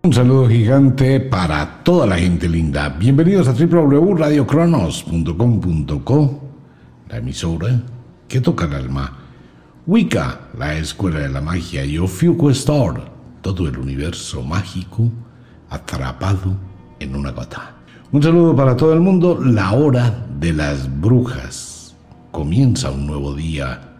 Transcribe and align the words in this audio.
Un 0.00 0.12
saludo 0.12 0.48
gigante 0.48 1.18
para 1.18 1.82
toda 1.82 2.06
la 2.06 2.16
gente 2.16 2.48
linda. 2.48 2.88
Bienvenidos 2.88 3.48
a 3.48 3.52
www.radiocronos.com.co, 3.52 6.40
la 7.08 7.16
emisora 7.16 7.82
que 8.28 8.40
toca 8.40 8.66
el 8.66 8.74
alma. 8.74 9.18
Wicca, 9.88 10.50
la 10.56 10.78
escuela 10.78 11.18
de 11.18 11.28
la 11.28 11.40
magia, 11.40 11.84
y 11.84 11.98
Ofiuco 11.98 12.48
Store, 12.50 13.02
todo 13.42 13.66
el 13.66 13.76
universo 13.76 14.44
mágico 14.44 15.10
atrapado 15.68 16.56
en 17.00 17.16
una 17.16 17.32
gota. 17.32 17.74
Un 18.12 18.22
saludo 18.22 18.54
para 18.54 18.76
todo 18.76 18.92
el 18.92 19.00
mundo. 19.00 19.40
La 19.42 19.72
hora 19.72 20.28
de 20.38 20.52
las 20.52 21.00
brujas. 21.00 21.96
Comienza 22.30 22.92
un 22.92 23.04
nuevo 23.04 23.34
día. 23.34 23.96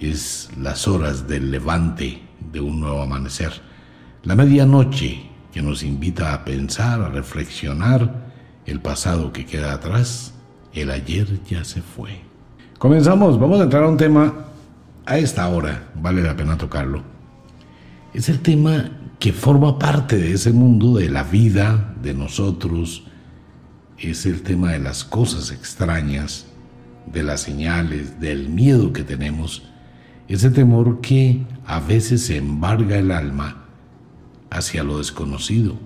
Es 0.00 0.48
las 0.58 0.88
horas 0.88 1.28
del 1.28 1.50
levante 1.50 2.22
de 2.50 2.60
un 2.60 2.80
nuevo 2.80 3.02
amanecer. 3.02 3.71
La 4.24 4.36
medianoche 4.36 5.20
que 5.52 5.62
nos 5.62 5.82
invita 5.82 6.32
a 6.32 6.44
pensar, 6.44 7.02
a 7.02 7.08
reflexionar 7.08 8.30
el 8.66 8.78
pasado 8.80 9.32
que 9.32 9.44
queda 9.44 9.72
atrás. 9.72 10.32
El 10.72 10.92
ayer 10.92 11.40
ya 11.50 11.64
se 11.64 11.82
fue. 11.82 12.20
Comenzamos. 12.78 13.40
Vamos 13.40 13.58
a 13.58 13.64
entrar 13.64 13.82
a 13.82 13.88
un 13.88 13.96
tema 13.96 14.46
a 15.06 15.18
esta 15.18 15.48
hora. 15.48 15.90
Vale 16.00 16.22
la 16.22 16.36
pena 16.36 16.56
tocarlo. 16.56 17.02
Es 18.14 18.28
el 18.28 18.38
tema 18.38 18.92
que 19.18 19.32
forma 19.32 19.76
parte 19.80 20.16
de 20.16 20.32
ese 20.32 20.52
mundo 20.52 20.98
de 20.98 21.08
la 21.08 21.24
vida, 21.24 21.92
de 22.00 22.14
nosotros, 22.14 23.02
es 23.98 24.24
el 24.24 24.42
tema 24.42 24.70
de 24.70 24.78
las 24.78 25.02
cosas 25.02 25.50
extrañas, 25.50 26.46
de 27.12 27.24
las 27.24 27.40
señales, 27.40 28.20
del 28.20 28.48
miedo 28.48 28.92
que 28.92 29.02
tenemos, 29.02 29.64
ese 30.28 30.50
temor 30.50 31.00
que 31.00 31.44
a 31.66 31.80
veces 31.80 32.30
embarga 32.30 32.98
el 32.98 33.10
alma 33.10 33.61
hacia 34.52 34.84
lo 34.84 34.98
desconocido. 34.98 35.76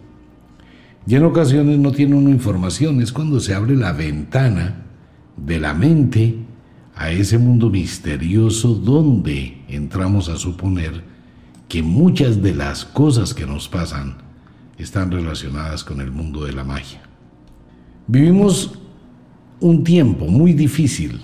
Y 1.07 1.15
en 1.15 1.25
ocasiones 1.25 1.79
no 1.79 1.93
tiene 1.93 2.17
una 2.17 2.31
información, 2.31 3.01
es 3.01 3.13
cuando 3.13 3.39
se 3.39 3.55
abre 3.55 3.77
la 3.77 3.93
ventana 3.93 4.83
de 5.37 5.61
la 5.61 5.73
mente 5.73 6.35
a 6.97 7.13
ese 7.13 7.39
mundo 7.39 7.71
misterioso 7.71 8.75
donde 8.75 9.63
entramos 9.69 10.29
a 10.29 10.37
suponer 10.37 11.05
que 11.69 11.83
muchas 11.83 12.43
de 12.43 12.55
las 12.55 12.85
cosas 12.85 13.35
que 13.35 13.47
nos 13.47 13.69
pasan 13.69 14.17
están 14.79 15.13
relacionadas 15.13 15.85
con 15.85 16.01
el 16.01 16.11
mundo 16.11 16.45
de 16.45 16.53
la 16.53 16.65
magia. 16.65 17.03
Vivimos 18.09 18.79
un 19.61 19.85
tiempo 19.85 20.27
muy 20.27 20.53
difícil, 20.55 21.21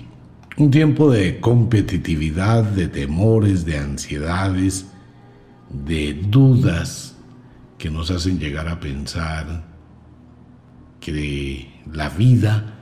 un 0.57 0.71
tiempo 0.71 1.11
de 1.11 1.39
competitividad, 1.39 2.63
de 2.63 2.87
temores, 2.87 3.65
de 3.65 3.77
ansiedades, 3.77 4.85
de 5.69 6.13
dudas 6.13 7.12
que 7.83 7.91
nos 7.91 8.11
hacen 8.11 8.39
llegar 8.39 8.69
a 8.69 8.79
pensar 8.79 9.61
que 11.01 11.69
la 11.91 12.07
vida 12.07 12.79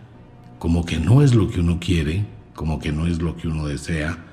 como 0.59 0.85
que 0.85 0.99
no 0.99 1.23
es 1.23 1.33
lo 1.33 1.49
que 1.49 1.59
uno 1.59 1.79
quiere, 1.79 2.27
como 2.53 2.77
que 2.77 2.91
no 2.91 3.07
es 3.07 3.19
lo 3.19 3.35
que 3.35 3.47
uno 3.47 3.65
desea, 3.65 4.23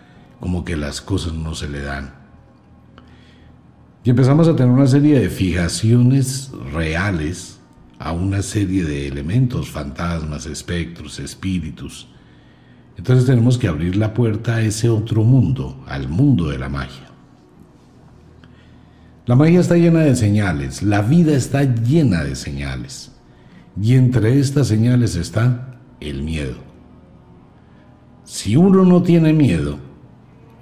como 0.41 0.66
que 0.66 0.77
las 0.77 1.00
cosas 1.00 1.33
no 1.33 1.55
se 1.55 1.70
le 1.70 1.80
dan. 1.80 2.12
Y 4.05 4.11
empezamos 4.11 4.46
a 4.46 4.56
tener 4.56 4.70
una 4.70 4.86
serie 4.86 5.19
de 5.19 5.30
fijaciones 5.30 6.50
reales 6.70 7.61
a 7.98 8.12
una 8.12 8.42
serie 8.42 8.84
de 8.84 9.08
elementos, 9.08 9.70
fantasmas, 9.70 10.44
espectros, 10.44 11.19
espíritus. 11.19 12.08
Entonces 12.98 13.24
tenemos 13.24 13.56
que 13.56 13.69
abrir 13.69 13.96
la 13.96 14.12
puerta 14.12 14.56
a 14.56 14.61
ese 14.61 14.91
otro 14.91 15.24
mundo, 15.24 15.83
al 15.89 16.11
mundo 16.11 16.50
de 16.50 16.58
la 16.58 16.69
magia. 16.69 17.08
La 19.29 19.37
magia 19.37 19.61
está 19.61 19.77
llena 19.77 20.01
de 20.01 20.17
señales, 20.17 20.83
la 20.83 21.03
vida 21.03 21.37
está 21.37 21.62
llena 21.62 22.25
de 22.25 22.34
señales. 22.34 23.12
Y 23.79 23.93
entre 23.93 24.39
estas 24.39 24.69
señales 24.69 25.17
está 25.17 25.81
el 26.01 26.23
miedo. 26.23 26.57
Si 28.25 28.57
uno 28.57 28.86
no 28.86 29.02
tiene 29.02 29.35
miedo, 29.35 29.80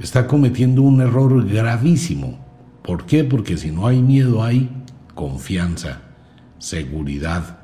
está 0.01 0.27
cometiendo 0.27 0.83
un 0.83 1.01
error 1.01 1.47
gravísimo. 1.47 2.45
¿Por 2.83 3.07
qué? 3.07 3.23
Porque 3.23 3.57
si 3.57 3.71
no 3.71 3.87
hay 3.87 4.03
miedo 4.03 4.43
hay 4.43 4.69
confianza 5.15 6.03
seguridad. 6.59 7.59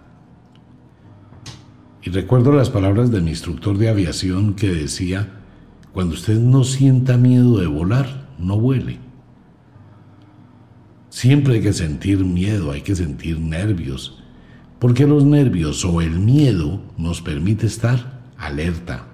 Y 2.00 2.10
recuerdo 2.10 2.52
las 2.52 2.70
palabras 2.70 3.10
de 3.10 3.20
mi 3.20 3.30
instructor 3.30 3.76
de 3.76 3.88
aviación 3.88 4.54
que 4.54 4.68
decía, 4.68 5.30
cuando 5.92 6.14
usted 6.14 6.38
no 6.38 6.62
sienta 6.62 7.16
miedo 7.16 7.58
de 7.58 7.66
volar, 7.66 8.28
no 8.38 8.56
vuele. 8.56 9.11
Siempre 11.12 11.56
hay 11.56 11.60
que 11.60 11.74
sentir 11.74 12.24
miedo, 12.24 12.70
hay 12.70 12.80
que 12.80 12.96
sentir 12.96 13.38
nervios, 13.38 14.18
porque 14.78 15.06
los 15.06 15.26
nervios 15.26 15.84
o 15.84 16.00
el 16.00 16.18
miedo 16.18 16.80
nos 16.96 17.20
permite 17.20 17.66
estar 17.66 18.22
alerta. 18.38 19.08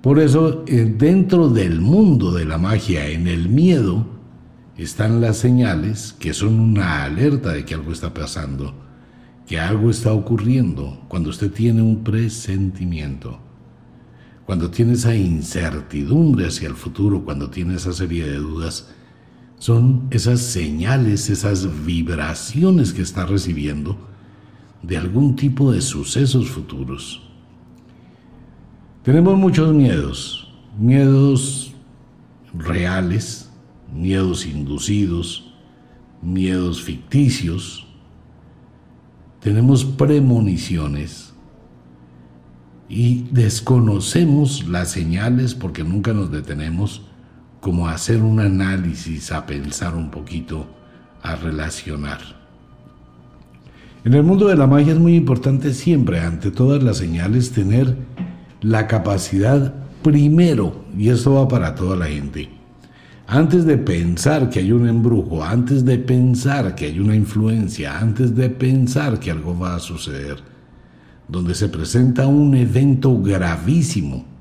Por 0.00 0.20
eso, 0.20 0.62
eh, 0.68 0.94
dentro 0.96 1.48
del 1.48 1.80
mundo 1.80 2.30
de 2.30 2.44
la 2.44 2.56
magia, 2.56 3.08
en 3.08 3.26
el 3.26 3.48
miedo, 3.48 4.06
están 4.78 5.20
las 5.20 5.38
señales 5.38 6.14
que 6.20 6.32
son 6.32 6.60
una 6.60 7.02
alerta 7.02 7.50
de 7.50 7.64
que 7.64 7.74
algo 7.74 7.90
está 7.90 8.14
pasando, 8.14 8.74
que 9.48 9.58
algo 9.58 9.90
está 9.90 10.12
ocurriendo 10.12 11.04
cuando 11.08 11.30
usted 11.30 11.50
tiene 11.50 11.82
un 11.82 12.04
presentimiento, 12.04 13.40
cuando 14.46 14.70
tiene 14.70 14.92
esa 14.92 15.16
incertidumbre 15.16 16.46
hacia 16.46 16.68
el 16.68 16.76
futuro, 16.76 17.24
cuando 17.24 17.50
tiene 17.50 17.74
esa 17.74 17.92
serie 17.92 18.24
de 18.24 18.36
dudas, 18.36 18.94
son 19.58 20.08
esas 20.10 20.40
señales, 20.40 21.30
esas 21.30 21.84
vibraciones 21.84 22.92
que 22.92 23.02
está 23.02 23.26
recibiendo 23.26 23.98
de 24.82 24.96
algún 24.96 25.36
tipo 25.36 25.72
de 25.72 25.80
sucesos 25.80 26.50
futuros. 26.50 27.22
Tenemos 29.02 29.36
muchos 29.38 29.74
miedos, 29.74 30.52
miedos 30.78 31.72
reales, 32.52 33.50
miedos 33.92 34.46
inducidos, 34.46 35.52
miedos 36.22 36.82
ficticios, 36.82 37.86
tenemos 39.44 39.84
premoniciones 39.84 41.34
y 42.88 43.24
desconocemos 43.30 44.66
las 44.66 44.90
señales 44.90 45.54
porque 45.54 45.84
nunca 45.84 46.14
nos 46.14 46.30
detenemos 46.30 47.02
como 47.64 47.88
a 47.88 47.92
hacer 47.92 48.20
un 48.20 48.40
análisis, 48.40 49.32
a 49.32 49.46
pensar 49.46 49.94
un 49.94 50.10
poquito, 50.10 50.66
a 51.22 51.34
relacionar. 51.34 52.18
En 54.04 54.12
el 54.12 54.22
mundo 54.22 54.48
de 54.48 54.56
la 54.56 54.66
magia 54.66 54.92
es 54.92 54.98
muy 54.98 55.16
importante 55.16 55.72
siempre, 55.72 56.20
ante 56.20 56.50
todas 56.50 56.82
las 56.82 56.98
señales, 56.98 57.52
tener 57.52 57.96
la 58.60 58.86
capacidad 58.86 59.72
primero, 60.02 60.84
y 60.94 61.08
esto 61.08 61.36
va 61.36 61.48
para 61.48 61.74
toda 61.74 61.96
la 61.96 62.04
gente, 62.04 62.50
antes 63.26 63.64
de 63.64 63.78
pensar 63.78 64.50
que 64.50 64.58
hay 64.58 64.70
un 64.70 64.86
embrujo, 64.86 65.42
antes 65.42 65.86
de 65.86 65.96
pensar 65.96 66.74
que 66.74 66.84
hay 66.84 67.00
una 67.00 67.16
influencia, 67.16 67.98
antes 67.98 68.36
de 68.36 68.50
pensar 68.50 69.18
que 69.18 69.30
algo 69.30 69.58
va 69.58 69.76
a 69.76 69.80
suceder, 69.80 70.36
donde 71.28 71.54
se 71.54 71.70
presenta 71.70 72.26
un 72.26 72.54
evento 72.56 73.22
gravísimo 73.22 74.33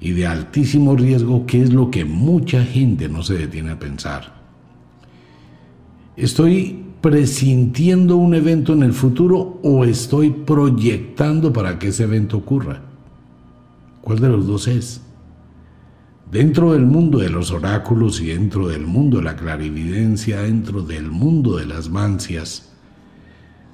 y 0.00 0.12
de 0.12 0.26
altísimo 0.26 0.96
riesgo, 0.96 1.46
que 1.46 1.62
es 1.62 1.72
lo 1.72 1.90
que 1.90 2.04
mucha 2.04 2.64
gente 2.64 3.08
no 3.08 3.22
se 3.22 3.34
detiene 3.34 3.70
a 3.70 3.78
pensar. 3.78 4.34
¿Estoy 6.16 6.82
presintiendo 7.00 8.16
un 8.16 8.34
evento 8.34 8.72
en 8.72 8.82
el 8.82 8.92
futuro 8.92 9.60
o 9.62 9.84
estoy 9.84 10.30
proyectando 10.30 11.52
para 11.52 11.78
que 11.78 11.88
ese 11.88 12.04
evento 12.04 12.38
ocurra? 12.38 12.80
¿Cuál 14.00 14.20
de 14.20 14.28
los 14.28 14.46
dos 14.46 14.68
es? 14.68 15.00
Dentro 16.30 16.72
del 16.72 16.86
mundo 16.86 17.18
de 17.18 17.30
los 17.30 17.52
oráculos 17.52 18.20
y 18.20 18.26
dentro 18.26 18.68
del 18.68 18.86
mundo 18.86 19.18
de 19.18 19.24
la 19.24 19.36
clarividencia, 19.36 20.42
dentro 20.42 20.82
del 20.82 21.10
mundo 21.10 21.56
de 21.56 21.66
las 21.66 21.88
mancias, 21.88 22.72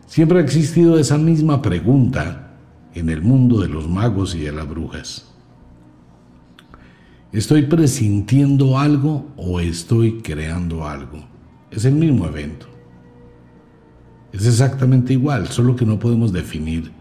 siempre 0.07 0.39
ha 0.39 0.43
existido 0.43 0.99
esa 0.99 1.17
misma 1.17 1.63
pregunta 1.63 2.59
en 2.95 3.09
el 3.09 3.23
mundo 3.23 3.61
de 3.61 3.69
los 3.69 3.89
magos 3.89 4.35
y 4.35 4.41
de 4.41 4.53
las 4.53 4.69
brujas. 4.69 5.31
¿Estoy 7.32 7.62
presintiendo 7.62 8.79
algo 8.79 9.32
o 9.38 9.58
estoy 9.58 10.20
creando 10.20 10.87
algo? 10.87 11.25
Es 11.70 11.87
el 11.87 11.94
mismo 11.94 12.26
evento. 12.26 12.67
Es 14.32 14.46
exactamente 14.46 15.14
igual, 15.14 15.49
solo 15.49 15.75
que 15.75 15.87
no 15.87 15.99
podemos 15.99 16.31
definir 16.31 16.93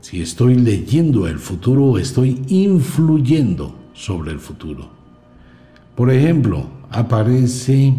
si 0.00 0.22
estoy 0.22 0.54
leyendo 0.54 1.26
el 1.26 1.40
futuro 1.40 1.84
o 1.86 1.98
estoy 1.98 2.44
influyendo 2.46 3.76
sobre 3.92 4.30
el 4.30 4.38
futuro. 4.38 4.88
Por 5.96 6.12
ejemplo, 6.12 6.66
aparece 6.90 7.92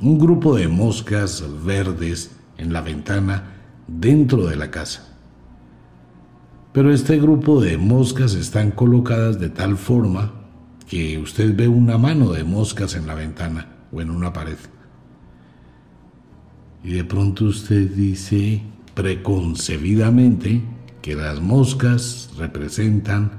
un 0.00 0.18
grupo 0.18 0.56
de 0.56 0.68
moscas 0.68 1.44
verdes 1.66 2.34
en 2.56 2.72
la 2.72 2.80
ventana 2.80 3.52
dentro 3.86 4.46
de 4.46 4.56
la 4.56 4.70
casa. 4.70 5.18
Pero 6.72 6.90
este 6.90 7.18
grupo 7.18 7.60
de 7.60 7.76
moscas 7.76 8.34
están 8.34 8.70
colocadas 8.70 9.38
de 9.38 9.50
tal 9.50 9.76
forma 9.76 10.43
que 10.88 11.18
usted 11.18 11.54
ve 11.56 11.68
una 11.68 11.98
mano 11.98 12.32
de 12.32 12.44
moscas 12.44 12.94
en 12.94 13.06
la 13.06 13.14
ventana 13.14 13.68
o 13.92 14.00
en 14.00 14.10
una 14.10 14.32
pared. 14.32 14.58
y 16.82 16.92
de 16.92 17.04
pronto 17.04 17.46
usted 17.46 17.90
dice 17.90 18.60
preconcebidamente 18.94 20.62
que 21.00 21.14
las 21.14 21.40
moscas 21.40 22.30
representan 22.36 23.32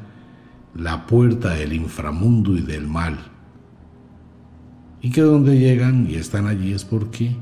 la 0.75 1.05
puerta 1.05 1.51
del 1.51 1.73
inframundo 1.73 2.55
y 2.55 2.61
del 2.61 2.87
mal. 2.87 3.17
Y 5.01 5.11
que 5.11 5.21
donde 5.21 5.57
llegan 5.57 6.09
y 6.09 6.15
están 6.15 6.47
allí 6.47 6.73
es 6.73 6.83
porque 6.83 7.35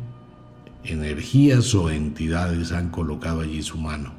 energías 0.83 1.73
o 1.73 1.89
entidades 1.89 2.71
han 2.71 2.89
colocado 2.89 3.41
allí 3.41 3.61
su 3.63 3.77
mano. 3.77 4.13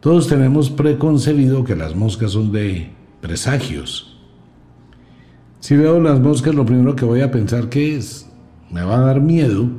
Todos 0.00 0.28
tenemos 0.28 0.70
preconcebido 0.70 1.64
que 1.64 1.74
las 1.74 1.94
moscas 1.94 2.32
son 2.32 2.52
de 2.52 2.90
presagios. 3.26 4.18
Si 5.60 5.76
veo 5.76 6.00
las 6.00 6.20
moscas, 6.20 6.54
lo 6.54 6.64
primero 6.64 6.94
que 6.94 7.04
voy 7.04 7.22
a 7.22 7.30
pensar 7.30 7.68
que 7.68 7.96
es, 7.96 8.30
me 8.70 8.82
va 8.82 8.98
a 8.98 9.00
dar 9.00 9.20
miedo 9.20 9.70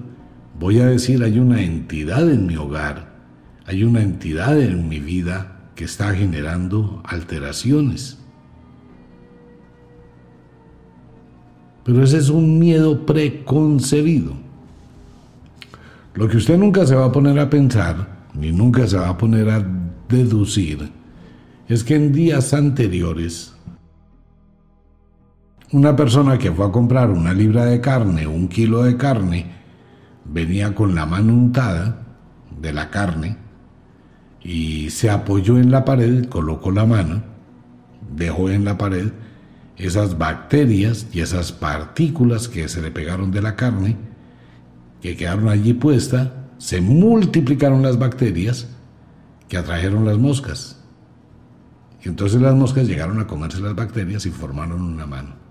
Voy 0.59 0.79
a 0.79 0.87
decir, 0.87 1.23
hay 1.23 1.37
una 1.37 1.61
entidad 1.61 2.27
en 2.31 2.47
mi 2.47 2.55
hogar, 2.55 3.13
hay 3.67 3.83
una 3.83 4.01
entidad 4.01 4.59
en 4.59 4.89
mi 4.89 4.99
vida 4.99 5.69
que 5.75 5.83
está 5.83 6.15
generando 6.15 7.03
alteraciones. 7.05 8.17
Pero 11.83 12.03
ese 12.03 12.17
es 12.17 12.29
un 12.29 12.57
miedo 12.57 13.05
preconcebido. 13.05 14.33
Lo 16.15 16.27
que 16.27 16.37
usted 16.37 16.57
nunca 16.57 16.87
se 16.87 16.95
va 16.95 17.05
a 17.05 17.11
poner 17.11 17.39
a 17.39 17.51
pensar, 17.51 18.25
ni 18.33 18.51
nunca 18.51 18.87
se 18.87 18.97
va 18.97 19.09
a 19.09 19.17
poner 19.17 19.49
a 19.51 19.63
deducir, 20.09 20.89
es 21.67 21.83
que 21.83 21.95
en 21.95 22.13
días 22.13 22.53
anteriores, 22.53 23.53
una 25.71 25.95
persona 25.95 26.37
que 26.37 26.51
fue 26.51 26.65
a 26.65 26.71
comprar 26.71 27.09
una 27.09 27.33
libra 27.33 27.65
de 27.65 27.81
carne, 27.81 28.25
un 28.25 28.47
kilo 28.47 28.83
de 28.83 28.95
carne, 28.95 29.51
venía 30.23 30.73
con 30.73 30.95
la 30.95 31.05
mano 31.05 31.33
untada 31.33 32.03
de 32.61 32.71
la 32.71 32.89
carne 32.89 33.37
y 34.41 34.89
se 34.91 35.09
apoyó 35.09 35.57
en 35.57 35.71
la 35.71 35.83
pared, 35.83 36.25
colocó 36.27 36.71
la 36.71 36.85
mano, 36.85 37.21
dejó 38.15 38.49
en 38.49 38.63
la 38.63 38.77
pared 38.77 39.11
esas 39.75 40.17
bacterias 40.17 41.07
y 41.11 41.19
esas 41.19 41.51
partículas 41.51 42.47
que 42.47 42.69
se 42.69 42.81
le 42.81 42.91
pegaron 42.91 43.31
de 43.31 43.41
la 43.41 43.57
carne, 43.57 43.97
que 45.01 45.17
quedaron 45.17 45.49
allí 45.49 45.73
puestas, 45.73 46.29
se 46.57 46.79
multiplicaron 46.79 47.83
las 47.83 47.99
bacterias 47.99 48.69
que 49.49 49.57
atrajeron 49.57 50.05
las 50.05 50.17
moscas. 50.17 50.76
Y 52.03 52.09
entonces 52.09 52.41
las 52.41 52.55
moscas 52.55 52.87
llegaron 52.87 53.19
a 53.19 53.27
comerse 53.27 53.59
las 53.59 53.75
bacterias 53.75 54.25
y 54.25 54.31
formaron 54.31 54.81
una 54.81 55.05
mano. 55.05 55.47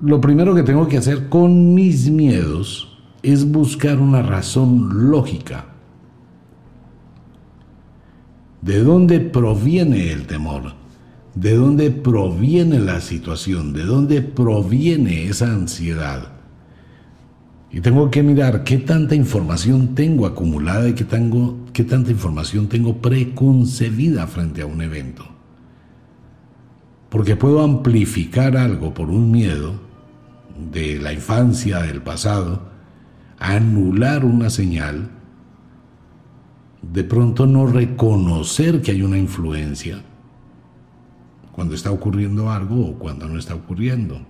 lo 0.00 0.20
primero 0.20 0.54
que 0.54 0.62
tengo 0.62 0.86
que 0.88 0.98
hacer 0.98 1.28
con 1.28 1.74
mis 1.74 2.10
miedos 2.10 2.98
es 3.22 3.50
buscar 3.50 3.98
una 3.98 4.22
razón 4.22 5.10
lógica. 5.10 5.66
¿De 8.62 8.82
dónde 8.82 9.20
proviene 9.20 10.12
el 10.12 10.26
temor? 10.26 10.74
¿De 11.34 11.54
dónde 11.54 11.90
proviene 11.90 12.78
la 12.78 13.00
situación? 13.00 13.72
¿De 13.72 13.84
dónde 13.84 14.22
proviene 14.22 15.28
esa 15.28 15.52
ansiedad? 15.52 16.32
Y 17.70 17.80
tengo 17.80 18.10
que 18.10 18.22
mirar 18.22 18.64
qué 18.64 18.78
tanta 18.78 19.14
información 19.14 19.94
tengo 19.94 20.26
acumulada 20.26 20.88
y 20.88 20.94
qué, 20.94 21.04
tengo, 21.04 21.56
qué 21.78 21.84
tanta 21.84 22.10
información 22.10 22.66
tengo 22.66 22.96
preconcebida 22.96 24.26
frente 24.26 24.62
a 24.62 24.66
un 24.66 24.82
evento. 24.82 25.24
Porque 27.08 27.36
puedo 27.36 27.62
amplificar 27.62 28.56
algo 28.56 28.94
por 28.94 29.10
un 29.10 29.30
miedo 29.30 29.74
de 30.72 30.98
la 30.98 31.12
infancia, 31.12 31.78
del 31.78 32.02
pasado, 32.02 32.62
anular 33.38 34.24
una 34.24 34.50
señal, 34.50 35.08
de 36.82 37.04
pronto 37.04 37.46
no 37.46 37.68
reconocer 37.68 38.82
que 38.82 38.90
hay 38.90 39.02
una 39.02 39.18
influencia 39.18 40.02
cuando 41.52 41.76
está 41.76 41.92
ocurriendo 41.92 42.50
algo 42.50 42.88
o 42.88 42.98
cuando 42.98 43.28
no 43.28 43.38
está 43.38 43.54
ocurriendo. 43.54 44.20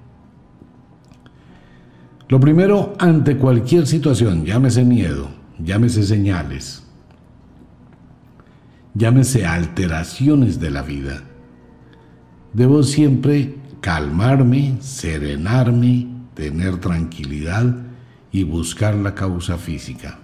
Lo 2.29 2.39
primero, 2.41 2.93
ante 2.99 3.39
cualquier 3.39 3.87
situación, 3.87 4.45
llámese 4.45 4.85
miedo, 4.85 5.31
llámese 5.59 6.03
señales, 6.03 6.85
llámese 8.95 9.47
alteraciones 9.47 10.61
de 10.61 10.71
la 10.71 10.83
vida, 10.83 11.23
debo 12.53 12.83
siempre 12.83 13.55
calmarme, 13.81 14.77
serenarme, 14.81 16.07
tener 16.35 16.79
tranquilidad 16.79 17.75
y 18.33 18.45
buscar 18.45 18.95
la 18.95 19.15
causa 19.15 19.57
física. 19.57 20.19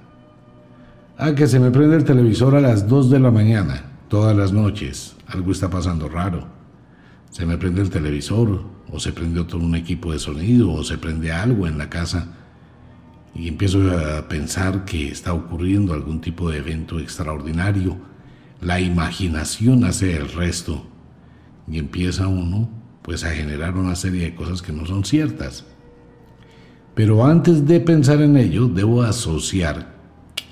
Ah, 1.17 1.35
que 1.35 1.47
se 1.47 1.61
me 1.61 1.71
prende 1.71 1.97
el 1.97 2.05
televisor 2.05 2.57
a 2.57 2.61
las 2.61 2.89
2 2.89 3.11
de 3.11 3.21
la 3.21 3.31
mañana, 3.31 3.85
todas 4.09 4.37
las 4.37 4.53
noches. 4.53 5.15
Algo 5.29 5.53
está 5.53 5.71
pasando 5.71 6.09
raro. 6.09 6.47
Se 7.31 7.47
me 7.47 7.57
prende 7.57 7.83
el 7.83 7.91
televisor, 7.91 8.65
o 8.91 9.01
se 9.01 9.13
prende 9.13 9.41
otro 9.41 9.59
un 9.59 9.75
equipo 9.75 10.13
de 10.13 10.19
sonido, 10.19 10.73
o 10.73 10.83
se 10.85 10.99
prende 10.99 11.33
algo 11.33 11.67
en 11.67 11.79
la 11.79 11.89
casa. 11.89 12.29
Y 13.35 13.49
empiezo 13.49 13.81
a 13.91 14.29
pensar 14.29 14.85
que 14.85 15.09
está 15.09 15.33
ocurriendo 15.33 15.95
algún 15.95 16.21
tipo 16.21 16.51
de 16.51 16.59
evento 16.59 17.01
extraordinario. 17.01 17.97
La 18.65 18.81
imaginación 18.81 19.85
hace 19.85 20.17
el 20.17 20.33
resto. 20.33 20.87
Y 21.71 21.79
empieza 21.79 22.29
uno 22.29 22.71
pues 23.03 23.23
a 23.23 23.31
generar 23.31 23.77
una 23.77 23.95
serie 23.95 24.23
de 24.23 24.35
cosas 24.35 24.63
que 24.63 24.73
no 24.73 24.87
son 24.87 25.05
ciertas. 25.05 25.67
Pero 26.95 27.27
antes 27.27 27.67
de 27.67 27.81
pensar 27.81 28.23
en 28.23 28.39
ello, 28.39 28.67
debo 28.67 29.03
asociar 29.03 29.95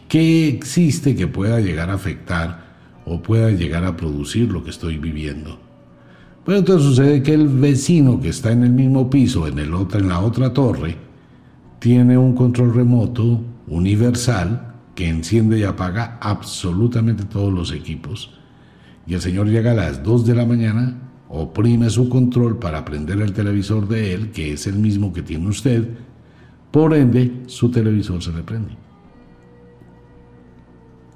qué 0.08 0.46
existe 0.46 1.16
que 1.16 1.26
pueda 1.26 1.60
llegar 1.60 1.88
a 1.88 1.94
afectar 1.94 2.74
o 3.06 3.22
pueda 3.22 3.50
llegar 3.50 3.86
a 3.86 3.96
producir 3.96 4.52
lo 4.52 4.62
que 4.62 4.70
estoy 4.70 4.98
viviendo. 4.98 5.58
Pues 6.44 6.58
entonces 6.58 6.86
sucede 6.86 7.22
que 7.22 7.32
el 7.32 7.48
vecino 7.48 8.20
que 8.20 8.28
está 8.28 8.52
en 8.52 8.64
el 8.64 8.72
mismo 8.72 9.08
piso, 9.08 9.46
en, 9.46 9.58
el 9.58 9.72
otro, 9.72 9.98
en 9.98 10.08
la 10.08 10.20
otra 10.20 10.52
torre, 10.52 10.98
tiene 11.78 12.18
un 12.18 12.34
control 12.34 12.74
remoto 12.74 13.40
universal 13.68 14.71
que 14.94 15.08
enciende 15.08 15.58
y 15.58 15.64
apaga 15.64 16.18
absolutamente 16.20 17.24
todos 17.24 17.52
los 17.52 17.72
equipos. 17.72 18.38
Y 19.06 19.14
el 19.14 19.20
señor 19.20 19.48
llega 19.48 19.72
a 19.72 19.74
las 19.74 20.02
2 20.02 20.26
de 20.26 20.34
la 20.34 20.46
mañana, 20.46 21.10
oprime 21.28 21.90
su 21.90 22.08
control 22.08 22.58
para 22.58 22.84
prender 22.84 23.20
el 23.20 23.32
televisor 23.32 23.88
de 23.88 24.14
él, 24.14 24.30
que 24.30 24.52
es 24.52 24.66
el 24.66 24.74
mismo 24.74 25.12
que 25.12 25.22
tiene 25.22 25.48
usted, 25.48 25.88
por 26.70 26.94
ende, 26.94 27.42
su 27.46 27.70
televisor 27.70 28.22
se 28.22 28.32
le 28.32 28.42
prende. 28.42 28.76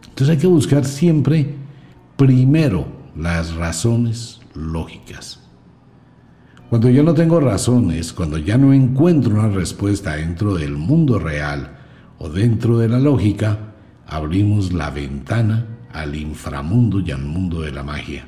Entonces 0.09 0.37
hay 0.37 0.41
que 0.41 0.47
buscar 0.47 0.85
siempre 0.85 1.55
primero 2.17 2.87
las 3.17 3.55
razones 3.55 4.41
lógicas. 4.55 5.41
Cuando 6.69 6.91
yo 6.91 7.03
no 7.03 7.15
tengo 7.15 7.39
razones, 7.41 8.13
cuando 8.13 8.39
ya 8.39 8.59
no 8.59 8.73
encuentro 8.73 9.35
una 9.35 9.49
respuesta 9.49 10.17
dentro 10.17 10.55
del 10.55 10.77
mundo 10.77 11.19
real 11.19 11.76
o 12.19 12.29
dentro 12.29 12.79
de 12.79 12.89
la 12.89 12.99
lógica, 12.99 13.75
abrimos 14.07 14.73
la 14.73 14.91
ventana 14.91 15.67
al 15.93 16.15
inframundo 16.15 17.01
y 17.01 17.11
al 17.11 17.23
mundo 17.23 17.61
de 17.63 17.73
la 17.73 17.83
magia. 17.83 18.27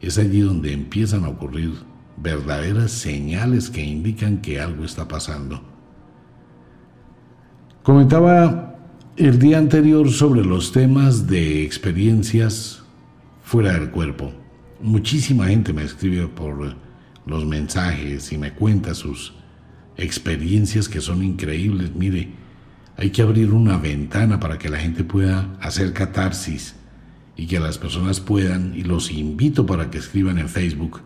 Es 0.00 0.18
allí 0.18 0.40
donde 0.40 0.72
empiezan 0.72 1.24
a 1.24 1.28
ocurrir 1.28 1.72
verdaderas 2.16 2.90
señales 2.90 3.70
que 3.70 3.84
indican 3.84 4.38
que 4.38 4.60
algo 4.60 4.84
está 4.84 5.08
pasando. 5.08 5.62
Comentaba 7.82 8.78
el 9.16 9.38
día 9.38 9.58
anterior 9.58 10.10
sobre 10.10 10.44
los 10.44 10.72
temas 10.72 11.26
de 11.26 11.62
experiencias 11.64 12.82
fuera 13.42 13.72
del 13.72 13.90
cuerpo. 13.90 14.32
Muchísima 14.80 15.46
gente 15.46 15.72
me 15.72 15.84
escribe 15.84 16.28
por 16.28 16.76
los 17.26 17.44
mensajes 17.46 18.32
y 18.32 18.38
me 18.38 18.52
cuenta 18.54 18.94
sus 18.94 19.34
experiencias 19.96 20.88
que 20.88 21.00
son 21.00 21.22
increíbles. 21.22 21.94
Mire, 21.94 22.30
hay 22.96 23.10
que 23.10 23.22
abrir 23.22 23.52
una 23.52 23.78
ventana 23.78 24.38
para 24.38 24.58
que 24.58 24.68
la 24.68 24.78
gente 24.78 25.04
pueda 25.04 25.56
hacer 25.60 25.92
catarsis 25.92 26.74
y 27.36 27.46
que 27.46 27.58
las 27.58 27.78
personas 27.78 28.20
puedan, 28.20 28.74
y 28.74 28.82
los 28.82 29.10
invito 29.10 29.64
para 29.66 29.90
que 29.90 29.98
escriban 29.98 30.38
en 30.38 30.48
Facebook, 30.48 31.00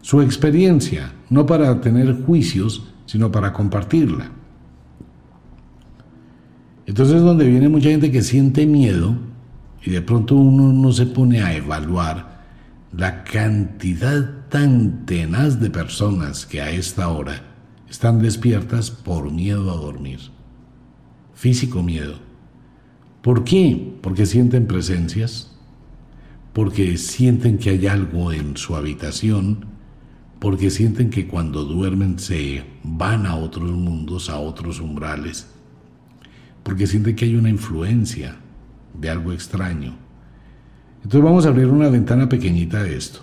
su 0.00 0.22
experiencia, 0.22 1.12
no 1.28 1.46
para 1.46 1.80
tener 1.80 2.22
juicios, 2.24 2.92
sino 3.06 3.30
para 3.30 3.52
compartirla. 3.52 4.30
Entonces 6.86 7.16
es 7.16 7.22
donde 7.22 7.46
viene 7.46 7.68
mucha 7.68 7.90
gente 7.90 8.10
que 8.10 8.22
siente 8.22 8.66
miedo 8.66 9.16
y 9.84 9.90
de 9.90 10.02
pronto 10.02 10.36
uno 10.36 10.72
no 10.72 10.92
se 10.92 11.06
pone 11.06 11.42
a 11.42 11.54
evaluar 11.54 12.44
la 12.92 13.24
cantidad 13.24 14.48
tan 14.48 15.04
tenaz 15.04 15.60
de 15.60 15.70
personas 15.70 16.46
que 16.46 16.60
a 16.62 16.70
esta 16.70 17.08
hora 17.08 17.42
están 17.88 18.22
despiertas 18.22 18.90
por 18.90 19.30
miedo 19.32 19.70
a 19.70 19.76
dormir. 19.76 20.35
Físico 21.36 21.82
miedo. 21.82 22.14
¿Por 23.20 23.44
qué? 23.44 23.92
Porque 24.00 24.24
sienten 24.24 24.66
presencias, 24.66 25.54
porque 26.54 26.96
sienten 26.96 27.58
que 27.58 27.68
hay 27.68 27.86
algo 27.86 28.32
en 28.32 28.56
su 28.56 28.74
habitación, 28.74 29.66
porque 30.38 30.70
sienten 30.70 31.10
que 31.10 31.28
cuando 31.28 31.64
duermen 31.64 32.18
se 32.18 32.64
van 32.82 33.26
a 33.26 33.36
otros 33.36 33.70
mundos, 33.70 34.30
a 34.30 34.38
otros 34.38 34.80
umbrales, 34.80 35.46
porque 36.62 36.86
sienten 36.86 37.14
que 37.14 37.26
hay 37.26 37.36
una 37.36 37.50
influencia 37.50 38.36
de 38.98 39.10
algo 39.10 39.34
extraño. 39.34 39.94
Entonces 41.02 41.22
vamos 41.22 41.44
a 41.44 41.50
abrir 41.50 41.66
una 41.66 41.90
ventana 41.90 42.30
pequeñita 42.30 42.82
de 42.82 42.96
esto. 42.96 43.20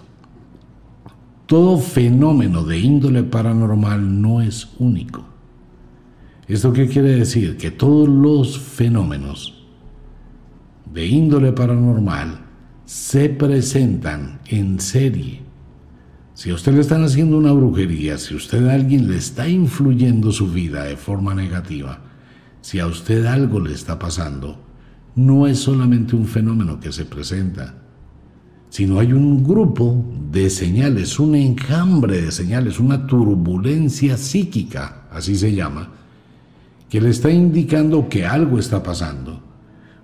Todo 1.48 1.80
fenómeno 1.80 2.64
de 2.64 2.78
índole 2.78 3.24
paranormal 3.24 4.22
no 4.22 4.40
es 4.40 4.70
único. 4.78 5.33
¿Esto 6.54 6.72
qué 6.72 6.88
quiere 6.88 7.16
decir? 7.16 7.58
Que 7.58 7.72
todos 7.72 8.08
los 8.08 8.60
fenómenos 8.60 9.66
de 10.94 11.08
índole 11.08 11.52
paranormal 11.52 12.42
se 12.86 13.30
presentan 13.30 14.40
en 14.46 14.80
serie 14.80 15.42
si 16.36 16.52
a 16.52 16.54
usted 16.54 16.74
le 16.74 16.82
están 16.82 17.04
haciendo 17.04 17.40
una 17.40 17.52
brujería, 17.54 18.20
si 18.20 18.36
usted 18.36 18.68
a 18.68 18.74
alguien 18.76 19.10
le 19.10 19.18
está 19.18 19.50
influyendo 19.50 20.32
su 20.32 20.48
vida 20.52 20.84
de 20.84 20.96
forma 20.96 21.34
negativa, 21.34 22.02
si 22.62 22.80
a 22.80 22.86
usted 22.86 23.26
algo 23.26 23.60
le 23.60 23.74
está 23.74 23.98
pasando, 23.98 24.60
no 25.16 25.48
es 25.48 25.58
solamente 25.58 26.16
un 26.16 26.28
fenómeno 26.28 26.80
que 26.80 26.92
se 26.92 27.06
presenta, 27.06 27.82
sino 28.70 29.00
hay 29.00 29.12
un 29.12 29.44
grupo 29.44 30.06
de 30.32 30.52
señales, 30.52 31.20
un 31.20 31.34
enjambre 31.34 32.22
de 32.22 32.32
señales, 32.32 32.80
una 32.80 33.08
turbulencia 33.08 34.18
psíquica, 34.18 35.08
así 35.12 35.36
se 35.36 35.54
llama, 35.54 36.03
que 36.94 37.02
le 37.02 37.10
está 37.10 37.32
indicando 37.32 38.08
que 38.08 38.24
algo 38.24 38.60
está 38.60 38.84
pasando. 38.84 39.42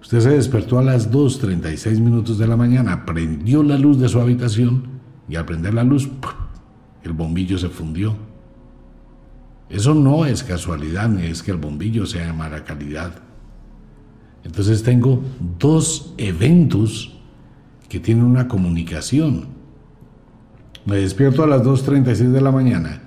Usted 0.01 0.21
se 0.21 0.29
despertó 0.31 0.79
a 0.79 0.83
las 0.83 1.11
2.36 1.11 1.99
minutos 1.99 2.39
de 2.39 2.47
la 2.47 2.57
mañana, 2.57 3.05
prendió 3.05 3.61
la 3.61 3.77
luz 3.77 3.99
de 3.99 4.09
su 4.09 4.19
habitación, 4.19 4.85
y 5.29 5.35
al 5.35 5.45
prender 5.45 5.75
la 5.75 5.83
luz, 5.83 6.09
el 7.03 7.13
bombillo 7.13 7.59
se 7.59 7.69
fundió. 7.69 8.15
Eso 9.69 9.93
no 9.93 10.25
es 10.25 10.41
casualidad, 10.41 11.09
ni 11.09 11.27
es 11.27 11.43
que 11.43 11.51
el 11.51 11.57
bombillo 11.57 12.07
sea 12.07 12.25
de 12.25 12.33
mala 12.33 12.63
calidad. 12.63 13.21
Entonces 14.43 14.81
tengo 14.81 15.21
dos 15.59 16.15
eventos 16.17 17.19
que 17.87 17.99
tienen 17.99 18.23
una 18.23 18.47
comunicación. 18.47 19.45
Me 20.87 20.95
despierto 20.95 21.43
a 21.43 21.47
las 21.47 21.61
2.36 21.61 22.31
de 22.31 22.41
la 22.41 22.51
mañana, 22.51 23.03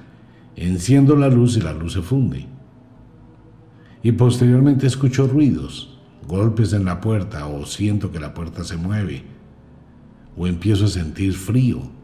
enciendo 0.54 1.16
la 1.16 1.28
luz 1.28 1.56
y 1.56 1.60
la 1.60 1.72
luz 1.72 1.94
se 1.94 2.02
funde. 2.02 2.51
Y 4.02 4.12
posteriormente 4.12 4.87
escucho 4.87 5.26
ruidos, 5.26 5.99
golpes 6.26 6.73
en 6.73 6.85
la 6.85 7.00
puerta 7.00 7.47
o 7.47 7.66
siento 7.66 8.11
que 8.11 8.21
la 8.21 8.35
puerta 8.35 8.64
se 8.64 8.76
mueve 8.76 9.23
o 10.37 10.47
empiezo 10.47 10.87
a 10.87 10.88
sentir 10.88 11.35
frío 11.35 12.02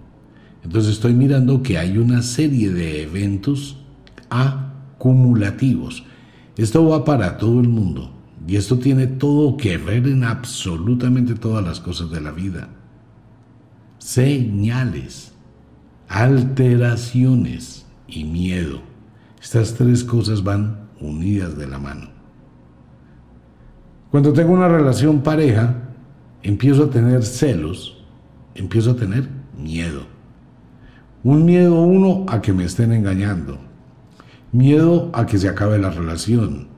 entonces 0.65 0.93
estoy 0.93 1.15
mirando 1.15 1.63
que 1.63 1.79
hay 1.79 1.99
una 1.99 2.23
serie 2.23 2.71
de 2.71 3.03
eventos 3.03 3.77
acumulativos. 4.29 6.05
Esto 6.57 6.87
va 6.89 7.05
para 7.05 7.39
todo 7.39 7.61
el 7.61 7.69
mundo 7.69 8.13
y 8.47 8.57
esto 8.57 8.79
tiene 8.79 9.07
todo 9.07 9.57
que 9.57 9.79
ver 9.79 10.07
en 10.07 10.25
absolutamente 10.25 11.35
todas 11.35 11.65
las 11.65 11.81
cosas 11.81 12.11
de 12.11 12.21
la 12.21 12.33
vida. 12.33 12.69
Señales, 13.99 15.33
alteraciones 16.09 17.87
y 18.09 18.25
miedo. 18.25 18.81
Estas 19.41 19.75
tres 19.75 20.03
cosas 20.03 20.43
van 20.43 20.88
unidas 21.01 21.57
de 21.57 21.67
la 21.67 21.79
mano. 21.79 22.09
Cuando 24.11 24.33
tengo 24.33 24.53
una 24.53 24.69
relación 24.69 25.23
pareja, 25.23 25.75
empiezo 26.43 26.85
a 26.85 26.91
tener 26.91 27.23
celos, 27.25 28.05
empiezo 28.55 28.93
a 28.93 28.97
tener 28.97 29.29
miedo. 29.57 30.03
Un 31.25 31.45
miedo 31.45 31.83
uno 31.83 32.25
a 32.29 32.41
que 32.41 32.53
me 32.53 32.65
estén 32.65 32.93
engañando. 32.93 33.59
Miedo 34.53 35.11
a 35.13 35.27
que 35.27 35.37
se 35.37 35.49
acabe 35.49 35.79
la 35.79 35.91
relación. 35.91 36.69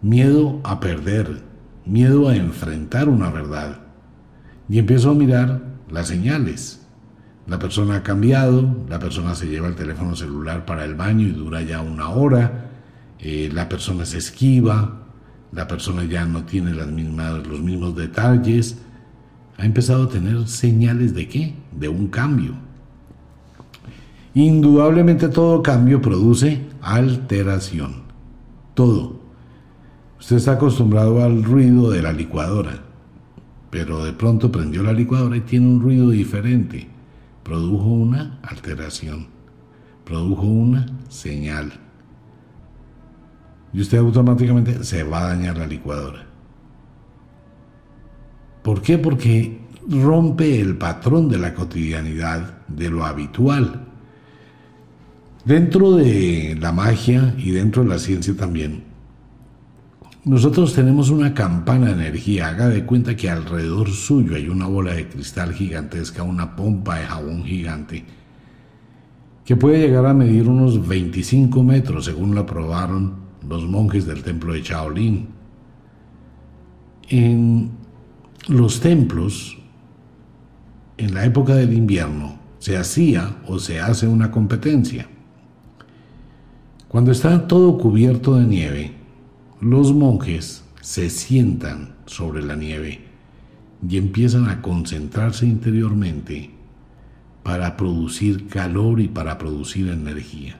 Miedo 0.00 0.60
a 0.64 0.80
perder. 0.80 1.42
Miedo 1.84 2.28
a 2.28 2.36
enfrentar 2.36 3.08
una 3.08 3.30
verdad. 3.30 3.80
Y 4.68 4.78
empiezo 4.78 5.10
a 5.10 5.14
mirar 5.14 5.60
las 5.90 6.08
señales. 6.08 6.86
La 7.46 7.58
persona 7.58 7.96
ha 7.96 8.02
cambiado, 8.02 8.84
la 8.88 8.98
persona 9.00 9.34
se 9.34 9.48
lleva 9.48 9.66
el 9.66 9.74
teléfono 9.74 10.14
celular 10.14 10.64
para 10.64 10.84
el 10.84 10.94
baño 10.94 11.26
y 11.26 11.32
dura 11.32 11.62
ya 11.62 11.82
una 11.82 12.10
hora, 12.10 12.69
eh, 13.22 13.50
la 13.52 13.68
persona 13.68 14.04
se 14.06 14.18
esquiva, 14.18 15.06
la 15.52 15.66
persona 15.66 16.04
ya 16.04 16.24
no 16.24 16.44
tiene 16.44 16.72
las 16.74 16.88
mismas, 16.88 17.46
los 17.46 17.60
mismos 17.60 17.96
detalles, 17.96 18.78
ha 19.58 19.66
empezado 19.66 20.04
a 20.04 20.08
tener 20.08 20.48
señales 20.48 21.14
de 21.14 21.28
qué? 21.28 21.54
De 21.72 21.88
un 21.88 22.08
cambio. 22.08 22.54
Indudablemente 24.32 25.28
todo 25.28 25.62
cambio 25.62 26.00
produce 26.00 26.64
alteración. 26.80 28.02
Todo. 28.74 29.20
Usted 30.18 30.36
está 30.36 30.52
acostumbrado 30.52 31.22
al 31.22 31.42
ruido 31.42 31.90
de 31.90 32.02
la 32.02 32.12
licuadora, 32.12 32.82
pero 33.70 34.04
de 34.04 34.12
pronto 34.12 34.52
prendió 34.52 34.82
la 34.82 34.92
licuadora 34.92 35.36
y 35.36 35.40
tiene 35.40 35.66
un 35.66 35.80
ruido 35.80 36.10
diferente. 36.10 36.88
Produjo 37.42 37.88
una 37.88 38.38
alteración. 38.42 39.26
Produjo 40.04 40.46
una 40.46 40.86
señal. 41.08 41.72
Y 43.72 43.80
usted 43.80 43.98
automáticamente 43.98 44.84
se 44.84 45.02
va 45.02 45.20
a 45.20 45.28
dañar 45.34 45.56
la 45.58 45.66
licuadora. 45.66 46.26
¿Por 48.62 48.82
qué? 48.82 48.98
Porque 48.98 49.60
rompe 49.88 50.60
el 50.60 50.76
patrón 50.76 51.28
de 51.28 51.38
la 51.38 51.54
cotidianidad, 51.54 52.58
de 52.68 52.90
lo 52.90 53.04
habitual. 53.04 53.86
Dentro 55.44 55.92
de 55.92 56.56
la 56.60 56.72
magia 56.72 57.34
y 57.38 57.50
dentro 57.52 57.82
de 57.82 57.88
la 57.88 57.98
ciencia 57.98 58.36
también, 58.36 58.84
nosotros 60.24 60.74
tenemos 60.74 61.08
una 61.08 61.32
campana 61.32 61.86
de 61.86 61.92
energía. 61.92 62.48
Haga 62.48 62.68
de 62.68 62.84
cuenta 62.84 63.16
que 63.16 63.30
alrededor 63.30 63.90
suyo 63.90 64.36
hay 64.36 64.48
una 64.48 64.66
bola 64.66 64.92
de 64.92 65.08
cristal 65.08 65.54
gigantesca, 65.54 66.22
una 66.22 66.54
pompa 66.54 66.98
de 66.98 67.06
jabón 67.06 67.44
gigante, 67.44 68.04
que 69.44 69.56
puede 69.56 69.78
llegar 69.78 70.04
a 70.04 70.12
medir 70.12 70.46
unos 70.46 70.86
25 70.86 71.62
metros, 71.62 72.04
según 72.04 72.34
lo 72.34 72.42
aprobaron 72.42 73.19
los 73.48 73.66
monjes 73.66 74.06
del 74.06 74.22
templo 74.22 74.52
de 74.52 74.62
Shaolin. 74.62 75.28
En 77.08 77.70
los 78.48 78.80
templos, 78.80 79.58
en 80.96 81.14
la 81.14 81.24
época 81.24 81.54
del 81.54 81.72
invierno, 81.72 82.38
se 82.58 82.76
hacía 82.76 83.38
o 83.46 83.58
se 83.58 83.80
hace 83.80 84.06
una 84.06 84.30
competencia. 84.30 85.08
Cuando 86.88 87.10
está 87.10 87.46
todo 87.48 87.78
cubierto 87.78 88.36
de 88.36 88.46
nieve, 88.46 88.92
los 89.60 89.94
monjes 89.94 90.64
se 90.80 91.10
sientan 91.10 91.94
sobre 92.06 92.42
la 92.42 92.56
nieve 92.56 93.00
y 93.88 93.96
empiezan 93.96 94.48
a 94.48 94.60
concentrarse 94.60 95.46
interiormente 95.46 96.50
para 97.42 97.76
producir 97.76 98.46
calor 98.48 99.00
y 99.00 99.08
para 99.08 99.38
producir 99.38 99.88
energía. 99.88 100.59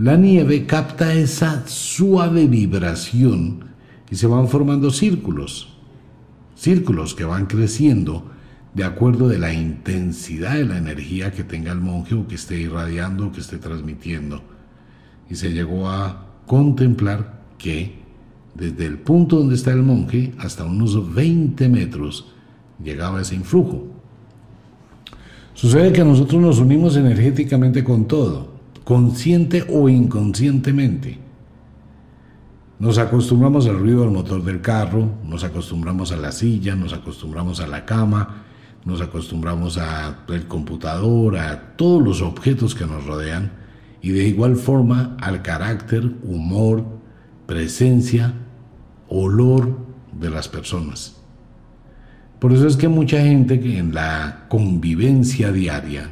La 0.00 0.16
nieve 0.16 0.64
capta 0.64 1.12
esa 1.12 1.62
suave 1.66 2.46
vibración 2.46 3.64
y 4.10 4.16
se 4.16 4.26
van 4.26 4.48
formando 4.48 4.90
círculos, 4.90 5.76
círculos 6.54 7.14
que 7.14 7.24
van 7.24 7.44
creciendo 7.44 8.24
de 8.72 8.84
acuerdo 8.84 9.28
de 9.28 9.38
la 9.38 9.52
intensidad 9.52 10.54
de 10.54 10.64
la 10.64 10.78
energía 10.78 11.32
que 11.32 11.44
tenga 11.44 11.70
el 11.72 11.80
monje 11.80 12.14
o 12.14 12.26
que 12.26 12.36
esté 12.36 12.58
irradiando 12.58 13.26
o 13.26 13.32
que 13.32 13.42
esté 13.42 13.58
transmitiendo. 13.58 14.40
Y 15.28 15.34
se 15.34 15.52
llegó 15.52 15.90
a 15.90 16.28
contemplar 16.46 17.42
que 17.58 17.96
desde 18.54 18.86
el 18.86 18.96
punto 19.00 19.36
donde 19.36 19.54
está 19.54 19.70
el 19.72 19.82
monje 19.82 20.32
hasta 20.38 20.64
unos 20.64 21.14
20 21.14 21.68
metros 21.68 22.32
llegaba 22.82 23.20
ese 23.20 23.34
influjo. 23.34 23.86
Sucede 25.52 25.92
que 25.92 26.02
nosotros 26.06 26.40
nos 26.40 26.58
unimos 26.58 26.96
energéticamente 26.96 27.84
con 27.84 28.06
todo, 28.08 28.49
consciente 28.90 29.64
o 29.68 29.88
inconscientemente. 29.88 31.16
Nos 32.80 32.98
acostumbramos 32.98 33.68
al 33.68 33.78
ruido 33.78 34.00
del 34.00 34.10
motor 34.10 34.42
del 34.42 34.60
carro, 34.60 35.08
nos 35.24 35.44
acostumbramos 35.44 36.10
a 36.10 36.16
la 36.16 36.32
silla, 36.32 36.74
nos 36.74 36.92
acostumbramos 36.92 37.60
a 37.60 37.68
la 37.68 37.84
cama, 37.84 38.42
nos 38.84 39.00
acostumbramos 39.00 39.78
a 39.78 40.24
el 40.26 40.48
computador, 40.48 41.38
a 41.38 41.76
todos 41.76 42.02
los 42.02 42.20
objetos 42.20 42.74
que 42.74 42.84
nos 42.84 43.06
rodean 43.06 43.52
y 44.02 44.10
de 44.10 44.24
igual 44.24 44.56
forma 44.56 45.16
al 45.20 45.40
carácter, 45.42 46.12
humor, 46.24 46.84
presencia, 47.46 48.34
olor 49.06 49.86
de 50.18 50.30
las 50.30 50.48
personas. 50.48 51.14
Por 52.40 52.52
eso 52.52 52.66
es 52.66 52.76
que 52.76 52.88
mucha 52.88 53.20
gente 53.20 53.60
que 53.60 53.78
en 53.78 53.94
la 53.94 54.46
convivencia 54.48 55.52
diaria 55.52 56.10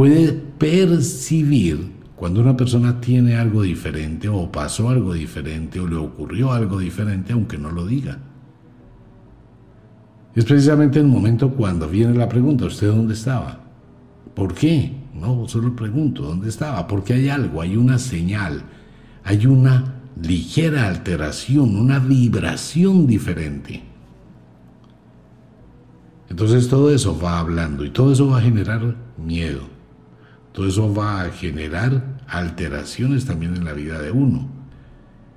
puede 0.00 0.32
percibir 0.32 1.92
cuando 2.16 2.40
una 2.40 2.56
persona 2.56 3.02
tiene 3.02 3.36
algo 3.36 3.60
diferente 3.60 4.30
o 4.30 4.50
pasó 4.50 4.88
algo 4.88 5.12
diferente 5.12 5.78
o 5.78 5.86
le 5.86 5.96
ocurrió 5.96 6.52
algo 6.52 6.78
diferente 6.78 7.34
aunque 7.34 7.58
no 7.58 7.70
lo 7.70 7.84
diga. 7.84 8.16
Es 10.34 10.46
precisamente 10.46 11.00
el 11.00 11.06
momento 11.06 11.50
cuando 11.50 11.86
viene 11.86 12.14
la 12.14 12.30
pregunta, 12.30 12.64
¿usted 12.64 12.88
dónde 12.88 13.12
estaba? 13.12 13.60
¿Por 14.34 14.54
qué? 14.54 14.90
No, 15.12 15.46
solo 15.46 15.76
pregunto, 15.76 16.22
¿dónde 16.22 16.48
estaba? 16.48 16.86
Porque 16.86 17.12
hay 17.12 17.28
algo, 17.28 17.60
hay 17.60 17.76
una 17.76 17.98
señal, 17.98 18.62
hay 19.22 19.44
una 19.44 19.96
ligera 20.18 20.88
alteración, 20.88 21.76
una 21.76 21.98
vibración 21.98 23.06
diferente. 23.06 23.82
Entonces 26.30 26.68
todo 26.70 26.90
eso 26.90 27.20
va 27.22 27.38
hablando 27.38 27.84
y 27.84 27.90
todo 27.90 28.14
eso 28.14 28.28
va 28.28 28.38
a 28.38 28.40
generar 28.40 28.96
miedo. 29.18 29.79
Todo 30.52 30.66
eso 30.66 30.92
va 30.92 31.22
a 31.22 31.30
generar 31.30 32.18
alteraciones 32.26 33.24
también 33.24 33.56
en 33.56 33.64
la 33.64 33.72
vida 33.72 34.00
de 34.00 34.10
uno. 34.10 34.48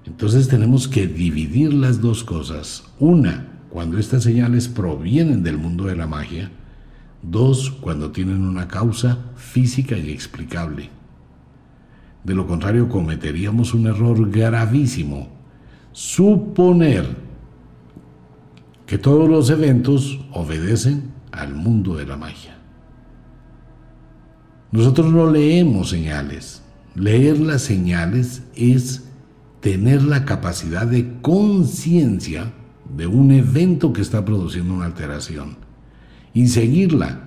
Entonces 0.06 0.48
tenemos 0.48 0.88
que 0.88 1.08
dividir 1.08 1.74
las 1.74 2.02
dos 2.02 2.24
cosas. 2.24 2.84
Una, 3.00 3.48
cuando 3.70 3.98
estas 3.98 4.24
señales 4.24 4.68
provienen 4.68 5.44
del 5.44 5.58
mundo 5.58 5.86
de 5.86 5.96
la 5.96 6.08
magia. 6.08 6.52
Dos, 7.22 7.72
cuando 7.72 8.12
tienen 8.12 8.42
una 8.44 8.68
causa 8.68 9.18
física 9.36 9.98
y 9.98 10.12
explicable. 10.12 10.90
De 12.24 12.36
lo 12.36 12.48
contrario, 12.48 12.90
cometeríamos 12.90 13.74
un 13.74 13.88
error 13.88 14.30
gravísimo. 14.30 15.30
Suponer 15.92 17.16
que 18.86 18.98
todos 18.98 19.30
los 19.30 19.50
eventos 19.50 20.20
obedecen 20.32 21.12
al 21.32 21.56
mundo 21.56 21.96
de 21.96 22.06
la 22.06 22.18
magia. 22.18 22.53
Nosotros 24.74 25.14
no 25.14 25.30
leemos 25.30 25.92
señales. 25.92 26.64
Leer 26.96 27.40
las 27.40 27.62
señales 27.62 28.42
es 28.56 29.04
tener 29.60 30.02
la 30.02 30.26
capacidad 30.26 30.88
de 30.88 31.14
conciencia 31.22 32.52
de 32.98 33.06
un 33.06 33.30
evento 33.30 33.94
que 33.94 34.02
está 34.02 34.26
produciendo 34.26 34.74
una 34.74 34.86
alteración 34.86 35.58
y 36.34 36.48
seguirla. 36.48 37.20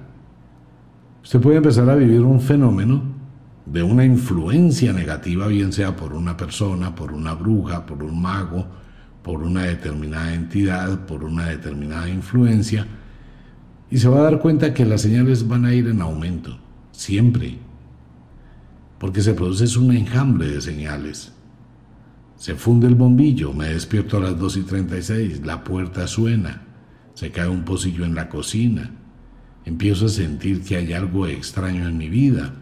Usted 1.23 1.41
puede 1.41 1.59
empezar 1.59 1.89
a 1.89 1.95
vivir 1.95 2.23
un 2.23 2.41
fenómeno 2.41 3.03
de 3.65 3.85
una 3.85 4.05
influencia 4.05 4.93
negativa, 4.93 5.47
bien 5.47 5.73
sea 5.73 5.95
por 5.95 6.15
una 6.15 6.37
persona, 6.37 6.97
por 6.97 7.13
una 7.13 7.35
bruja, 7.35 7.87
por 7.87 8.03
un 8.03 8.21
mago, 8.21 8.67
por 9.23 9.45
una 9.45 9.63
determinada 9.63 10.35
entidad, 10.35 11.07
por 11.07 11.23
una 11.23 11.47
determinada 11.47 12.09
influencia, 12.09 12.89
y 13.89 13.99
se 13.99 14.09
va 14.09 14.19
a 14.19 14.23
dar 14.23 14.41
cuenta 14.41 14.75
que 14.75 14.85
las 14.85 15.03
señales 15.03 15.47
van 15.47 15.65
a 15.65 15.73
ir 15.73 15.87
en 15.87 16.01
aumento, 16.01 16.59
siempre, 16.97 17.59
porque 18.99 19.21
se 19.21 19.35
produce 19.35 19.79
un 19.79 19.93
enjambre 19.93 20.49
de 20.49 20.61
señales. 20.61 21.33
Se 22.37 22.55
funde 22.55 22.87
el 22.87 22.95
bombillo, 22.95 23.53
me 23.53 23.69
despierto 23.69 24.17
a 24.17 24.21
las 24.21 24.39
2 24.39 24.57
y 24.57 24.63
36, 24.63 25.47
la 25.47 25.63
puerta 25.63 26.07
suena, 26.07 26.63
se 27.15 27.31
cae 27.31 27.49
un 27.49 27.65
pocillo 27.65 28.05
en 28.05 28.15
la 28.15 28.29
cocina, 28.29 28.91
empiezo 29.65 30.07
a 30.07 30.11
sentir 30.11 30.63
que 30.63 30.77
hay 30.77 30.93
algo 30.93 31.27
extraño 31.27 31.87
en 31.87 31.99
mi 31.99 32.09
vida. 32.09 32.55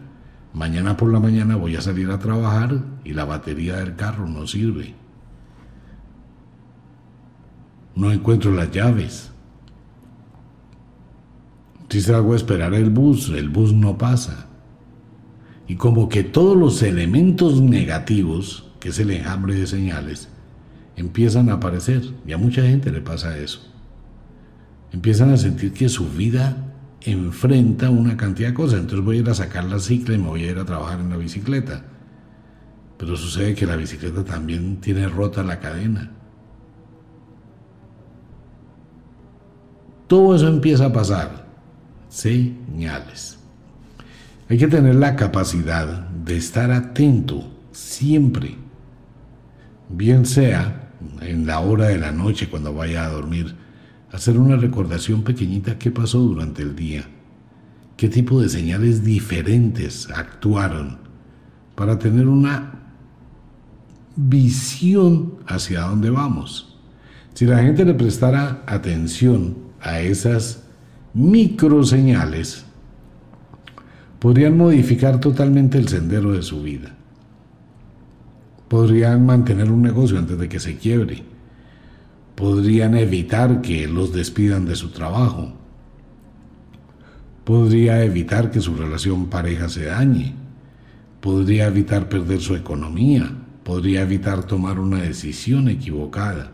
Mañana 0.53 0.95
por 0.95 1.11
la 1.11 1.19
mañana 1.19 1.55
voy 1.55 1.75
a 1.75 1.81
salir 1.81 2.09
a 2.09 2.19
trabajar 2.19 2.81
y 3.03 3.13
la 3.13 3.25
batería 3.25 3.77
del 3.77 3.95
carro 3.95 4.27
no 4.27 4.47
sirve. 4.47 4.93
No 7.95 8.11
encuentro 8.11 8.51
las 8.51 8.71
llaves. 8.71 9.31
Si 11.89 12.01
salgo 12.01 12.33
a 12.33 12.35
esperar 12.35 12.73
el 12.73 12.89
bus, 12.89 13.29
el 13.29 13.49
bus 13.49 13.73
no 13.73 13.97
pasa. 13.97 14.47
Y 15.67 15.75
como 15.75 16.09
que 16.09 16.23
todos 16.23 16.57
los 16.57 16.81
elementos 16.83 17.61
negativos, 17.61 18.71
que 18.79 18.89
es 18.89 18.99
el 18.99 19.11
enjambre 19.11 19.55
de 19.55 19.67
señales, 19.67 20.29
empiezan 20.95 21.49
a 21.49 21.53
aparecer. 21.53 22.03
Y 22.25 22.33
a 22.33 22.37
mucha 22.37 22.61
gente 22.63 22.91
le 22.91 23.01
pasa 23.01 23.37
eso. 23.37 23.61
Empiezan 24.91 25.31
a 25.31 25.37
sentir 25.37 25.73
que 25.73 25.89
su 25.89 26.09
vida 26.09 26.73
enfrenta 27.01 27.89
una 27.89 28.17
cantidad 28.17 28.49
de 28.49 28.53
cosas. 28.53 28.79
Entonces 28.79 29.05
voy 29.05 29.17
a 29.17 29.19
ir 29.21 29.29
a 29.29 29.33
sacar 29.33 29.65
la 29.65 29.79
cicla 29.79 30.15
y 30.15 30.17
me 30.19 30.27
voy 30.27 30.43
a 30.43 30.51
ir 30.51 30.57
a 30.57 30.65
trabajar 30.65 30.99
en 30.99 31.09
la 31.09 31.17
bicicleta. 31.17 31.83
Pero 32.97 33.15
sucede 33.15 33.55
que 33.55 33.65
la 33.65 33.75
bicicleta 33.75 34.23
también 34.23 34.77
tiene 34.77 35.07
rota 35.07 35.43
la 35.43 35.59
cadena. 35.59 36.11
Todo 40.07 40.35
eso 40.35 40.47
empieza 40.47 40.85
a 40.85 40.93
pasar. 40.93 41.44
Señales. 42.15 43.37
Hay 44.47 44.57
que 44.57 44.69
tener 44.69 44.95
la 44.95 45.17
capacidad 45.17 46.07
de 46.07 46.37
estar 46.37 46.71
atento 46.71 47.51
siempre, 47.73 48.55
bien 49.89 50.25
sea 50.25 50.93
en 51.19 51.45
la 51.45 51.59
hora 51.59 51.87
de 51.87 51.97
la 51.97 52.13
noche 52.13 52.47
cuando 52.47 52.73
vaya 52.73 53.03
a 53.03 53.09
dormir, 53.09 53.53
hacer 54.13 54.37
una 54.37 54.55
recordación 54.55 55.23
pequeñita 55.23 55.77
qué 55.77 55.91
pasó 55.91 56.19
durante 56.19 56.61
el 56.61 56.73
día, 56.73 57.03
qué 57.97 58.07
tipo 58.07 58.41
de 58.41 58.47
señales 58.47 59.03
diferentes 59.03 60.09
actuaron 60.09 60.99
para 61.75 61.99
tener 61.99 62.27
una 62.27 62.79
visión 64.15 65.39
hacia 65.47 65.81
dónde 65.81 66.11
vamos. 66.11 66.79
Si 67.33 67.45
la 67.45 67.61
gente 67.61 67.83
le 67.83 67.93
prestara 67.93 68.63
atención 68.67 69.57
a 69.81 69.99
esas 69.99 70.64
micro 71.15 71.81
señales, 71.85 72.65
podrían 74.19 74.57
modificar 74.57 75.21
totalmente 75.21 75.77
el 75.77 75.87
sendero 75.87 76.33
de 76.33 76.43
su 76.43 76.61
vida. 76.61 76.93
Podrían 78.67 79.25
mantener 79.25 79.71
un 79.71 79.81
negocio 79.81 80.19
antes 80.19 80.37
de 80.37 80.49
que 80.49 80.59
se 80.59 80.75
quiebre. 80.77 81.23
Podrían 82.35 82.97
evitar 82.97 83.61
que 83.61 83.87
los 83.87 84.11
despidan 84.11 84.65
de 84.65 84.75
su 84.75 84.89
trabajo. 84.89 85.53
Podría 87.45 88.03
evitar 88.03 88.51
que 88.51 88.59
su 88.59 88.75
relación 88.75 89.27
pareja 89.27 89.69
se 89.69 89.85
dañe. 89.85 90.33
Podría 91.21 91.67
evitar 91.67 92.09
perder 92.09 92.41
su 92.41 92.55
economía. 92.55 93.31
Podría 93.63 94.01
evitar 94.01 94.43
tomar 94.43 94.79
una 94.79 94.97
decisión 94.97 95.69
equivocada. 95.69 96.51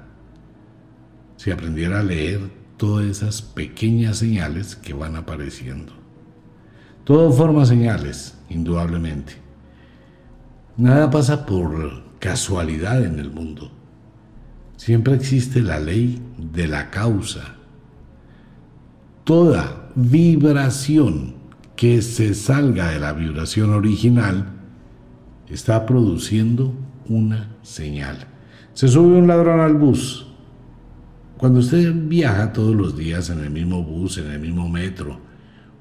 Si 1.38 1.50
aprendiera 1.50 2.02
a 2.02 2.04
leer 2.04 2.61
todas 2.82 3.06
esas 3.06 3.44
pequeñas 3.44 4.17
señales 4.17 4.76
que 4.76 4.96
van 4.96 5.15
apareciendo. 5.15 5.94
Todo 7.04 7.32
forma 7.32 7.63
señales, 7.63 8.39
indudablemente. 8.50 9.34
Nada 10.78 11.12
pasa 11.12 11.46
por 11.46 12.02
casualidad 12.17 13.06
en 13.06 13.20
el 13.20 13.30
mundo. 13.30 13.72
Siempre 14.78 15.13
existe 15.13 15.62
la 15.62 15.80
ley 15.80 16.24
de 16.39 16.67
la 16.67 16.89
causa. 16.89 17.54
Toda 19.26 19.91
vibración 19.94 21.36
que 21.76 22.02
se 22.02 22.34
salga 22.34 22.89
de 22.89 23.00
la 23.00 23.13
vibración 23.13 23.76
original 23.76 24.54
está 25.48 25.86
produciendo 25.86 26.74
una 27.08 27.58
señal. 27.62 28.26
Se 28.74 28.88
sube 28.88 29.20
un 29.20 29.28
ladrón 29.28 29.60
al 29.60 29.76
bus, 29.76 30.31
cuando 31.41 31.60
usted 31.60 31.91
viaja 32.08 32.54
todos 32.54 32.75
los 32.75 32.95
días 32.95 33.32
en 33.32 33.39
el 33.39 33.49
mismo 33.49 33.82
bus, 33.82 34.19
en 34.19 34.30
el 34.30 34.39
mismo 34.39 34.69
metro, 34.69 35.17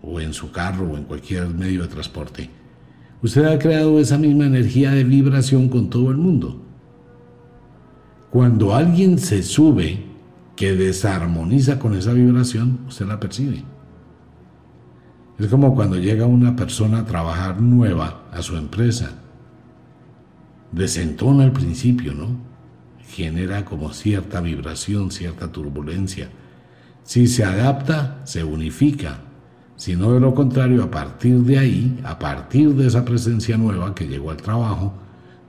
o 0.00 0.18
en 0.18 0.32
su 0.32 0.50
carro, 0.50 0.92
o 0.92 0.96
en 0.96 1.04
cualquier 1.04 1.48
medio 1.48 1.82
de 1.82 1.88
transporte, 1.88 2.48
usted 3.22 3.44
ha 3.44 3.58
creado 3.58 4.00
esa 4.00 4.16
misma 4.16 4.46
energía 4.46 4.92
de 4.92 5.04
vibración 5.04 5.68
con 5.68 5.90
todo 5.90 6.10
el 6.10 6.16
mundo. 6.16 6.62
Cuando 8.30 8.74
alguien 8.74 9.18
se 9.18 9.42
sube 9.42 10.02
que 10.56 10.72
desarmoniza 10.72 11.78
con 11.78 11.92
esa 11.92 12.14
vibración, 12.14 12.78
usted 12.88 13.04
la 13.04 13.20
percibe. 13.20 13.62
Es 15.38 15.48
como 15.48 15.74
cuando 15.74 15.96
llega 15.96 16.24
una 16.24 16.56
persona 16.56 17.00
a 17.00 17.04
trabajar 17.04 17.60
nueva 17.60 18.22
a 18.32 18.40
su 18.40 18.56
empresa. 18.56 19.10
Desentona 20.72 21.44
al 21.44 21.52
principio, 21.52 22.14
¿no? 22.14 22.49
Genera 23.10 23.64
como 23.64 23.92
cierta 23.92 24.40
vibración, 24.40 25.10
cierta 25.10 25.50
turbulencia. 25.50 26.28
Si 27.02 27.26
se 27.26 27.44
adapta, 27.44 28.20
se 28.24 28.44
unifica. 28.44 29.20
Si 29.76 29.96
no 29.96 30.12
de 30.12 30.20
lo 30.20 30.34
contrario, 30.34 30.84
a 30.84 30.90
partir 30.90 31.38
de 31.38 31.58
ahí, 31.58 32.00
a 32.04 32.18
partir 32.18 32.74
de 32.74 32.86
esa 32.86 33.04
presencia 33.04 33.56
nueva 33.56 33.94
que 33.94 34.06
llegó 34.06 34.30
al 34.30 34.36
trabajo, 34.36 34.94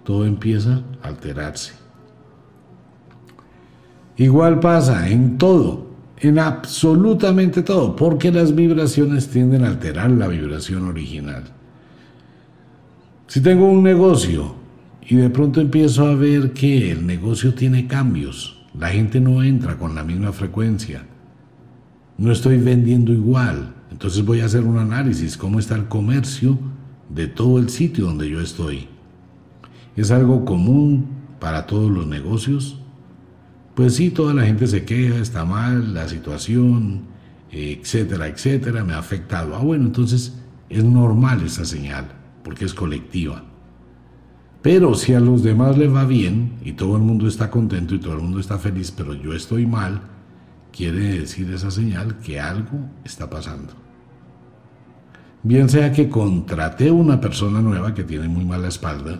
todo 0.04 0.26
empieza 0.26 0.82
a 1.04 1.10
alterarse. 1.10 1.74
Igual 4.17 4.60
pasa 4.60 5.10
en 5.10 5.38
todo, 5.38 5.88
en 6.17 6.39
absolutamente 6.39 7.62
todo, 7.62 7.95
porque 7.95 8.32
las 8.32 8.56
vibraciones 8.56 9.30
tienden 9.30 9.65
a 9.65 9.69
alterar 9.69 10.10
la 10.12 10.28
vibración 10.28 10.88
original. 10.88 11.43
Si 13.28 13.41
tengo 13.41 13.65
un 13.65 13.84
negocio 13.84 14.61
y 15.12 15.17
de 15.17 15.30
pronto 15.30 15.60
empiezo 15.60 16.06
a 16.08 16.15
ver 16.15 16.54
que 16.54 16.89
el 16.89 17.06
negocio 17.06 17.54
tiene 17.54 17.86
cambios. 17.86 18.63
La 18.80 18.91
gente 18.91 19.19
no 19.19 19.43
entra 19.43 19.78
con 19.78 19.93
la 19.93 20.06
misma 20.06 20.32
frecuencia. 20.32 21.04
No 22.17 22.32
estoy 22.32 22.60
vendiendo 22.60 23.12
igual. 23.12 23.76
Entonces 23.91 24.24
voy 24.24 24.39
a 24.39 24.45
hacer 24.45 24.63
un 24.63 24.78
análisis, 24.78 25.36
cómo 25.36 25.60
está 25.60 25.76
el 25.76 25.89
comercio 25.89 26.58
de 27.10 27.28
todo 27.28 27.60
el 27.60 27.67
sitio 27.67 28.06
donde 28.06 28.30
yo 28.30 28.39
estoy. 28.39 28.88
¿Es 29.97 30.12
algo 30.12 30.45
común 30.45 31.08
para 31.41 31.65
todos 31.65 31.91
los 31.91 32.08
negocios? 32.08 32.80
Pues 33.76 33.95
sí, 33.95 34.12
toda 34.12 34.34
la 34.34 34.45
gente 34.45 34.65
se 34.65 34.86
queja, 34.86 35.17
está 35.17 35.43
mal, 35.43 35.93
la 35.93 36.08
situación, 36.08 37.02
etcétera, 37.52 38.30
etcétera, 38.30 38.86
me 38.86 38.93
ha 38.93 39.00
afectado. 39.00 39.58
Ah, 39.58 39.60
bueno, 39.60 39.88
entonces 39.88 40.38
Es 40.69 40.86
normal 40.86 41.43
esa 41.45 41.65
señal, 41.65 42.06
porque 42.45 42.63
es 42.63 42.74
colectiva. 42.74 43.51
Pero 44.62 44.93
si 44.93 45.13
a 45.13 45.19
los 45.19 45.43
demás 45.43 45.78
les 45.78 45.93
va 45.93 46.06
bien 46.06 46.54
y 46.63 46.74
todo 46.74 46.95
el 46.95 47.02
mundo 47.02 47.28
está 47.28 47.50
contento 47.50 47.95
y 47.95 48.00
todo 48.00 48.13
el 48.13 48.21
mundo 48.21 48.39
está 48.39 48.60
feliz, 48.60 48.91
pero 48.91 49.13
yo 49.15 49.34
estoy 49.34 49.65
mal, 49.65 50.02
quiere 50.71 51.19
decir 51.19 51.52
esa 51.52 51.71
señal 51.71 52.19
que 52.19 52.39
algo 52.39 52.80
está 53.04 53.30
pasando. 53.30 53.74
Bien 55.41 55.67
sea 55.67 55.91
que 55.91 56.10
contraté 56.10 56.91
una 56.91 57.19
persona 57.19 57.62
nueva 57.62 57.95
que 57.95 58.04
tiene 58.04 58.28
muy 58.28 58.45
mala 58.45 58.67
espalda, 58.67 59.19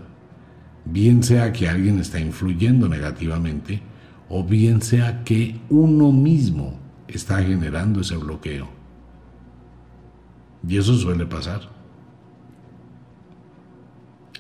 bien 0.86 1.24
sea 1.24 1.52
que 1.52 1.68
alguien 1.68 1.98
está 1.98 2.20
influyendo 2.20 2.88
negativamente, 2.88 3.82
o 4.30 4.44
bien 4.44 4.84
sea 4.84 5.24
que 5.24 5.60
uno 5.70 6.12
mismo 6.12 6.80
está 7.08 7.42
generando 7.42 8.02
ese 8.02 8.16
bloqueo. 8.16 8.70
Y 10.68 10.78
eso 10.78 10.96
suele 10.96 11.26
pasar. 11.26 11.81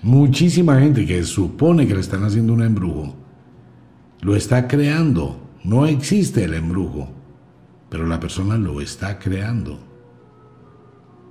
Muchísima 0.03 0.79
gente 0.79 1.05
que 1.05 1.23
supone 1.23 1.85
que 1.85 1.93
le 1.93 1.99
están 1.99 2.23
haciendo 2.23 2.53
un 2.53 2.63
embrujo, 2.63 3.13
lo 4.21 4.35
está 4.35 4.67
creando. 4.67 5.39
No 5.63 5.85
existe 5.85 6.43
el 6.43 6.55
embrujo, 6.55 7.07
pero 7.87 8.07
la 8.07 8.19
persona 8.19 8.57
lo 8.57 8.81
está 8.81 9.19
creando. 9.19 9.77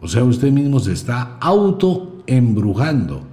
O 0.00 0.06
sea, 0.06 0.22
usted 0.22 0.52
mismo 0.52 0.78
se 0.78 0.92
está 0.92 1.36
auto-embrujando. 1.40 3.26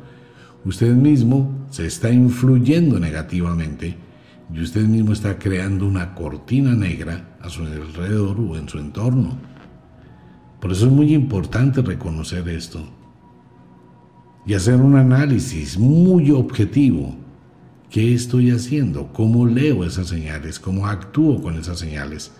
Usted 0.65 0.91
mismo 0.95 1.67
se 1.69 1.85
está 1.85 2.09
influyendo 2.09 2.99
negativamente 2.99 3.95
y 4.51 4.59
usted 4.59 4.87
mismo 4.87 5.13
está 5.13 5.37
creando 5.37 5.85
una 5.85 6.15
cortina 6.15 6.73
negra 6.73 7.37
a 7.41 7.49
su 7.49 7.61
alrededor 7.61 8.39
o 8.39 8.57
en 8.57 8.67
su 8.67 8.79
entorno. 8.79 9.37
Por 10.59 10.71
eso 10.71 10.87
es 10.87 10.91
muy 10.91 11.13
importante 11.13 11.83
reconocer 11.83 12.49
esto 12.49 12.96
y 14.47 14.53
hacer 14.53 14.75
un 14.75 14.95
análisis 14.95 15.77
muy 15.77 16.31
objetivo. 16.31 17.13
¿Qué 17.89 18.13
estoy 18.13 18.51
haciendo? 18.51 19.11
¿Cómo 19.11 19.45
leo 19.45 19.83
esas 19.83 20.07
señales? 20.07 20.57
¿Cómo 20.57 20.87
actúo 20.87 21.41
con 21.41 21.57
esas 21.57 21.79
señales? 21.79 22.31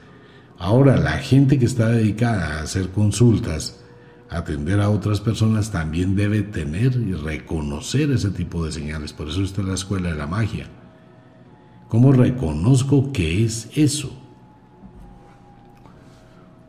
Ahora, 0.58 0.98
la 0.98 1.18
gente 1.18 1.60
que 1.60 1.66
está 1.66 1.90
dedicada 1.90 2.60
a 2.60 2.64
hacer 2.64 2.90
consultas, 2.90 3.82
atender 4.30 4.80
a 4.80 4.90
otras 4.90 5.20
personas, 5.20 5.72
también 5.72 6.16
debe 6.16 6.44
tener 6.44 6.96
y 6.96 7.14
reconocer 7.14 8.10
ese 8.12 8.30
tipo 8.30 8.66
de 8.66 8.72
señales. 8.72 9.12
Por 9.12 9.28
eso 9.28 9.44
está 9.44 9.62
la 9.62 9.74
escuela 9.74 10.10
de 10.10 10.16
la 10.16 10.28
magia. 10.28 10.68
¿Cómo 11.90 12.14
reconozco 12.14 13.12
qué 13.12 13.44
es 13.44 13.70
eso? 13.76 14.12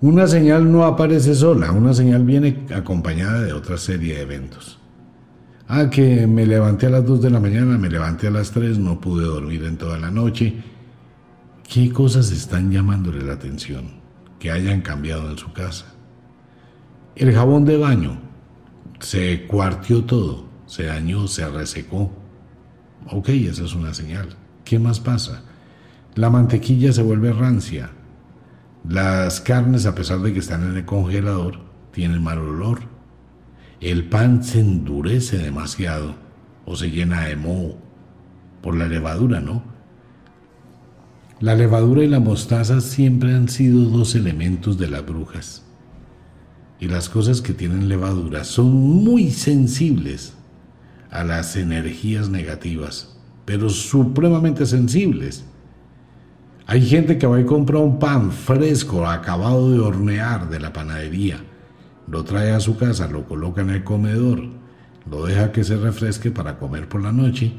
Una 0.01 0.27
señal 0.27 0.71
no 0.71 0.85
aparece 0.85 1.35
sola, 1.35 1.73
una 1.73 1.95
señal 1.95 2.25
viene 2.25 2.67
acompañada 2.75 3.43
de 3.43 3.53
otra 3.53 3.79
serie 3.79 4.17
de 4.17 4.23
eventos. 4.23 4.78
Ah, 5.71 5.91
que 5.91 6.27
me 6.27 6.47
levanté 6.47 6.87
a 6.87 6.91
las 6.91 7.05
2 7.05 7.21
de 7.21 7.29
la 7.29 7.41
mañana, 7.41 7.77
me 7.77 7.91
levanté 7.91 8.29
a 8.29 8.31
las 8.31 8.53
3, 8.53 8.79
no 8.79 8.99
pude 8.99 9.27
dormir 9.27 9.65
en 9.65 9.77
toda 9.77 9.99
la 9.99 10.11
noche. 10.11 10.63
¿Qué 11.63 11.93
cosas 11.93 12.31
están 12.31 12.73
llamándole 12.73 13.23
la 13.23 13.35
atención 13.35 14.01
que 14.39 14.51
hayan 14.51 14.81
cambiado 14.81 15.31
en 15.31 15.37
su 15.37 15.53
casa? 15.53 15.85
El 17.15 17.35
jabón 17.35 17.67
de 17.67 17.77
baño 17.77 18.19
se 18.99 19.47
cuartió 19.47 20.05
todo, 20.05 20.47
se 20.65 20.85
dañó, 20.85 21.29
se 21.29 21.47
resecó. 21.47 22.13
Ok, 23.11 23.29
esa 23.29 23.65
es 23.65 23.75
una 23.75 23.93
señal. 23.93 24.29
¿Qué 24.65 24.79
más 24.79 25.01
pasa? 25.01 25.43
La 26.15 26.31
mantequilla 26.31 26.95
se 26.95 27.03
vuelve 27.03 27.31
rancia. 27.31 27.91
Las 28.89 29.43
carnes, 29.43 29.85
a 29.85 29.95
pesar 29.95 30.21
de 30.21 30.33
que 30.33 30.39
están 30.39 30.63
en 30.63 30.79
el 30.79 30.87
congelador, 30.87 31.59
tienen 31.93 32.23
mal 32.23 32.39
olor 32.39 32.98
el 33.81 34.09
pan 34.09 34.43
se 34.43 34.61
endurece 34.61 35.39
demasiado 35.39 36.15
o 36.65 36.77
se 36.77 36.91
llena 36.91 37.27
de 37.27 37.37
moho 37.37 37.77
por 38.63 38.77
la 38.77 38.89
levadura, 38.89 39.41
¿no? 39.41 39.63
La 41.41 41.55
levadura 41.55 42.03
y 42.03 42.09
la 42.09 42.19
mostaza 42.19 42.81
siempre 42.81 43.33
han 43.33 43.49
sido 43.49 43.85
dos 43.85 44.17
elementos 44.17 44.77
de 44.77 44.89
las 44.89 45.07
brujas. 45.07 45.65
Y 46.81 46.89
las 46.89 47.09
cosas 47.09 47.41
que 47.41 47.53
tienen 47.53 47.89
levadura 47.89 48.43
son 48.45 48.73
muy 48.75 49.31
sensibles 49.31 50.35
a 51.11 51.23
las 51.23 51.57
energías 51.57 52.29
negativas, 52.29 53.17
pero 53.45 53.71
supremamente 53.71 54.67
sensibles. 54.67 55.45
Hay 56.67 56.85
gente 56.85 57.19
que 57.19 57.27
va 57.27 57.41
y 57.41 57.45
compra 57.45 57.79
un 57.79 57.99
pan 57.99 58.33
fresco, 58.33 59.07
acabado 59.07 59.71
de 59.71 59.79
hornear 59.79 60.51
de 60.51 60.61
la 60.61 60.73
panadería, 60.73 61.39
lo 62.11 62.25
trae 62.25 62.53
a 62.53 62.61
su 62.61 62.77
casa, 62.77 63.07
lo 63.09 63.27
coloca 63.27 63.61
en 63.61 63.71
el 63.71 63.85
comedor, 63.85 64.43
lo 65.11 65.27
deja 65.27 65.53
que 65.53 65.65
se 65.65 65.77
refresque 65.77 66.31
para 66.31 66.59
comer 66.59 66.89
por 66.89 67.03
la 67.03 67.13
noche 67.13 67.53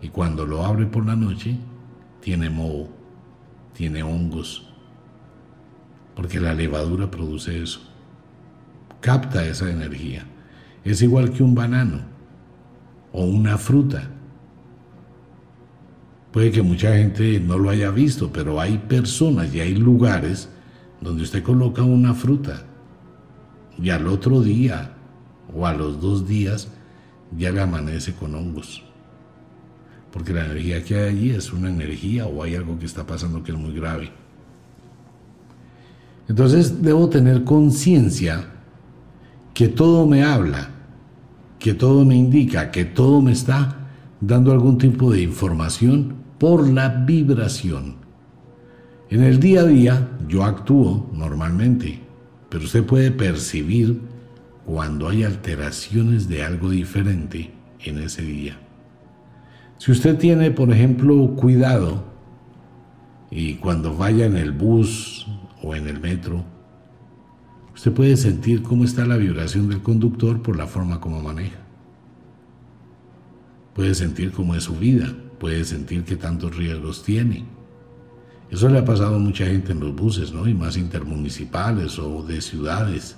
y 0.00 0.08
cuando 0.08 0.46
lo 0.46 0.64
abre 0.64 0.86
por 0.86 1.04
la 1.04 1.16
noche 1.16 1.56
tiene 2.20 2.50
moho, 2.50 2.88
tiene 3.72 4.02
hongos, 4.02 4.68
porque 6.14 6.40
la 6.40 6.54
levadura 6.54 7.10
produce 7.10 7.62
eso, 7.62 7.80
capta 9.00 9.44
esa 9.44 9.70
energía. 9.70 10.24
Es 10.84 11.02
igual 11.02 11.32
que 11.32 11.42
un 11.42 11.54
banano 11.54 12.00
o 13.12 13.24
una 13.24 13.58
fruta. 13.58 14.08
Puede 16.30 16.52
que 16.52 16.62
mucha 16.62 16.96
gente 16.96 17.40
no 17.40 17.58
lo 17.58 17.70
haya 17.70 17.90
visto, 17.90 18.30
pero 18.32 18.60
hay 18.60 18.78
personas 18.78 19.52
y 19.52 19.60
hay 19.60 19.74
lugares 19.74 20.48
donde 21.00 21.24
usted 21.24 21.42
coloca 21.42 21.82
una 21.82 22.14
fruta 22.14 22.66
y 23.82 23.90
al 23.90 24.06
otro 24.06 24.40
día 24.40 24.92
o 25.54 25.66
a 25.66 25.72
los 25.72 26.00
dos 26.00 26.26
días 26.26 26.68
ya 27.36 27.50
le 27.50 27.60
amanece 27.60 28.14
con 28.14 28.34
hongos. 28.34 28.82
Porque 30.12 30.32
la 30.32 30.46
energía 30.46 30.82
que 30.82 30.96
hay 30.96 31.08
allí 31.08 31.30
es 31.30 31.52
una 31.52 31.68
energía 31.68 32.26
o 32.26 32.42
hay 32.42 32.54
algo 32.54 32.78
que 32.78 32.86
está 32.86 33.06
pasando 33.06 33.42
que 33.42 33.52
es 33.52 33.58
muy 33.58 33.74
grave. 33.74 34.10
Entonces 36.28 36.82
debo 36.82 37.08
tener 37.08 37.44
conciencia 37.44 38.52
que 39.54 39.68
todo 39.68 40.06
me 40.06 40.22
habla, 40.22 40.70
que 41.58 41.74
todo 41.74 42.04
me 42.04 42.16
indica, 42.16 42.70
que 42.70 42.84
todo 42.84 43.20
me 43.20 43.32
está 43.32 43.88
dando 44.20 44.52
algún 44.52 44.78
tipo 44.78 45.12
de 45.12 45.22
información 45.22 46.14
por 46.38 46.68
la 46.68 46.88
vibración. 46.88 47.96
En 49.08 49.22
el 49.22 49.38
día 49.38 49.60
a 49.60 49.64
día 49.64 50.08
yo 50.26 50.44
actúo 50.44 51.08
normalmente, 51.12 52.05
pero 52.56 52.64
usted 52.64 52.86
puede 52.86 53.10
percibir 53.10 54.00
cuando 54.64 55.10
hay 55.10 55.24
alteraciones 55.24 56.26
de 56.26 56.42
algo 56.42 56.70
diferente 56.70 57.52
en 57.80 57.98
ese 57.98 58.22
día. 58.22 58.58
Si 59.76 59.92
usted 59.92 60.16
tiene, 60.16 60.50
por 60.50 60.72
ejemplo, 60.72 61.34
cuidado 61.36 62.02
y 63.30 63.56
cuando 63.56 63.94
vaya 63.94 64.24
en 64.24 64.38
el 64.38 64.52
bus 64.52 65.26
o 65.62 65.74
en 65.74 65.86
el 65.86 66.00
metro, 66.00 66.46
usted 67.74 67.92
puede 67.92 68.16
sentir 68.16 68.62
cómo 68.62 68.84
está 68.84 69.04
la 69.04 69.18
vibración 69.18 69.68
del 69.68 69.82
conductor 69.82 70.40
por 70.40 70.56
la 70.56 70.66
forma 70.66 70.98
como 70.98 71.20
maneja. 71.20 71.58
Puede 73.74 73.94
sentir 73.94 74.32
cómo 74.32 74.54
es 74.54 74.64
su 74.64 74.76
vida, 74.76 75.14
puede 75.38 75.62
sentir 75.66 76.04
qué 76.04 76.16
tantos 76.16 76.56
riesgos 76.56 77.02
tiene 77.02 77.44
eso 78.50 78.68
le 78.68 78.78
ha 78.78 78.84
pasado 78.84 79.16
a 79.16 79.18
mucha 79.18 79.46
gente 79.46 79.72
en 79.72 79.80
los 79.80 79.94
buses, 79.94 80.32
¿no? 80.32 80.46
Y 80.46 80.54
más 80.54 80.76
intermunicipales 80.76 81.98
o 81.98 82.22
de 82.22 82.40
ciudades. 82.40 83.16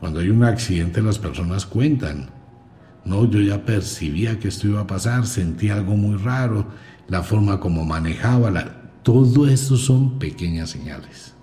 Cuando 0.00 0.20
hay 0.20 0.28
un 0.28 0.44
accidente 0.44 1.00
las 1.00 1.18
personas 1.18 1.64
cuentan. 1.64 2.30
No, 3.04 3.28
yo 3.30 3.40
ya 3.40 3.64
percibía 3.64 4.38
que 4.38 4.48
esto 4.48 4.66
iba 4.66 4.80
a 4.80 4.86
pasar, 4.86 5.26
sentí 5.26 5.70
algo 5.70 5.96
muy 5.96 6.16
raro, 6.16 6.66
la 7.08 7.22
forma 7.22 7.60
como 7.60 7.84
manejaba, 7.84 8.50
la... 8.50 8.90
todo 9.02 9.46
eso 9.46 9.76
son 9.76 10.18
pequeñas 10.18 10.70
señales. 10.70 11.34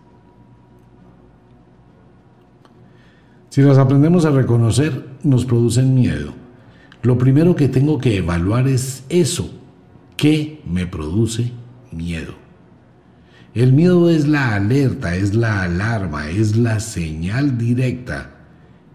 Si 3.50 3.62
las 3.62 3.78
aprendemos 3.78 4.26
a 4.26 4.32
reconocer, 4.32 5.10
nos 5.24 5.46
producen 5.46 5.94
miedo. 5.96 6.34
Lo 7.02 7.18
primero 7.18 7.56
que 7.56 7.70
tengo 7.70 7.98
que 7.98 8.18
evaluar 8.18 8.68
es 8.68 9.06
eso. 9.10 9.54
¿Qué 10.18 10.62
me 10.66 10.86
produce 10.86 11.52
miedo? 11.92 12.43
El 13.54 13.72
miedo 13.72 14.10
es 14.10 14.28
la 14.28 14.56
alerta, 14.56 15.16
es 15.16 15.36
la 15.36 15.62
alarma, 15.62 16.30
es 16.30 16.58
la 16.58 16.80
señal 16.80 17.56
directa 17.56 18.32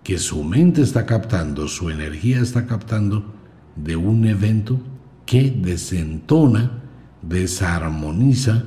que 0.02 0.18
su 0.18 0.42
mente 0.42 0.82
está 0.82 1.06
captando, 1.06 1.68
su 1.68 1.90
energía 1.90 2.40
está 2.40 2.66
captando 2.66 3.34
de 3.76 3.94
un 3.94 4.26
evento 4.26 4.80
que 5.26 5.50
desentona, 5.50 6.82
desarmoniza 7.22 8.64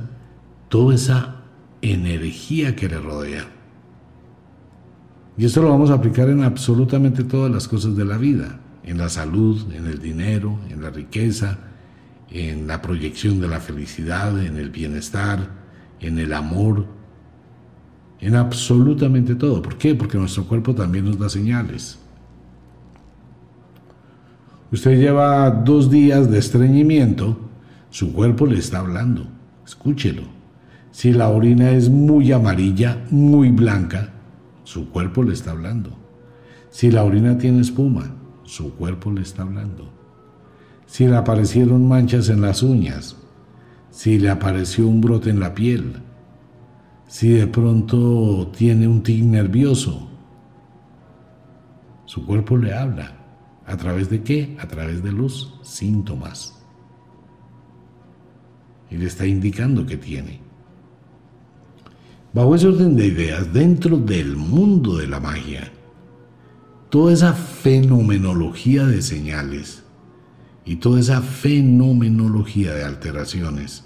toda 0.69 0.95
esa 0.95 1.41
energía 1.81 2.73
que 2.73 2.87
le 2.87 2.99
rodea. 2.99 3.47
Y 5.37 5.43
esto 5.43 5.61
lo 5.61 5.71
vamos 5.71 5.89
a 5.89 5.95
aplicar 5.95 6.29
en 6.29 6.43
absolutamente 6.43 7.25
todas 7.25 7.51
las 7.51 7.67
cosas 7.67 7.97
de 7.97 8.05
la 8.05 8.17
vida, 8.17 8.61
en 8.85 8.97
la 8.97 9.09
salud, 9.09 9.73
en 9.73 9.87
el 9.87 9.99
dinero, 9.99 10.57
en 10.69 10.81
la 10.81 10.89
riqueza, 10.89 11.57
en 12.29 12.65
la 12.67 12.81
proyección 12.81 13.41
de 13.41 13.49
la 13.49 13.59
felicidad, 13.59 14.41
en 14.41 14.55
el 14.55 14.69
bienestar, 14.69 15.60
en 16.01 16.19
el 16.19 16.33
amor, 16.33 16.85
en 18.19 18.35
absolutamente 18.35 19.35
todo. 19.35 19.61
¿Por 19.61 19.77
qué? 19.77 19.95
Porque 19.95 20.17
nuestro 20.17 20.45
cuerpo 20.45 20.75
también 20.75 21.05
nos 21.05 21.17
da 21.17 21.29
señales. 21.29 21.97
Usted 24.71 24.99
lleva 24.99 25.49
dos 25.51 25.89
días 25.89 26.31
de 26.31 26.39
estreñimiento, 26.39 27.37
su 27.89 28.13
cuerpo 28.13 28.45
le 28.45 28.57
está 28.57 28.79
hablando. 28.79 29.27
Escúchelo. 29.65 30.23
Si 30.91 31.13
la 31.13 31.29
orina 31.29 31.71
es 31.71 31.89
muy 31.89 32.31
amarilla, 32.31 33.05
muy 33.09 33.49
blanca, 33.49 34.11
su 34.63 34.89
cuerpo 34.89 35.23
le 35.23 35.33
está 35.33 35.51
hablando. 35.51 35.91
Si 36.69 36.89
la 36.89 37.03
orina 37.03 37.37
tiene 37.37 37.61
espuma, 37.61 38.11
su 38.43 38.73
cuerpo 38.75 39.11
le 39.11 39.21
está 39.21 39.43
hablando. 39.43 39.89
Si 40.85 41.07
le 41.07 41.15
aparecieron 41.15 41.87
manchas 41.87 42.29
en 42.29 42.41
las 42.41 42.63
uñas, 42.63 43.17
si 43.91 44.17
le 44.17 44.29
apareció 44.29 44.87
un 44.87 45.01
brote 45.01 45.29
en 45.29 45.39
la 45.39 45.53
piel, 45.53 45.97
si 47.07 47.29
de 47.29 47.45
pronto 47.45 48.49
tiene 48.57 48.87
un 48.87 49.03
tic 49.03 49.21
nervioso. 49.23 50.07
Su 52.05 52.25
cuerpo 52.25 52.57
le 52.57 52.73
habla. 52.73 53.17
¿A 53.65 53.77
través 53.77 54.09
de 54.09 54.23
qué? 54.23 54.57
A 54.59 54.67
través 54.67 55.03
de 55.03 55.11
los 55.11 55.59
síntomas. 55.61 56.57
Y 58.89 58.97
le 58.97 59.05
está 59.05 59.25
indicando 59.27 59.85
que 59.85 59.97
tiene. 59.97 60.39
Bajo 62.33 62.55
ese 62.55 62.67
orden 62.67 62.95
de 62.95 63.07
ideas, 63.07 63.53
dentro 63.53 63.97
del 63.97 64.37
mundo 64.37 64.97
de 64.97 65.07
la 65.07 65.19
magia, 65.19 65.69
toda 66.89 67.13
esa 67.13 67.33
fenomenología 67.33 68.85
de 68.85 69.01
señales 69.01 69.80
y 70.65 70.77
toda 70.77 70.99
esa 70.99 71.21
fenomenología 71.21 72.73
de 72.73 72.83
alteraciones 72.83 73.83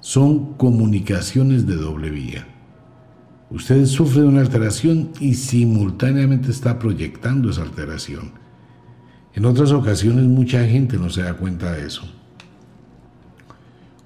son 0.00 0.54
comunicaciones 0.54 1.66
de 1.66 1.76
doble 1.76 2.10
vía. 2.10 2.46
Usted 3.50 3.86
sufre 3.86 4.22
de 4.22 4.28
una 4.28 4.40
alteración 4.40 5.10
y 5.20 5.34
simultáneamente 5.34 6.50
está 6.50 6.78
proyectando 6.78 7.50
esa 7.50 7.62
alteración. 7.62 8.32
En 9.34 9.44
otras 9.44 9.70
ocasiones 9.70 10.24
mucha 10.24 10.64
gente 10.64 10.96
no 10.96 11.10
se 11.10 11.22
da 11.22 11.34
cuenta 11.34 11.72
de 11.72 11.86
eso. 11.86 12.02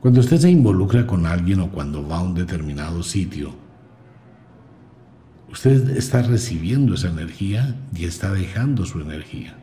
Cuando 0.01 0.21
usted 0.21 0.39
se 0.39 0.51
involucra 0.51 1.07
con 1.07 1.27
alguien 1.27 1.61
o 1.61 1.71
cuando 1.71 2.07
va 2.07 2.19
a 2.19 2.23
un 2.23 2.35
determinado 2.35 3.03
sitio, 3.03 3.55
usted 5.53 5.91
está 5.97 6.23
recibiendo 6.23 6.95
esa 6.95 7.09
energía 7.09 7.77
y 7.95 8.05
está 8.05 8.33
dejando 8.33 8.87
su 8.87 9.01
energía. 9.01 9.57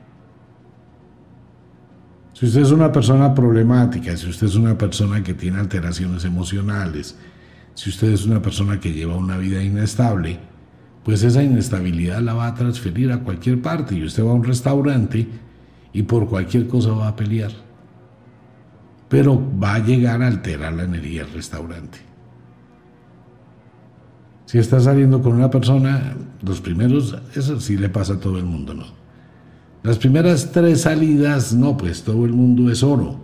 Si 2.38 2.46
usted 2.46 2.62
es 2.62 2.72
una 2.72 2.92
persona 2.92 3.34
problemática, 3.34 4.16
si 4.16 4.30
usted 4.30 4.46
es 4.46 4.54
una 4.54 4.78
persona 4.78 5.24
que 5.24 5.34
tiene 5.34 5.58
alteraciones 5.58 6.24
emocionales, 6.24 7.18
si 7.74 7.90
usted 7.90 8.12
es 8.12 8.28
una 8.28 8.44
persona 8.44 8.80
que 8.80 8.94
lleva 8.94 9.16
una 9.16 9.40
vida 9.40 9.64
inestable, 9.64 10.38
pues 11.04 11.24
esa 11.24 11.42
inestabilidad 11.42 12.22
la 12.22 12.36
va 12.36 12.46
a 12.46 12.54
transferir 12.54 13.12
a 13.12 13.22
cualquier 13.22 13.60
parte 13.60 13.96
y 13.96 14.04
usted 14.04 14.24
va 14.24 14.30
a 14.30 14.36
un 14.36 14.44
restaurante 14.44 15.28
y 15.92 16.04
por 16.04 16.30
cualquier 16.30 16.68
cosa 16.68 16.92
va 16.92 17.08
a 17.08 17.16
pelear. 17.16 17.50
Pero 19.10 19.44
va 19.60 19.74
a 19.74 19.80
llegar 19.80 20.22
a 20.22 20.28
alterar 20.28 20.74
la 20.74 20.84
energía 20.84 21.24
del 21.24 21.34
restaurante. 21.34 21.98
Si 24.46 24.60
está 24.60 24.80
saliendo 24.80 25.24
con 25.24 25.34
una 25.34 25.50
persona, 25.50 26.16
los 26.44 26.62
primeros, 26.62 27.18
eso 27.34 27.60
sí 27.60 27.78
le 27.78 27.90
pasa 27.90 28.14
a 28.14 28.20
todo 28.20 28.38
el 28.38 28.46
mundo, 28.46 28.76
¿no? 28.76 28.97
Las 29.84 29.98
primeras 29.98 30.52
tres 30.52 30.82
salidas, 30.82 31.54
no, 31.54 31.78
pues 31.78 32.04
todo 32.04 32.26
el 32.26 32.34
mundo 32.34 32.72
es 32.72 32.84
oro. 32.84 33.20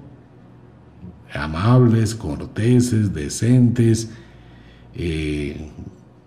Amables, 1.33 2.13
corteses, 2.13 3.13
decentes, 3.13 4.11
eh, 4.93 5.71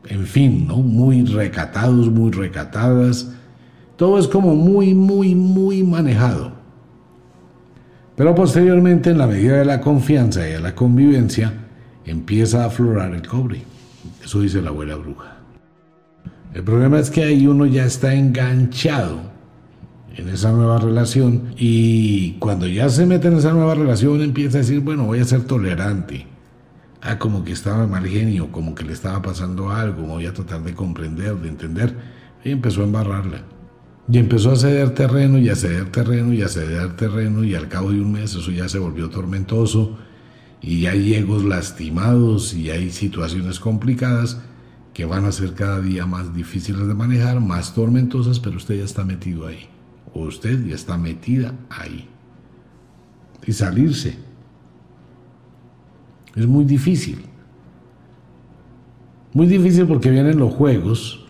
en 0.09 0.27
fin, 0.27 0.67
¿no? 0.67 0.79
Muy 0.79 1.25
recatados, 1.25 2.11
muy 2.11 2.33
recatadas. 2.33 3.31
Todo 3.97 4.19
es 4.19 4.27
como 4.27 4.55
muy, 4.55 4.95
muy, 4.95 5.35
muy 5.35 5.83
manejado. 5.83 6.53
Pero 8.17 8.35
posteriormente, 8.35 9.11
en 9.11 9.19
la 9.19 9.27
medida 9.27 9.59
de 9.59 9.65
la 9.65 9.81
confianza 9.81 10.47
y 10.49 10.53
de 10.53 10.61
la 10.61 10.75
convivencia, 10.75 11.53
empieza 12.05 12.63
a 12.63 12.67
aflorar 12.67 13.15
el 13.15 13.27
cobre. 13.27 13.63
Eso 14.25 14.41
dice 14.41 14.61
la 14.61 14.71
abuela 14.71 14.97
bruja. 14.97 15.37
El 16.53 16.63
problema 16.63 16.99
es 16.99 17.11
que 17.11 17.23
ahí 17.23 17.47
uno 17.47 17.67
ya 17.67 17.85
está 17.85 18.15
enganchado 18.15 19.36
en 20.17 20.29
esa 20.31 20.51
nueva 20.51 20.79
relación 20.79 21.55
y 21.59 22.33
cuando 22.39 22.67
ya 22.67 22.89
se 22.89 23.07
mete 23.07 23.29
en 23.29 23.35
esa 23.35 23.53
nueva 23.53 23.75
relación 23.75 24.23
empieza 24.23 24.59
a 24.59 24.61
decir, 24.63 24.81
bueno, 24.81 25.05
voy 25.05 25.21
a 25.21 25.25
ser 25.25 25.45
tolerante. 25.45 26.27
Ah, 27.03 27.19
como 27.19 27.45
que 27.45 27.53
estaba 27.53 27.87
mal 27.87 28.07
genio, 28.07 28.51
como 28.51 28.75
que 28.75 28.85
le 28.85 28.93
estaba 28.93 29.23
pasando 29.23 29.71
algo, 29.71 30.07
voy 30.07 30.27
a 30.27 30.33
tratar 30.33 30.63
de 30.65 30.75
comprender, 30.75 31.37
de 31.37 31.49
entender. 31.49 31.97
Y 32.43 32.51
empezó 32.51 32.81
a 32.81 32.85
embarrarla. 32.85 33.43
Y 34.11 34.19
empezó 34.19 34.53
a 34.53 34.57
ceder 34.57 34.91
terreno 34.91 35.39
y 35.39 35.49
a 35.51 35.57
ceder 35.57 35.91
terreno 35.91 36.33
y 36.33 36.43
a 36.43 36.49
ceder 36.49 36.97
terreno 36.97 37.45
y 37.45 37.55
al 37.55 37.69
cabo 37.69 37.93
de 37.93 38.01
un 38.01 38.13
mes 38.13 38.35
eso 38.35 38.51
ya 38.51 38.69
se 38.69 38.79
volvió 38.79 39.11
tormentoso 39.11 39.99
y 40.63 40.87
hay 40.87 41.15
egos 41.15 41.45
lastimados 41.45 42.55
y 42.55 42.71
hay 42.71 42.91
situaciones 42.91 43.59
complicadas 43.59 44.41
que 44.95 45.05
van 45.05 45.25
a 45.25 45.33
ser 45.33 45.55
cada 45.55 45.81
día 45.81 46.07
más 46.07 46.35
difíciles 46.35 46.87
de 46.87 46.95
manejar, 46.95 47.41
más 47.41 47.75
tormentosas, 47.75 48.41
pero 48.41 48.57
usted 48.57 48.79
ya 48.79 48.85
está 48.85 49.05
metido 49.05 49.47
ahí 49.47 49.69
usted 50.23 50.65
ya 50.67 50.75
está 50.75 50.97
metida 50.97 51.55
ahí. 51.69 52.09
Y 53.47 53.53
salirse 53.53 54.17
es 56.35 56.47
muy 56.47 56.65
difícil. 56.65 57.25
Muy 59.33 59.47
difícil 59.47 59.87
porque 59.87 60.11
vienen 60.11 60.39
los 60.39 60.53
juegos 60.53 61.27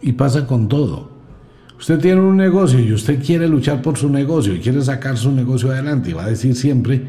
y 0.00 0.12
pasa 0.12 0.46
con 0.46 0.68
todo. 0.68 1.10
Usted 1.78 1.98
tiene 1.98 2.20
un 2.20 2.36
negocio 2.36 2.78
y 2.78 2.92
usted 2.92 3.24
quiere 3.24 3.48
luchar 3.48 3.82
por 3.82 3.96
su 3.96 4.08
negocio 4.08 4.54
y 4.54 4.60
quiere 4.60 4.82
sacar 4.82 5.16
su 5.16 5.32
negocio 5.32 5.70
adelante 5.70 6.10
y 6.10 6.12
va 6.12 6.24
a 6.24 6.28
decir 6.28 6.54
siempre, 6.54 7.02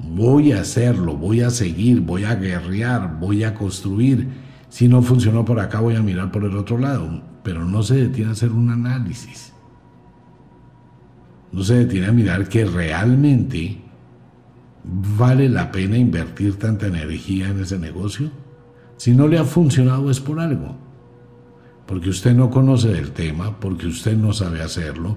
voy 0.00 0.52
a 0.52 0.60
hacerlo, 0.60 1.16
voy 1.16 1.40
a 1.40 1.50
seguir, 1.50 2.00
voy 2.00 2.24
a 2.24 2.34
guerrear, 2.34 3.18
voy 3.20 3.44
a 3.44 3.54
construir. 3.54 4.26
Si 4.68 4.88
no 4.88 5.02
funcionó 5.02 5.44
por 5.44 5.60
acá, 5.60 5.80
voy 5.80 5.94
a 5.94 6.02
mirar 6.02 6.32
por 6.32 6.44
el 6.44 6.56
otro 6.56 6.78
lado. 6.78 7.22
Pero 7.44 7.64
no 7.64 7.82
se 7.82 7.94
detiene 7.94 8.30
a 8.30 8.32
hacer 8.32 8.50
un 8.50 8.70
análisis 8.70 9.52
no 11.52 11.62
se 11.62 11.74
detiene 11.74 12.06
a 12.06 12.12
mirar 12.12 12.48
que 12.48 12.64
realmente 12.64 13.78
vale 14.84 15.48
la 15.48 15.70
pena 15.70 15.96
invertir 15.96 16.58
tanta 16.58 16.86
energía 16.86 17.48
en 17.48 17.60
ese 17.60 17.78
negocio. 17.78 18.30
Si 18.96 19.12
no 19.12 19.28
le 19.28 19.38
ha 19.38 19.44
funcionado 19.44 20.10
es 20.10 20.20
por 20.20 20.40
algo. 20.40 20.76
Porque 21.86 22.10
usted 22.10 22.34
no 22.34 22.50
conoce 22.50 22.88
del 22.88 23.12
tema, 23.12 23.58
porque 23.60 23.86
usted 23.86 24.16
no 24.16 24.32
sabe 24.32 24.62
hacerlo, 24.62 25.16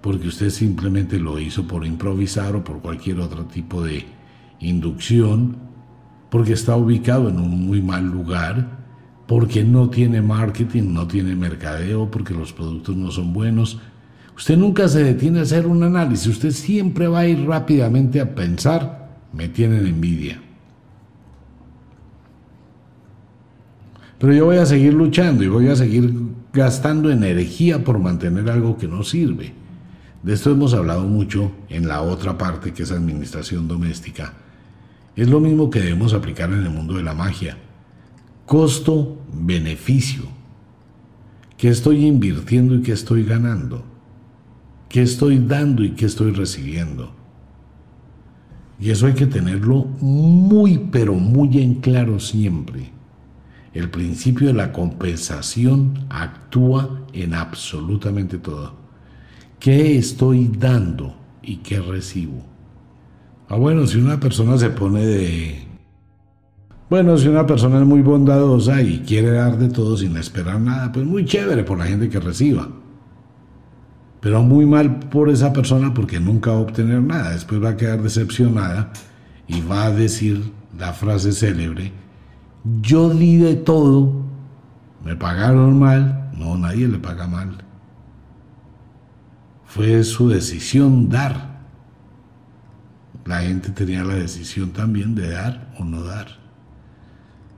porque 0.00 0.28
usted 0.28 0.50
simplemente 0.50 1.18
lo 1.18 1.38
hizo 1.38 1.66
por 1.66 1.84
improvisar 1.84 2.56
o 2.56 2.64
por 2.64 2.80
cualquier 2.80 3.20
otro 3.20 3.44
tipo 3.44 3.82
de 3.82 4.06
inducción, 4.60 5.56
porque 6.30 6.52
está 6.52 6.76
ubicado 6.76 7.28
en 7.28 7.38
un 7.38 7.66
muy 7.66 7.82
mal 7.82 8.06
lugar, 8.06 8.78
porque 9.26 9.64
no 9.64 9.90
tiene 9.90 10.22
marketing, 10.22 10.94
no 10.94 11.06
tiene 11.06 11.36
mercadeo, 11.36 12.10
porque 12.10 12.32
los 12.32 12.52
productos 12.54 12.96
no 12.96 13.10
son 13.10 13.34
buenos, 13.34 13.78
Usted 14.38 14.56
nunca 14.56 14.86
se 14.86 15.02
detiene 15.02 15.40
a 15.40 15.42
hacer 15.42 15.66
un 15.66 15.82
análisis, 15.82 16.28
usted 16.28 16.52
siempre 16.52 17.08
va 17.08 17.18
a 17.18 17.26
ir 17.26 17.44
rápidamente 17.44 18.20
a 18.20 18.36
pensar, 18.36 19.08
me 19.32 19.48
tienen 19.48 19.84
envidia. 19.84 20.40
Pero 24.16 24.32
yo 24.32 24.44
voy 24.44 24.58
a 24.58 24.66
seguir 24.66 24.94
luchando 24.94 25.42
y 25.42 25.48
voy 25.48 25.66
a 25.66 25.74
seguir 25.74 26.14
gastando 26.52 27.10
energía 27.10 27.82
por 27.82 27.98
mantener 27.98 28.48
algo 28.48 28.78
que 28.78 28.86
no 28.86 29.02
sirve. 29.02 29.52
De 30.22 30.34
esto 30.34 30.52
hemos 30.52 30.72
hablado 30.72 31.02
mucho 31.02 31.50
en 31.68 31.88
la 31.88 32.02
otra 32.02 32.38
parte 32.38 32.72
que 32.72 32.84
es 32.84 32.92
administración 32.92 33.66
doméstica. 33.66 34.34
Es 35.16 35.28
lo 35.28 35.40
mismo 35.40 35.68
que 35.68 35.80
debemos 35.80 36.14
aplicar 36.14 36.52
en 36.52 36.62
el 36.62 36.70
mundo 36.70 36.94
de 36.94 37.02
la 37.02 37.12
magia. 37.12 37.56
Costo-beneficio. 38.46 40.22
¿Qué 41.56 41.70
estoy 41.70 42.06
invirtiendo 42.06 42.76
y 42.76 42.82
qué 42.82 42.92
estoy 42.92 43.24
ganando? 43.24 43.87
Qué 44.88 45.02
estoy 45.02 45.38
dando 45.38 45.84
y 45.84 45.90
qué 45.90 46.06
estoy 46.06 46.32
recibiendo. 46.32 47.12
Y 48.80 48.90
eso 48.90 49.06
hay 49.06 49.14
que 49.14 49.26
tenerlo 49.26 49.86
muy, 50.00 50.78
pero 50.90 51.14
muy 51.14 51.58
en 51.58 51.76
claro 51.76 52.20
siempre. 52.20 52.92
El 53.74 53.90
principio 53.90 54.48
de 54.48 54.54
la 54.54 54.72
compensación 54.72 56.06
actúa 56.08 57.02
en 57.12 57.34
absolutamente 57.34 58.38
todo. 58.38 58.74
¿Qué 59.58 59.98
estoy 59.98 60.50
dando 60.56 61.16
y 61.42 61.56
qué 61.56 61.80
recibo? 61.80 62.44
Ah, 63.48 63.56
bueno, 63.56 63.86
si 63.86 63.98
una 63.98 64.20
persona 64.20 64.56
se 64.58 64.70
pone 64.70 65.04
de... 65.04 65.68
Bueno, 66.88 67.18
si 67.18 67.28
una 67.28 67.46
persona 67.46 67.80
es 67.80 67.86
muy 67.86 68.00
bondadosa 68.00 68.80
y 68.80 69.00
quiere 69.00 69.32
dar 69.32 69.58
de 69.58 69.68
todo 69.68 69.96
sin 69.96 70.16
esperar 70.16 70.60
nada, 70.60 70.90
pues 70.92 71.04
muy 71.04 71.24
chévere 71.24 71.64
por 71.64 71.78
la 71.78 71.86
gente 71.86 72.08
que 72.08 72.20
reciba 72.20 72.68
pero 74.20 74.42
muy 74.42 74.66
mal 74.66 74.98
por 74.98 75.28
esa 75.28 75.52
persona 75.52 75.94
porque 75.94 76.20
nunca 76.20 76.50
va 76.50 76.58
a 76.58 76.60
obtener 76.60 77.02
nada. 77.02 77.30
Después 77.30 77.62
va 77.62 77.70
a 77.70 77.76
quedar 77.76 78.02
decepcionada 78.02 78.92
y 79.46 79.60
va 79.60 79.84
a 79.84 79.90
decir 79.90 80.52
la 80.78 80.92
frase 80.92 81.32
célebre 81.32 81.92
yo 82.80 83.10
di 83.10 83.36
de 83.36 83.54
todo, 83.54 84.24
me 85.04 85.16
pagaron 85.16 85.78
mal, 85.78 86.30
no, 86.36 86.56
nadie 86.56 86.88
le 86.88 86.98
paga 86.98 87.26
mal. 87.26 87.58
Fue 89.64 90.02
su 90.04 90.28
decisión 90.28 91.08
dar. 91.08 91.58
La 93.24 93.40
gente 93.40 93.70
tenía 93.70 94.04
la 94.04 94.14
decisión 94.14 94.70
también 94.70 95.14
de 95.14 95.30
dar 95.30 95.72
o 95.78 95.84
no 95.84 96.02
dar. 96.02 96.28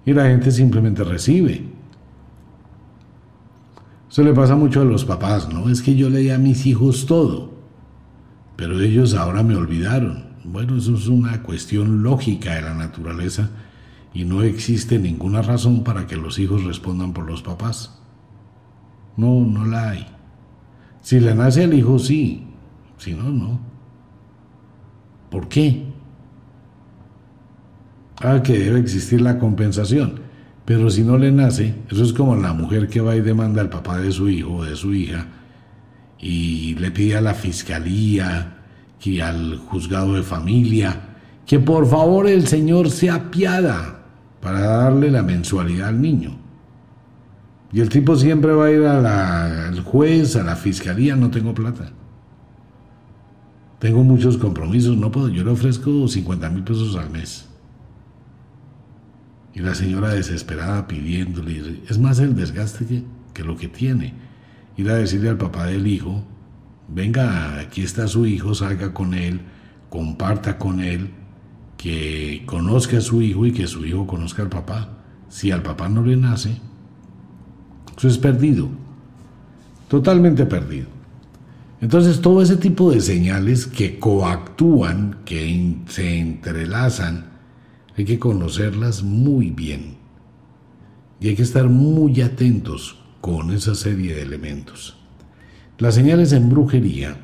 Y 0.05 0.13
la 0.13 0.25
gente 0.27 0.51
simplemente 0.51 1.05
recibe. 1.05 1.69
Eso 4.11 4.25
le 4.25 4.33
pasa 4.33 4.57
mucho 4.57 4.81
a 4.81 4.85
los 4.85 5.05
papás, 5.05 5.49
¿no? 5.53 5.69
Es 5.69 5.83
que 5.83 5.95
yo 5.95 6.11
le 6.11 6.19
di 6.19 6.31
a 6.31 6.39
mis 6.39 6.67
hijos 6.67 7.07
todo, 7.07 7.53
pero 8.57 8.81
ellos 8.81 9.15
ahora 9.15 9.45
me 9.45 9.55
olvidaron. 9.55 10.31
Bueno, 10.43 10.77
eso 10.77 10.97
es 10.97 11.07
una 11.07 11.45
cuestión 11.45 12.03
lógica 12.03 12.55
de 12.55 12.63
la 12.63 12.75
naturaleza 12.75 13.51
y 14.13 14.25
no 14.25 14.43
existe 14.43 14.99
ninguna 14.99 15.43
razón 15.43 15.85
para 15.85 16.09
que 16.09 16.17
los 16.17 16.41
hijos 16.41 16.65
respondan 16.65 17.13
por 17.13 17.25
los 17.25 17.43
papás. 17.43 18.01
No, 19.17 19.45
no 19.45 19.65
la 19.65 19.91
hay. 19.91 20.07
Si 21.03 21.21
le 21.21 21.33
nace 21.33 21.63
al 21.63 21.75
hijo, 21.75 21.99
sí. 22.01 22.49
Si 22.99 23.15
no, 23.15 23.31
no. 23.31 23.61
¿Por 25.31 25.49
qué? 25.49 25.87
Ah, 28.21 28.43
que 28.43 28.59
debe 28.59 28.81
existir 28.81 29.21
la 29.21 29.39
compensación. 29.39 30.30
Pero 30.71 30.89
si 30.89 31.03
no 31.03 31.19
le 31.19 31.33
nace, 31.33 31.75
eso 31.91 32.05
es 32.05 32.13
como 32.13 32.37
la 32.37 32.53
mujer 32.53 32.87
que 32.87 33.01
va 33.01 33.17
y 33.17 33.21
demanda 33.21 33.61
al 33.61 33.71
papá 33.71 33.99
de 33.99 34.13
su 34.13 34.29
hijo 34.29 34.59
o 34.59 34.65
de 34.65 34.77
su 34.77 34.95
hija 34.95 35.27
y 36.21 36.77
le 36.77 36.93
pide 36.93 37.17
a 37.17 37.21
la 37.21 37.35
fiscalía 37.35 38.59
y 39.03 39.19
al 39.19 39.57
juzgado 39.57 40.15
de 40.15 40.23
familia 40.23 41.17
que 41.45 41.59
por 41.59 41.89
favor 41.89 42.29
el 42.29 42.47
Señor 42.47 42.89
se 42.89 43.11
apiada 43.11 44.05
para 44.41 44.61
darle 44.61 45.11
la 45.11 45.25
mensualidad 45.25 45.89
al 45.89 46.01
niño. 46.01 46.39
Y 47.73 47.81
el 47.81 47.89
tipo 47.89 48.15
siempre 48.15 48.53
va 48.53 48.67
a 48.67 48.71
ir 48.71 48.87
al 48.87 49.81
juez, 49.81 50.37
a 50.37 50.45
la 50.45 50.55
fiscalía, 50.55 51.17
no 51.17 51.33
tengo 51.33 51.53
plata. 51.53 51.91
Tengo 53.81 54.05
muchos 54.05 54.37
compromisos, 54.37 54.97
no 54.97 55.11
puedo, 55.11 55.31
yo 55.31 55.43
le 55.43 55.51
ofrezco 55.51 56.07
50 56.07 56.49
mil 56.51 56.63
pesos 56.63 56.95
al 56.95 57.11
mes. 57.11 57.50
Y 59.55 59.61
la 59.61 59.75
señora 59.75 60.11
desesperada 60.11 60.87
pidiéndole, 60.87 61.83
es 61.89 61.99
más 61.99 62.19
el 62.19 62.37
desgaste 62.37 62.87
que, 62.87 63.05
que 63.35 63.45
lo 63.45 63.57
que 63.57 63.69
tiene. 63.69 64.15
Ir 64.77 64.91
a 64.91 64.95
decirle 64.95 65.29
al 65.29 65.39
papá 65.39 65.67
del 65.67 65.87
hijo, 65.87 66.25
venga, 66.89 67.59
aquí 67.59 67.83
está 67.83 68.07
su 68.07 68.27
hijo, 68.27 68.55
salga 68.55 68.95
con 68.95 69.15
él, 69.15 69.41
comparta 69.89 70.59
con 70.59 70.81
él, 70.81 71.11
que 71.77 72.43
conozca 72.47 72.99
a 72.99 73.01
su 73.01 73.23
hijo 73.23 73.47
y 73.47 73.53
que 73.53 73.67
su 73.67 73.85
hijo 73.87 74.07
conozca 74.07 74.43
al 74.43 74.49
papá. 74.49 74.99
Si 75.29 75.51
al 75.51 75.63
papá 75.63 75.89
no 75.89 76.05
le 76.05 76.17
nace, 76.17 76.57
eso 77.97 78.09
es 78.09 78.19
perdido, 78.19 78.69
totalmente 79.89 80.47
perdido. 80.47 80.87
Entonces 81.81 82.21
todo 82.21 82.43
ese 82.43 82.57
tipo 82.57 82.91
de 82.91 83.01
señales 83.01 83.67
que 83.67 83.99
coactúan, 83.99 85.19
que 85.25 85.77
se 85.89 86.19
entrelazan, 86.19 87.30
hay 87.97 88.05
que 88.05 88.19
conocerlas 88.19 89.03
muy 89.03 89.51
bien. 89.51 89.99
Y 91.21 91.29
hay 91.29 91.37
que 91.37 91.43
estar 91.43 91.69
muy 91.69 92.21
atentos 92.23 92.99
con 93.21 93.51
esa 93.51 93.75
serie 93.75 94.15
de 94.15 94.23
elementos. 94.23 94.97
Las 95.79 95.95
señales 95.95 96.33
en 96.33 96.49
brujería 96.49 97.17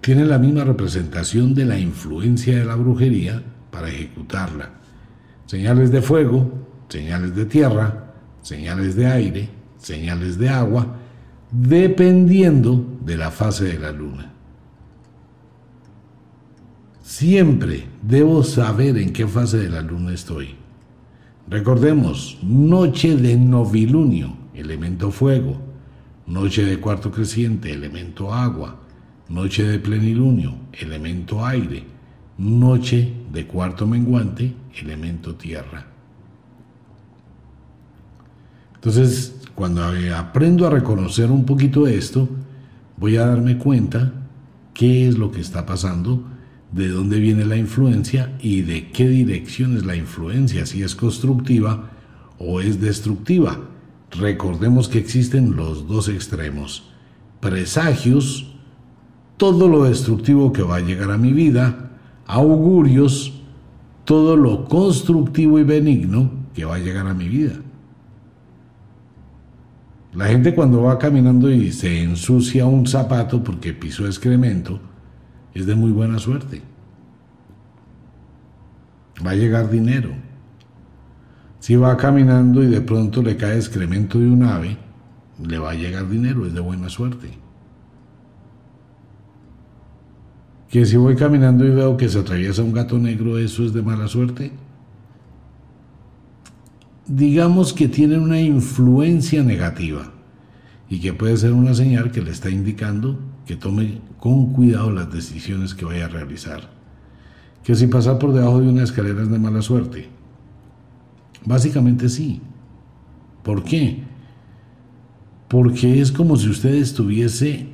tienen 0.00 0.28
la 0.28 0.38
misma 0.38 0.64
representación 0.64 1.54
de 1.54 1.64
la 1.64 1.78
influencia 1.78 2.58
de 2.58 2.64
la 2.64 2.76
brujería 2.76 3.42
para 3.70 3.88
ejecutarla. 3.88 4.70
Señales 5.46 5.90
de 5.90 6.02
fuego, 6.02 6.50
señales 6.88 7.34
de 7.34 7.46
tierra, 7.46 8.14
señales 8.42 8.96
de 8.96 9.06
aire, 9.06 9.48
señales 9.78 10.38
de 10.38 10.48
agua, 10.48 10.96
dependiendo 11.50 12.98
de 13.04 13.16
la 13.16 13.30
fase 13.30 13.64
de 13.64 13.78
la 13.78 13.92
luna. 13.92 14.32
Siempre 17.08 17.86
debo 18.02 18.44
saber 18.44 18.98
en 18.98 19.14
qué 19.14 19.26
fase 19.26 19.56
de 19.56 19.70
la 19.70 19.80
luna 19.80 20.12
estoy. 20.12 20.56
Recordemos, 21.48 22.38
noche 22.42 23.16
de 23.16 23.34
novilunio, 23.34 24.36
elemento 24.52 25.10
fuego, 25.10 25.56
noche 26.26 26.66
de 26.66 26.78
cuarto 26.78 27.10
creciente, 27.10 27.72
elemento 27.72 28.34
agua, 28.34 28.78
noche 29.30 29.62
de 29.62 29.78
plenilunio, 29.78 30.54
elemento 30.74 31.46
aire, 31.46 31.82
noche 32.36 33.10
de 33.32 33.46
cuarto 33.46 33.86
menguante, 33.86 34.54
elemento 34.78 35.34
tierra. 35.34 35.86
Entonces, 38.74 39.34
cuando 39.54 39.82
aprendo 40.14 40.66
a 40.66 40.70
reconocer 40.70 41.30
un 41.30 41.46
poquito 41.46 41.86
esto, 41.86 42.28
voy 42.98 43.16
a 43.16 43.24
darme 43.24 43.56
cuenta 43.56 44.12
qué 44.74 45.08
es 45.08 45.16
lo 45.16 45.30
que 45.32 45.40
está 45.40 45.64
pasando 45.64 46.36
de 46.72 46.88
dónde 46.88 47.18
viene 47.18 47.44
la 47.44 47.56
influencia 47.56 48.36
y 48.40 48.62
de 48.62 48.90
qué 48.90 49.08
dirección 49.08 49.76
es 49.76 49.86
la 49.86 49.96
influencia, 49.96 50.66
si 50.66 50.82
es 50.82 50.94
constructiva 50.94 51.90
o 52.38 52.60
es 52.60 52.80
destructiva. 52.80 53.58
Recordemos 54.10 54.88
que 54.88 54.98
existen 54.98 55.56
los 55.56 55.86
dos 55.86 56.08
extremos. 56.08 56.90
Presagios, 57.40 58.54
todo 59.36 59.68
lo 59.68 59.84
destructivo 59.84 60.52
que 60.52 60.62
va 60.62 60.76
a 60.76 60.80
llegar 60.80 61.10
a 61.10 61.18
mi 61.18 61.32
vida, 61.32 61.90
augurios, 62.26 63.32
todo 64.04 64.36
lo 64.36 64.64
constructivo 64.64 65.58
y 65.58 65.64
benigno 65.64 66.30
que 66.54 66.64
va 66.64 66.76
a 66.76 66.80
llegar 66.80 67.06
a 67.06 67.14
mi 67.14 67.28
vida. 67.28 67.54
La 70.14 70.26
gente 70.26 70.54
cuando 70.54 70.82
va 70.82 70.98
caminando 70.98 71.50
y 71.50 71.70
se 71.70 72.02
ensucia 72.02 72.66
un 72.66 72.86
zapato 72.86 73.44
porque 73.44 73.74
pisó 73.74 74.06
excremento, 74.06 74.80
es 75.54 75.66
de 75.66 75.74
muy 75.74 75.90
buena 75.90 76.18
suerte. 76.18 76.62
Va 79.24 79.32
a 79.32 79.34
llegar 79.34 79.70
dinero. 79.70 80.10
Si 81.60 81.76
va 81.76 81.96
caminando 81.96 82.62
y 82.62 82.66
de 82.66 82.80
pronto 82.80 83.22
le 83.22 83.36
cae 83.36 83.56
excremento 83.56 84.18
de 84.18 84.26
un 84.28 84.44
ave, 84.44 84.76
le 85.44 85.58
va 85.58 85.72
a 85.72 85.74
llegar 85.74 86.08
dinero, 86.08 86.46
es 86.46 86.54
de 86.54 86.60
buena 86.60 86.88
suerte. 86.88 87.30
Que 90.68 90.84
si 90.84 90.96
voy 90.96 91.16
caminando 91.16 91.64
y 91.64 91.70
veo 91.70 91.96
que 91.96 92.08
se 92.08 92.18
atraviesa 92.18 92.62
un 92.62 92.72
gato 92.72 92.98
negro, 92.98 93.38
eso 93.38 93.64
es 93.64 93.72
de 93.72 93.82
mala 93.82 94.06
suerte. 94.06 94.52
Digamos 97.06 97.72
que 97.72 97.88
tiene 97.88 98.18
una 98.18 98.40
influencia 98.40 99.42
negativa 99.42 100.12
y 100.90 101.00
que 101.00 101.14
puede 101.14 101.36
ser 101.38 101.52
una 101.52 101.74
señal 101.74 102.12
que 102.12 102.22
le 102.22 102.30
está 102.30 102.50
indicando 102.50 103.18
que 103.48 103.56
tome 103.56 104.02
con 104.20 104.52
cuidado 104.52 104.92
las 104.92 105.10
decisiones 105.10 105.74
que 105.74 105.86
vaya 105.86 106.04
a 106.04 106.08
realizar. 106.08 106.68
Que 107.64 107.74
si 107.74 107.86
pasar 107.86 108.18
por 108.18 108.34
debajo 108.34 108.60
de 108.60 108.68
una 108.68 108.82
escalera 108.82 109.22
es 109.22 109.30
de 109.30 109.38
mala 109.38 109.62
suerte. 109.62 110.06
Básicamente 111.46 112.10
sí. 112.10 112.42
¿Por 113.42 113.64
qué? 113.64 114.02
Porque 115.48 116.02
es 116.02 116.12
como 116.12 116.36
si 116.36 116.50
usted 116.50 116.74
estuviese 116.74 117.68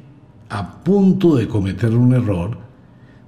a 0.49 0.85
punto 0.85 1.35
de 1.35 1.49
cometer 1.49 1.93
un 1.97 2.15
error, 2.15 2.57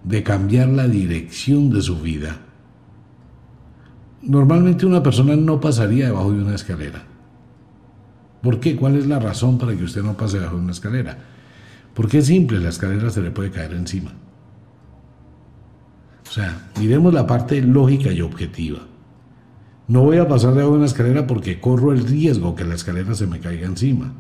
de 0.05 0.23
cambiar 0.23 0.69
la 0.69 0.87
dirección 0.87 1.69
de 1.71 1.83
su 1.83 1.99
vida. 2.01 2.43
Normalmente 4.23 4.87
una 4.87 5.03
persona 5.03 5.35
no 5.35 5.61
pasaría 5.61 6.07
debajo 6.07 6.31
de 6.31 6.43
una 6.43 6.55
escalera. 6.55 7.03
¿Por 8.41 8.61
qué? 8.61 8.77
¿Cuál 8.77 8.95
es 8.95 9.09
la 9.09 9.19
razón 9.19 9.59
para 9.59 9.77
que 9.77 9.83
usted 9.83 10.05
no 10.05 10.17
pase 10.17 10.39
debajo 10.39 10.59
de 10.59 10.63
una 10.63 10.73
escalera? 10.73 11.19
Porque 11.97 12.19
es 12.19 12.27
simple, 12.27 12.61
la 12.61 12.69
escalera 12.69 13.09
se 13.09 13.23
le 13.23 13.31
puede 13.31 13.51
caer 13.51 13.73
encima. 13.73 14.13
O 16.29 16.31
sea, 16.31 16.69
miremos 16.79 17.15
la 17.15 17.27
parte 17.27 17.63
lógica 17.63 18.13
y 18.13 18.21
objetiva. 18.21 18.81
No 19.89 20.03
voy 20.03 20.19
a 20.19 20.29
pasar 20.29 20.53
debajo 20.53 20.73
de 20.73 20.77
una 20.77 20.87
escalera 20.87 21.27
porque 21.27 21.59
corro 21.59 21.93
el 21.93 22.07
riesgo 22.07 22.55
que 22.55 22.67
la 22.67 22.75
escalera 22.75 23.15
se 23.15 23.27
me 23.27 23.41
caiga 23.41 23.67
encima. 23.67 24.13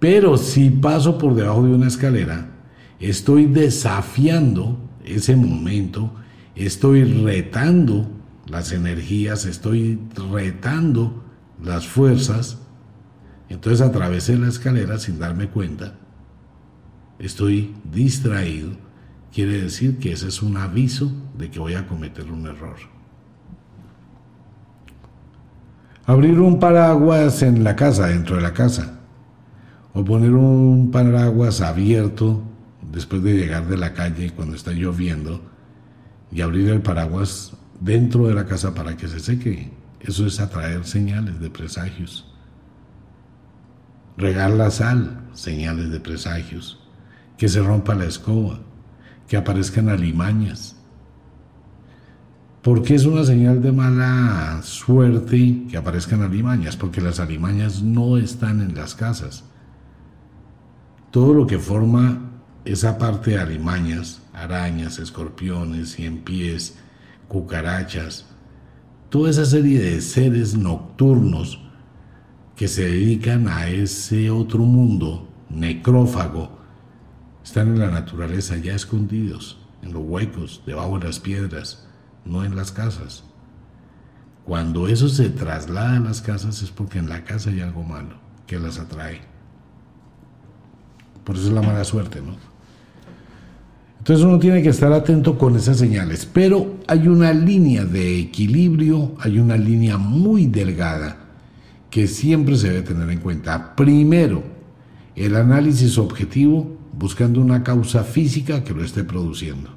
Pero 0.00 0.36
si 0.36 0.70
paso 0.70 1.16
por 1.16 1.36
debajo 1.36 1.62
de 1.62 1.74
una 1.74 1.86
escalera, 1.86 2.48
estoy 2.98 3.46
desafiando 3.46 4.76
ese 5.04 5.36
momento, 5.36 6.12
estoy 6.56 7.04
retando 7.04 8.10
las 8.48 8.72
energías, 8.72 9.46
estoy 9.46 10.00
retando 10.32 11.22
las 11.62 11.86
fuerzas. 11.86 12.58
Entonces 13.48 13.82
atravesé 13.82 14.36
la 14.36 14.48
escalera 14.48 14.98
sin 14.98 15.20
darme 15.20 15.46
cuenta 15.46 15.94
estoy 17.18 17.74
distraído, 17.84 18.70
quiere 19.32 19.60
decir 19.60 19.98
que 19.98 20.12
ese 20.12 20.28
es 20.28 20.42
un 20.42 20.56
aviso 20.56 21.12
de 21.36 21.50
que 21.50 21.58
voy 21.58 21.74
a 21.74 21.86
cometer 21.86 22.30
un 22.30 22.46
error. 22.46 22.76
Abrir 26.06 26.38
un 26.38 26.60
paraguas 26.60 27.42
en 27.42 27.64
la 27.64 27.76
casa, 27.76 28.08
dentro 28.08 28.36
de 28.36 28.42
la 28.42 28.52
casa, 28.52 29.00
o 29.94 30.04
poner 30.04 30.32
un 30.32 30.90
paraguas 30.90 31.60
abierto 31.60 32.42
después 32.92 33.22
de 33.22 33.34
llegar 33.34 33.66
de 33.68 33.76
la 33.76 33.94
calle 33.94 34.32
cuando 34.32 34.54
está 34.54 34.72
lloviendo 34.72 35.40
y 36.30 36.40
abrir 36.40 36.68
el 36.68 36.82
paraguas 36.82 37.52
dentro 37.80 38.26
de 38.26 38.34
la 38.34 38.44
casa 38.44 38.74
para 38.74 38.96
que 38.96 39.08
se 39.08 39.20
seque. 39.20 39.70
eso 40.00 40.26
es 40.26 40.40
atraer 40.40 40.84
señales 40.84 41.40
de 41.40 41.48
presagios. 41.48 42.30
Regar 44.16 44.50
la 44.50 44.70
sal, 44.70 45.22
señales 45.32 45.90
de 45.90 46.00
presagios. 46.00 46.83
Que 47.36 47.48
se 47.48 47.60
rompa 47.62 47.94
la 47.94 48.04
escoba, 48.04 48.60
que 49.28 49.36
aparezcan 49.36 49.88
alimañas. 49.88 50.76
¿Por 52.62 52.82
qué 52.82 52.94
es 52.94 53.04
una 53.04 53.24
señal 53.24 53.60
de 53.60 53.72
mala 53.72 54.60
suerte 54.62 55.66
que 55.68 55.76
aparezcan 55.76 56.22
alimañas? 56.22 56.76
Porque 56.76 57.02
las 57.02 57.20
alimañas 57.20 57.82
no 57.82 58.16
están 58.16 58.62
en 58.62 58.74
las 58.74 58.94
casas. 58.94 59.44
Todo 61.10 61.34
lo 61.34 61.46
que 61.46 61.58
forma 61.58 62.30
esa 62.64 62.96
parte 62.96 63.32
de 63.32 63.38
alimañas, 63.38 64.22
arañas, 64.32 64.98
escorpiones, 64.98 65.92
cien 65.92 66.24
pies, 66.24 66.76
cucarachas, 67.28 68.24
toda 69.10 69.30
esa 69.30 69.44
serie 69.44 69.78
de 69.78 70.00
seres 70.00 70.56
nocturnos 70.56 71.60
que 72.56 72.68
se 72.68 72.84
dedican 72.84 73.48
a 73.48 73.68
ese 73.68 74.30
otro 74.30 74.60
mundo 74.60 75.28
necrófago, 75.50 76.58
están 77.44 77.68
en 77.68 77.78
la 77.78 77.90
naturaleza 77.90 78.56
ya 78.56 78.74
escondidos, 78.74 79.58
en 79.82 79.92
los 79.92 80.02
huecos, 80.02 80.62
debajo 80.66 80.98
de 80.98 81.06
las 81.06 81.20
piedras, 81.20 81.86
no 82.24 82.42
en 82.42 82.56
las 82.56 82.72
casas. 82.72 83.24
Cuando 84.44 84.88
eso 84.88 85.08
se 85.08 85.28
traslada 85.28 85.98
a 85.98 86.00
las 86.00 86.22
casas 86.22 86.62
es 86.62 86.70
porque 86.70 86.98
en 86.98 87.08
la 87.08 87.22
casa 87.24 87.50
hay 87.50 87.60
algo 87.60 87.82
malo 87.82 88.16
que 88.46 88.58
las 88.58 88.78
atrae. 88.78 89.20
Por 91.22 91.36
eso 91.36 91.48
es 91.48 91.52
la 91.52 91.62
mala 91.62 91.84
suerte, 91.84 92.20
¿no? 92.20 92.36
Entonces 93.98 94.24
uno 94.24 94.38
tiene 94.38 94.62
que 94.62 94.68
estar 94.68 94.92
atento 94.92 95.38
con 95.38 95.56
esas 95.56 95.78
señales, 95.78 96.26
pero 96.26 96.76
hay 96.86 97.08
una 97.08 97.32
línea 97.32 97.84
de 97.84 98.20
equilibrio, 98.20 99.14
hay 99.18 99.38
una 99.38 99.56
línea 99.56 99.96
muy 99.96 100.46
delgada 100.46 101.16
que 101.90 102.06
siempre 102.06 102.56
se 102.56 102.68
debe 102.68 102.82
tener 102.82 103.08
en 103.08 103.20
cuenta. 103.20 103.74
Primero, 103.74 104.42
el 105.16 105.36
análisis 105.36 105.96
objetivo 105.96 106.83
buscando 106.98 107.40
una 107.40 107.62
causa 107.62 108.04
física 108.04 108.64
que 108.64 108.74
lo 108.74 108.84
esté 108.84 109.04
produciendo. 109.04 109.70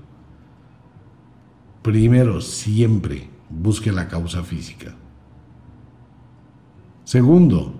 Primero, 1.81 2.41
siempre 2.41 3.29
busque 3.49 3.91
la 3.91 4.07
causa 4.07 4.43
física. 4.43 4.95
Segundo, 7.03 7.73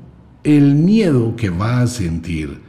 el 0.44 0.76
miedo 0.76 1.36
que 1.36 1.50
va 1.50 1.82
a 1.82 1.88
sentir 1.88 2.68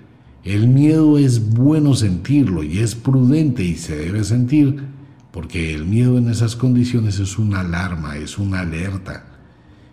el 0.48 0.66
miedo 0.66 1.18
es 1.18 1.50
bueno 1.50 1.94
sentirlo 1.94 2.62
y 2.62 2.78
es 2.78 2.94
prudente 2.94 3.64
y 3.64 3.74
se 3.74 3.96
debe 3.96 4.24
sentir 4.24 4.82
porque 5.30 5.74
el 5.74 5.84
miedo 5.84 6.16
en 6.16 6.30
esas 6.30 6.56
condiciones 6.56 7.18
es 7.18 7.38
una 7.38 7.60
alarma, 7.60 8.16
es 8.16 8.38
una 8.38 8.60
alerta, 8.60 9.26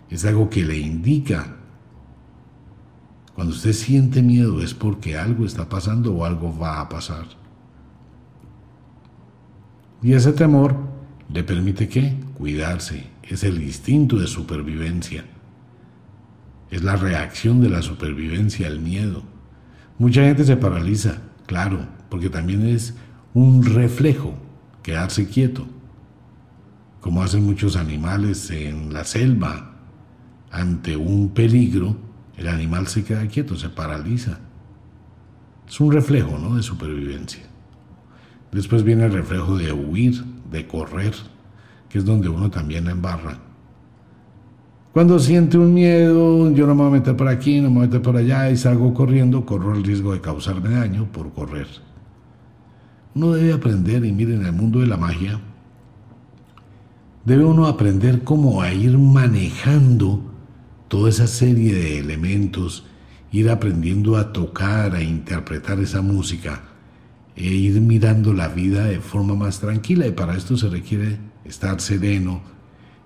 es 0.08 0.24
algo 0.24 0.48
que 0.48 0.64
le 0.64 0.78
indica. 0.78 1.56
Cuando 3.36 3.52
usted 3.52 3.74
siente 3.74 4.22
miedo 4.22 4.62
es 4.62 4.72
porque 4.72 5.18
algo 5.18 5.44
está 5.44 5.68
pasando 5.68 6.14
o 6.14 6.24
algo 6.24 6.58
va 6.58 6.80
a 6.80 6.88
pasar. 6.88 7.26
Y 10.02 10.14
ese 10.14 10.32
temor 10.32 10.74
le 11.30 11.44
permite 11.44 11.86
que 11.86 12.16
cuidarse, 12.38 13.08
es 13.22 13.44
el 13.44 13.62
instinto 13.62 14.18
de 14.18 14.26
supervivencia, 14.26 15.26
es 16.70 16.82
la 16.82 16.96
reacción 16.96 17.60
de 17.60 17.68
la 17.68 17.82
supervivencia 17.82 18.68
al 18.68 18.80
miedo. 18.80 19.22
Mucha 19.98 20.22
gente 20.22 20.44
se 20.44 20.56
paraliza, 20.56 21.18
claro, 21.44 21.80
porque 22.08 22.30
también 22.30 22.66
es 22.66 22.94
un 23.34 23.62
reflejo 23.62 24.32
quedarse 24.82 25.28
quieto, 25.28 25.66
como 27.02 27.22
hacen 27.22 27.44
muchos 27.44 27.76
animales 27.76 28.50
en 28.50 28.94
la 28.94 29.04
selva. 29.04 29.74
Ante 30.50 30.96
un 30.96 31.30
peligro, 31.30 32.05
el 32.36 32.48
animal 32.48 32.86
se 32.86 33.04
queda 33.04 33.26
quieto, 33.26 33.56
se 33.56 33.68
paraliza. 33.68 34.38
Es 35.68 35.80
un 35.80 35.92
reflejo 35.92 36.38
¿no? 36.38 36.56
de 36.56 36.62
supervivencia. 36.62 37.44
Después 38.52 38.82
viene 38.82 39.06
el 39.06 39.12
reflejo 39.12 39.56
de 39.56 39.72
huir, 39.72 40.22
de 40.50 40.66
correr, 40.66 41.14
que 41.88 41.98
es 41.98 42.04
donde 42.04 42.28
uno 42.28 42.50
también 42.50 42.88
embarra. 42.88 43.38
Cuando 44.92 45.18
siente 45.18 45.58
un 45.58 45.74
miedo, 45.74 46.50
yo 46.52 46.66
no 46.66 46.74
me 46.74 46.82
voy 46.82 46.90
a 46.90 47.00
meter 47.00 47.16
por 47.16 47.28
aquí, 47.28 47.60
no 47.60 47.68
me 47.68 47.74
voy 47.74 47.84
a 47.84 47.86
meter 47.88 48.02
por 48.02 48.16
allá 48.16 48.50
y 48.50 48.56
salgo 48.56 48.94
corriendo, 48.94 49.44
corro 49.44 49.74
el 49.74 49.84
riesgo 49.84 50.12
de 50.12 50.20
causarme 50.20 50.70
daño 50.70 51.06
por 51.12 51.32
correr. 51.32 51.66
Uno 53.14 53.32
debe 53.32 53.52
aprender, 53.52 54.04
y 54.04 54.12
miren, 54.12 54.40
en 54.40 54.46
el 54.46 54.52
mundo 54.52 54.80
de 54.80 54.86
la 54.86 54.96
magia, 54.96 55.38
debe 57.24 57.44
uno 57.44 57.66
aprender 57.66 58.24
cómo 58.24 58.62
a 58.62 58.72
ir 58.72 58.96
manejando 58.96 60.35
toda 60.88 61.08
esa 61.08 61.26
serie 61.26 61.74
de 61.74 61.98
elementos, 61.98 62.84
ir 63.32 63.50
aprendiendo 63.50 64.16
a 64.16 64.32
tocar, 64.32 64.94
a 64.94 65.02
interpretar 65.02 65.80
esa 65.80 66.02
música 66.02 66.62
e 67.34 67.46
ir 67.46 67.80
mirando 67.80 68.32
la 68.32 68.48
vida 68.48 68.84
de 68.84 69.00
forma 69.00 69.34
más 69.34 69.60
tranquila 69.60 70.06
y 70.06 70.12
para 70.12 70.36
esto 70.36 70.56
se 70.56 70.68
requiere 70.68 71.18
estar 71.44 71.80
sereno, 71.80 72.40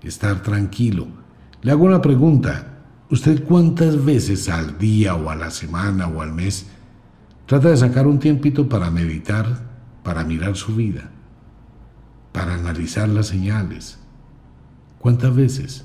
estar 0.03 0.43
tranquilo 0.43 1.21
le 1.63 1.73
hago 1.73 1.85
una 1.85 2.01
pregunta. 2.01 2.67
¿Usted 3.11 3.45
cuántas 3.45 4.05
veces 4.05 4.49
al 4.49 4.79
día 4.79 5.15
o 5.15 5.31
a 5.31 5.35
la 5.35 5.51
semana 5.51 6.07
o 6.07 6.23
al 6.23 6.33
mes 6.33 6.67
trata 7.47 7.69
de 7.69 7.77
sacar 7.77 8.07
un 8.07 8.19
tiempito 8.19 8.69
para 8.69 8.91
meditar, 8.91 9.69
para 10.03 10.25
mirar 10.25 10.57
su 10.57 10.75
vida, 10.75 11.11
para 12.33 12.55
analizar 12.55 13.09
las 13.09 13.27
señales? 13.27 13.99
¿Cuántas 15.01 15.35
veces? 15.35 15.85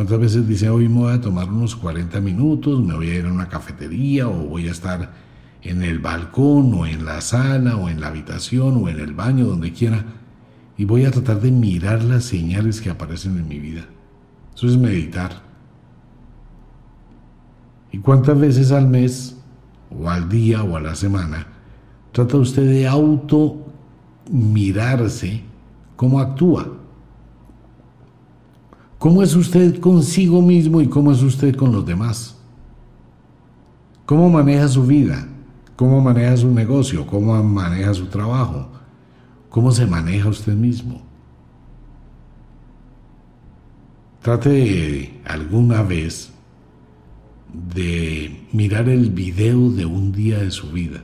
¿Cuántas 0.00 0.18
veces 0.18 0.48
dice 0.48 0.70
hoy 0.70 0.88
me 0.88 1.00
voy 1.00 1.12
a 1.12 1.20
tomar 1.20 1.50
unos 1.50 1.76
40 1.76 2.22
minutos, 2.22 2.80
me 2.80 2.94
voy 2.94 3.10
a 3.10 3.16
ir 3.16 3.26
a 3.26 3.30
una 3.30 3.50
cafetería 3.50 4.28
o 4.28 4.46
voy 4.46 4.66
a 4.66 4.70
estar 4.70 5.12
en 5.60 5.82
el 5.82 5.98
balcón 5.98 6.72
o 6.72 6.86
en 6.86 7.04
la 7.04 7.20
sala 7.20 7.76
o 7.76 7.86
en 7.90 8.00
la 8.00 8.06
habitación 8.06 8.82
o 8.82 8.88
en 8.88 8.98
el 8.98 9.12
baño, 9.12 9.44
donde 9.44 9.74
quiera, 9.74 10.06
y 10.78 10.86
voy 10.86 11.04
a 11.04 11.10
tratar 11.10 11.42
de 11.42 11.50
mirar 11.50 12.02
las 12.02 12.24
señales 12.24 12.80
que 12.80 12.88
aparecen 12.88 13.36
en 13.36 13.46
mi 13.46 13.58
vida? 13.58 13.84
Eso 14.56 14.68
es 14.68 14.78
meditar. 14.78 15.42
¿Y 17.92 17.98
cuántas 17.98 18.40
veces 18.40 18.72
al 18.72 18.88
mes, 18.88 19.36
o 19.90 20.08
al 20.08 20.30
día, 20.30 20.62
o 20.62 20.78
a 20.78 20.80
la 20.80 20.94
semana, 20.94 21.46
trata 22.12 22.38
usted 22.38 22.66
de 22.66 22.88
auto 22.88 23.66
mirarse 24.30 25.42
cómo 25.94 26.20
actúa? 26.20 26.79
¿Cómo 29.00 29.22
es 29.22 29.34
usted 29.34 29.80
consigo 29.80 30.42
mismo 30.42 30.78
y 30.82 30.86
cómo 30.86 31.10
es 31.10 31.22
usted 31.22 31.56
con 31.56 31.72
los 31.72 31.86
demás? 31.86 32.36
¿Cómo 34.04 34.28
maneja 34.28 34.68
su 34.68 34.84
vida? 34.84 35.26
¿Cómo 35.74 36.02
maneja 36.02 36.36
su 36.36 36.50
negocio? 36.50 37.06
¿Cómo 37.06 37.42
maneja 37.42 37.94
su 37.94 38.08
trabajo? 38.08 38.68
¿Cómo 39.48 39.72
se 39.72 39.86
maneja 39.86 40.28
usted 40.28 40.52
mismo? 40.52 41.00
Trate 44.20 45.18
alguna 45.24 45.80
vez 45.80 46.34
de 47.74 48.46
mirar 48.52 48.86
el 48.90 49.08
video 49.08 49.70
de 49.70 49.86
un 49.86 50.12
día 50.12 50.40
de 50.40 50.50
su 50.50 50.72
vida. 50.72 51.02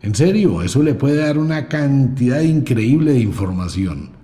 En 0.00 0.14
serio, 0.14 0.62
eso 0.62 0.80
le 0.80 0.94
puede 0.94 1.16
dar 1.16 1.38
una 1.38 1.66
cantidad 1.66 2.40
increíble 2.40 3.14
de 3.14 3.20
información. 3.20 4.21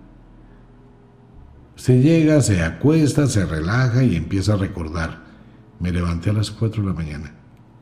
Usted 1.79 2.03
llega, 2.03 2.41
se 2.41 2.61
acuesta, 2.61 3.29
se 3.29 3.47
relaja 3.47 4.03
y 4.03 4.17
empieza 4.17 4.55
a 4.55 4.57
recordar. 4.57 5.23
Me 5.79 5.93
levanté 5.93 6.31
a 6.31 6.33
las 6.33 6.51
4 6.51 6.83
de 6.83 6.89
la 6.89 6.93
mañana. 6.93 7.33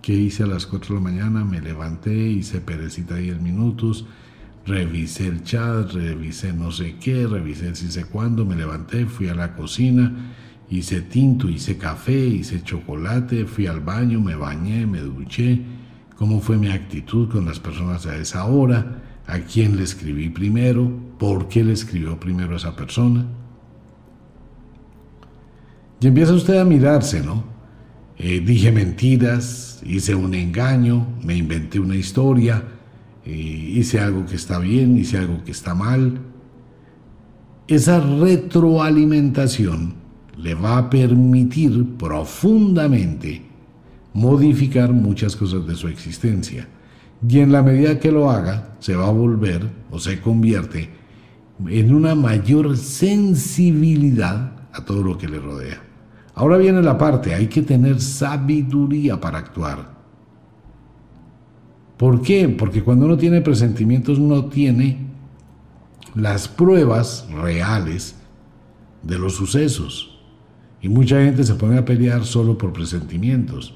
¿Qué 0.03 0.12
hice 0.12 0.42
a 0.42 0.47
las 0.47 0.66
4 0.66 0.90
de 0.90 1.01
la 1.01 1.11
mañana? 1.11 1.44
Me 1.47 1.62
levanté, 1.62 2.12
hice 2.14 2.61
perecita 2.61 3.14
10 3.14 3.40
minutos, 3.40 4.05
revisé 4.66 5.28
el 5.28 5.44
chat, 5.44 5.92
revisé 5.92 6.53
no 6.53 6.72
sé 6.72 6.97
qué, 7.01 7.26
revisé 7.26 7.74
si 7.74 7.90
sé 7.90 8.05
cuándo, 8.05 8.44
me 8.44 8.55
levanté, 8.55 9.07
fui 9.07 9.28
a 9.28 9.34
la 9.34 9.57
cocina, 9.57 10.34
hice 10.68 11.01
tinto, 11.01 11.49
hice 11.49 11.78
café, 11.78 12.18
hice 12.18 12.62
chocolate, 12.62 13.47
fui 13.47 13.66
al 13.66 13.80
baño, 13.80 14.20
me 14.20 14.36
bañé, 14.36 14.86
me 14.86 15.01
duché, 15.01 15.62
cómo 16.16 16.42
fue 16.42 16.59
mi 16.59 16.68
actitud 16.68 17.30
con 17.30 17.47
las 17.47 17.61
personas 17.61 18.05
a 18.05 18.14
esa 18.18 18.44
hora, 18.44 19.03
a 19.26 19.38
quién 19.38 19.78
le 19.78 19.84
escribí 19.84 20.28
primero, 20.28 20.92
por 21.18 21.49
qué 21.49 21.64
le 21.64 21.72
escribió 21.72 22.20
primero 22.20 22.53
a 22.53 22.57
esa 22.59 22.76
persona. 22.76 23.24
Y 26.01 26.07
empieza 26.07 26.34
usted 26.34 26.59
a 26.59 26.64
mirarse, 26.64 27.22
¿no? 27.22 27.44
Eh, 28.18 28.40
dije 28.40 28.72
mentiras, 28.72 29.82
hice 29.84 30.14
un 30.14 30.34
engaño, 30.34 31.07
me 31.22 31.36
inventé 31.36 31.78
una 31.80 31.97
historia, 31.97 32.62
hice 33.24 34.01
algo 34.01 34.24
que 34.24 34.36
está 34.36 34.59
bien, 34.59 34.97
hice 34.97 35.18
algo 35.18 35.42
que 35.44 35.51
está 35.51 35.74
mal. 35.74 36.18
Esa 37.68 38.01
retroalimentación 38.01 39.94
le 40.38 40.55
va 40.55 40.78
a 40.78 40.90
permitir 40.90 41.97
profundamente 41.97 43.42
modificar 44.14 44.92
muchas 44.92 45.36
cosas 45.36 45.66
de 45.66 45.74
su 45.74 45.88
existencia. 45.88 46.68
Y 47.28 47.40
en 47.40 47.53
la 47.53 47.62
medida 47.62 47.99
que 47.99 48.12
lo 48.12 48.30
haga, 48.30 48.76
se 48.78 48.94
va 48.94 49.09
a 49.09 49.12
volver 49.12 49.68
o 49.90 49.99
se 49.99 50.20
convierte 50.20 50.90
en 51.68 51.94
una 51.94 52.14
mayor 52.14 52.76
sensibilidad 52.76 54.68
a 54.72 54.84
todo 54.84 55.03
lo 55.03 55.18
que 55.18 55.28
le 55.28 55.38
rodea. 55.38 55.86
Ahora 56.37 56.59
viene 56.59 56.82
la 56.82 56.99
parte, 56.99 57.34
hay 57.34 57.47
que 57.47 57.62
tener 57.62 57.99
sabiduría 57.99 59.18
para 59.18 59.39
actuar. 59.39 59.97
¿Por 61.97 62.20
qué? 62.20 62.47
Porque 62.51 62.82
cuando 62.84 63.07
uno 63.07 63.16
tiene 63.16 63.41
presentimientos 63.41 64.18
no 64.18 64.45
tiene 64.45 64.99
las 66.14 66.47
pruebas 66.47 67.26
reales 67.32 68.16
de 69.03 69.18
los 69.18 69.34
sucesos. 69.34 70.20
Y 70.82 70.91
mucha 70.91 71.24
gente 71.24 71.43
se 71.43 71.55
pone 71.55 71.78
a 71.78 71.87
pelear 71.87 72.26
solo 72.26 72.59
por 72.59 72.74
presentimientos. 72.74 73.74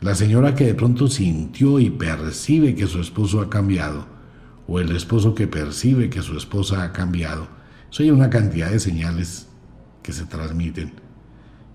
La 0.00 0.14
señora 0.14 0.54
que 0.54 0.64
de 0.64 0.74
pronto 0.74 1.08
sintió 1.08 1.78
y 1.78 1.90
percibe 1.90 2.74
que 2.74 2.86
su 2.86 3.00
esposo 3.02 3.42
ha 3.42 3.50
cambiado, 3.50 4.06
o 4.66 4.80
el 4.80 4.96
esposo 4.96 5.34
que 5.34 5.46
percibe 5.46 6.08
que 6.08 6.22
su 6.22 6.38
esposa 6.38 6.84
ha 6.84 6.92
cambiado, 6.94 7.48
eso 7.90 8.02
hay 8.02 8.10
una 8.10 8.30
cantidad 8.30 8.70
de 8.70 8.80
señales 8.80 9.48
que 10.02 10.14
se 10.14 10.24
transmiten. 10.24 11.05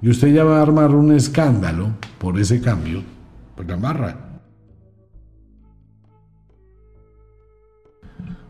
Y 0.02 0.10
usted 0.10 0.34
ya 0.34 0.44
va 0.44 0.60
a 0.60 0.62
armar 0.64 0.96
un 0.96 1.12
escándalo 1.12 1.92
por 2.18 2.40
ese 2.40 2.60
cambio, 2.60 3.04
pues 3.56 3.68
la 3.68 3.76
amarra. 3.76 4.18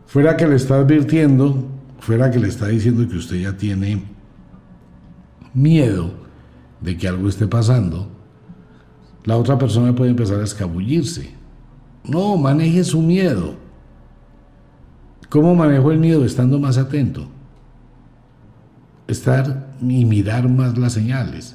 Fuera 0.06 0.36
que 0.36 0.46
le 0.46 0.56
está 0.56 0.76
advirtiendo, 0.76 1.68
fuera 1.98 2.30
que 2.30 2.38
le 2.38 2.48
está 2.48 2.68
diciendo 2.68 3.06
que 3.08 3.16
usted 3.16 3.36
ya 3.36 3.56
tiene 3.56 4.02
miedo 5.54 6.12
de 6.80 6.96
que 6.96 7.08
algo 7.08 7.28
esté 7.28 7.46
pasando, 7.46 8.08
la 9.24 9.36
otra 9.36 9.58
persona 9.58 9.94
puede 9.94 10.10
empezar 10.10 10.40
a 10.40 10.44
escabullirse. 10.44 11.30
No, 12.04 12.36
maneje 12.36 12.82
su 12.82 13.00
miedo. 13.00 13.54
¿Cómo 15.28 15.54
manejo 15.54 15.92
el 15.92 15.98
miedo? 15.98 16.24
Estando 16.24 16.58
más 16.58 16.76
atento. 16.76 17.28
Estar 19.12 19.74
y 19.82 20.06
mirar 20.06 20.48
más 20.48 20.78
las 20.78 20.94
señales. 20.94 21.54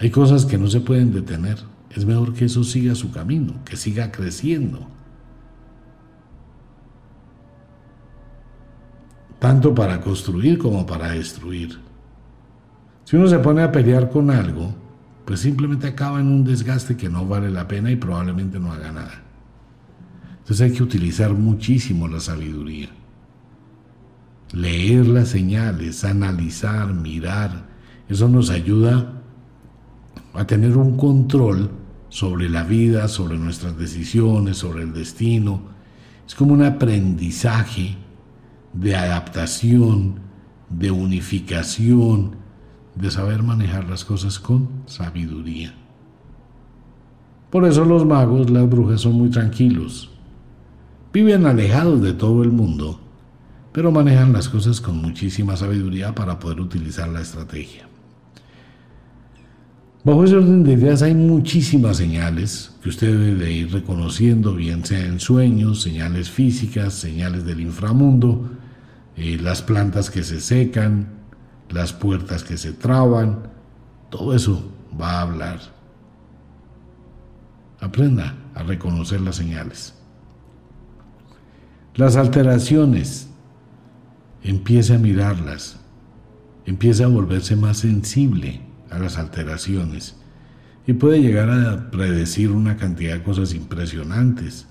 Hay 0.00 0.10
cosas 0.10 0.44
que 0.44 0.58
no 0.58 0.66
se 0.66 0.80
pueden 0.80 1.12
detener. 1.12 1.58
Es 1.88 2.04
mejor 2.04 2.34
que 2.34 2.46
eso 2.46 2.64
siga 2.64 2.96
su 2.96 3.12
camino, 3.12 3.54
que 3.64 3.76
siga 3.76 4.10
creciendo. 4.10 4.88
Tanto 9.38 9.72
para 9.72 10.00
construir 10.00 10.58
como 10.58 10.84
para 10.84 11.12
destruir. 11.12 11.78
Si 13.04 13.16
uno 13.16 13.28
se 13.28 13.38
pone 13.38 13.62
a 13.62 13.70
pelear 13.70 14.10
con 14.10 14.30
algo, 14.30 14.74
pues 15.24 15.38
simplemente 15.38 15.86
acaba 15.86 16.20
en 16.20 16.26
un 16.26 16.42
desgaste 16.44 16.96
que 16.96 17.08
no 17.08 17.24
vale 17.24 17.50
la 17.50 17.68
pena 17.68 17.90
y 17.92 17.96
probablemente 17.96 18.58
no 18.58 18.72
haga 18.72 18.90
nada. 18.90 19.22
Entonces 20.40 20.60
hay 20.60 20.76
que 20.76 20.82
utilizar 20.82 21.32
muchísimo 21.32 22.08
la 22.08 22.18
sabiduría. 22.18 22.88
Leer 24.52 25.06
las 25.06 25.28
señales, 25.28 26.04
analizar, 26.04 26.92
mirar, 26.92 27.68
eso 28.08 28.28
nos 28.28 28.50
ayuda 28.50 29.22
a 30.34 30.46
tener 30.46 30.76
un 30.76 30.96
control 30.96 31.70
sobre 32.08 32.48
la 32.48 32.64
vida, 32.64 33.06
sobre 33.08 33.38
nuestras 33.38 33.78
decisiones, 33.78 34.58
sobre 34.58 34.82
el 34.82 34.92
destino. 34.92 35.62
Es 36.26 36.34
como 36.34 36.54
un 36.54 36.62
aprendizaje 36.62 37.96
de 38.72 38.96
adaptación, 38.96 40.20
de 40.68 40.90
unificación, 40.90 42.36
de 42.94 43.10
saber 43.10 43.42
manejar 43.42 43.88
las 43.88 44.04
cosas 44.04 44.38
con 44.38 44.68
sabiduría. 44.86 45.74
Por 47.50 47.64
eso 47.64 47.84
los 47.84 48.06
magos, 48.06 48.50
las 48.50 48.68
brujas 48.68 49.00
son 49.00 49.14
muy 49.14 49.30
tranquilos. 49.30 50.10
Viven 51.12 51.46
alejados 51.46 52.00
de 52.00 52.12
todo 52.12 52.44
el 52.44 52.50
mundo, 52.50 52.99
pero 53.72 53.92
manejan 53.92 54.32
las 54.32 54.48
cosas 54.48 54.80
con 54.80 54.96
muchísima 54.96 55.56
sabiduría 55.56 56.14
para 56.14 56.38
poder 56.38 56.60
utilizar 56.60 57.08
la 57.08 57.20
estrategia. 57.20 57.88
Bajo 60.02 60.24
ese 60.24 60.36
orden 60.36 60.64
de 60.64 60.72
ideas 60.72 61.02
hay 61.02 61.14
muchísimas 61.14 61.98
señales 61.98 62.74
que 62.82 62.88
usted 62.88 63.08
debe 63.08 63.34
de 63.34 63.52
ir 63.52 63.72
reconociendo, 63.72 64.54
bien 64.54 64.84
sea 64.84 65.04
en 65.04 65.20
sueños, 65.20 65.82
señales 65.82 66.30
físicas, 66.30 66.94
señales 66.94 67.44
del 67.44 67.60
inframundo, 67.60 68.50
eh, 69.16 69.38
las 69.40 69.60
plantas 69.60 70.10
que 70.10 70.22
se 70.22 70.40
secan, 70.40 71.08
las 71.68 71.92
puertas 71.92 72.44
que 72.44 72.56
se 72.56 72.72
traban, 72.72 73.50
todo 74.08 74.34
eso 74.34 74.72
va 74.98 75.18
a 75.18 75.22
hablar. 75.22 75.60
Aprenda 77.78 78.36
a 78.54 78.62
reconocer 78.62 79.20
las 79.20 79.36
señales. 79.36 79.94
Las 81.94 82.16
alteraciones, 82.16 83.29
empiece 84.42 84.94
a 84.94 84.98
mirarlas, 84.98 85.78
empiece 86.66 87.04
a 87.04 87.08
volverse 87.08 87.56
más 87.56 87.78
sensible 87.78 88.60
a 88.90 88.98
las 88.98 89.18
alteraciones 89.18 90.16
y 90.86 90.92
puede 90.94 91.20
llegar 91.20 91.50
a 91.50 91.90
predecir 91.90 92.50
una 92.50 92.76
cantidad 92.76 93.14
de 93.14 93.22
cosas 93.22 93.54
impresionantes. 93.54 94.66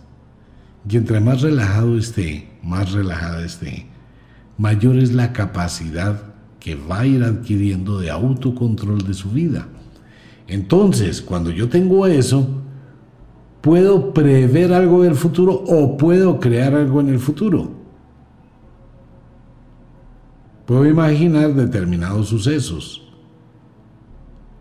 Y 0.89 0.97
entre 0.97 1.19
más 1.19 1.41
relajado 1.41 1.97
esté, 1.97 2.49
más 2.63 2.91
relajada 2.91 3.45
esté, 3.45 3.85
mayor 4.57 4.97
es 4.97 5.13
la 5.13 5.33
capacidad 5.33 6.23
que 6.59 6.75
va 6.75 7.01
a 7.01 7.05
ir 7.05 7.23
adquiriendo 7.23 7.99
de 7.99 8.09
autocontrol 8.09 9.05
de 9.05 9.13
su 9.13 9.31
vida. 9.31 9.67
Entonces, 10.47 11.21
cuando 11.21 11.51
yo 11.51 11.69
tengo 11.69 12.07
eso, 12.07 12.63
puedo 13.61 14.13
prever 14.13 14.73
algo 14.73 15.03
del 15.03 15.15
futuro 15.15 15.53
o 15.53 15.95
puedo 15.95 16.39
crear 16.39 16.73
algo 16.73 17.01
en 17.01 17.09
el 17.09 17.19
futuro. 17.19 17.78
Puedo 20.69 20.85
imaginar 20.85 21.55
determinados 21.55 22.29
sucesos. 22.29 23.01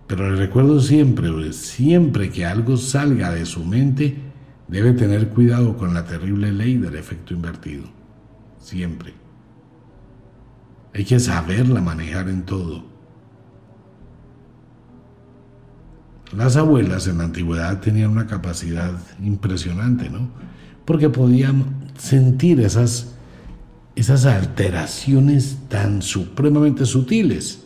Pero 0.07 0.31
le 0.31 0.37
recuerdo 0.37 0.81
siempre, 0.81 1.53
siempre 1.53 2.31
que 2.31 2.47
algo 2.47 2.79
salga 2.79 3.31
de 3.31 3.45
su 3.45 3.63
mente, 3.63 4.17
debe 4.69 4.95
tener 4.95 5.29
cuidado 5.29 5.77
con 5.77 5.93
la 5.93 6.07
terrible 6.07 6.51
ley 6.51 6.79
del 6.79 6.97
efecto 6.97 7.35
invertido. 7.35 7.85
Siempre. 8.59 9.13
Hay 10.95 11.05
que 11.05 11.21
saberla 11.21 11.83
manejar 11.83 12.31
en 12.31 12.43
todo. 12.47 12.87
Las 16.35 16.57
abuelas 16.57 17.07
en 17.07 17.19
la 17.19 17.25
antigüedad 17.25 17.83
tenían 17.83 18.13
una 18.13 18.27
capacidad 18.27 18.95
impresionante, 19.23 20.09
¿no? 20.09 20.31
Porque 20.87 21.11
podían 21.11 21.67
sentir 21.99 22.61
esas, 22.61 23.18
esas 23.99 24.26
alteraciones 24.26 25.59
tan 25.68 26.03
supremamente 26.03 26.86
sutiles. 26.86 27.64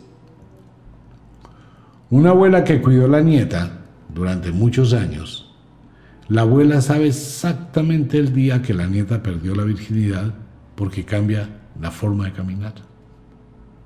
Una 2.09 2.31
abuela 2.31 2.63
que 2.63 2.81
cuidó 2.81 3.05
a 3.05 3.09
la 3.09 3.21
nieta 3.21 3.83
durante 4.11 4.51
muchos 4.51 4.93
años, 4.93 5.53
la 6.27 6.41
abuela 6.41 6.81
sabe 6.81 7.07
exactamente 7.07 8.17
el 8.17 8.33
día 8.33 8.63
que 8.63 8.73
la 8.73 8.87
nieta 8.87 9.21
perdió 9.21 9.53
la 9.53 9.63
virginidad 9.63 10.33
porque 10.75 11.05
cambia 11.05 11.49
la 11.79 11.91
forma 11.91 12.25
de 12.25 12.33
caminar. 12.33 12.73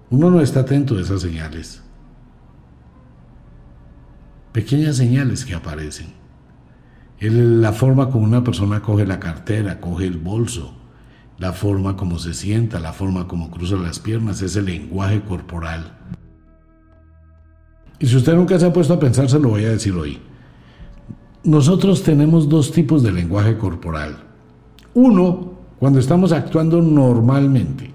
Uno 0.09 0.31
no 0.31 0.39
está 0.39 0.61
atento 0.61 0.97
a 0.97 1.01
esas 1.01 1.21
señales. 1.21 1.83
Pequeñas 4.53 4.95
señales 4.95 5.43
que 5.43 5.53
aparecen. 5.53 6.13
la 7.19 7.73
forma 7.73 8.09
como 8.09 8.23
una 8.23 8.43
persona 8.43 8.81
coge 8.81 9.05
la 9.05 9.19
cartera, 9.19 9.81
coge 9.81 10.05
el 10.05 10.17
bolso, 10.17 10.76
la 11.38 11.53
forma 11.53 11.95
como 11.95 12.17
se 12.19 12.33
sienta, 12.33 12.79
la 12.79 12.93
forma 12.93 13.27
como 13.27 13.51
cruza 13.51 13.75
las 13.75 13.99
piernas, 13.99 14.41
es 14.41 14.55
el 14.55 14.65
lenguaje 14.65 15.21
corporal. 15.21 15.97
Y 17.99 18.07
si 18.07 18.15
usted 18.15 18.35
nunca 18.35 18.59
se 18.59 18.65
ha 18.65 18.73
puesto 18.73 18.93
a 18.93 18.99
pensar, 18.99 19.29
se 19.29 19.39
lo 19.39 19.49
voy 19.49 19.65
a 19.65 19.69
decir 19.69 19.93
hoy. 19.93 20.19
Nosotros 21.43 22.03
tenemos 22.03 22.49
dos 22.49 22.71
tipos 22.71 23.03
de 23.03 23.11
lenguaje 23.11 23.57
corporal. 23.57 24.17
Uno, 24.93 25.53
cuando 25.79 25.99
estamos 25.99 26.31
actuando 26.31 26.81
normalmente. 26.81 27.91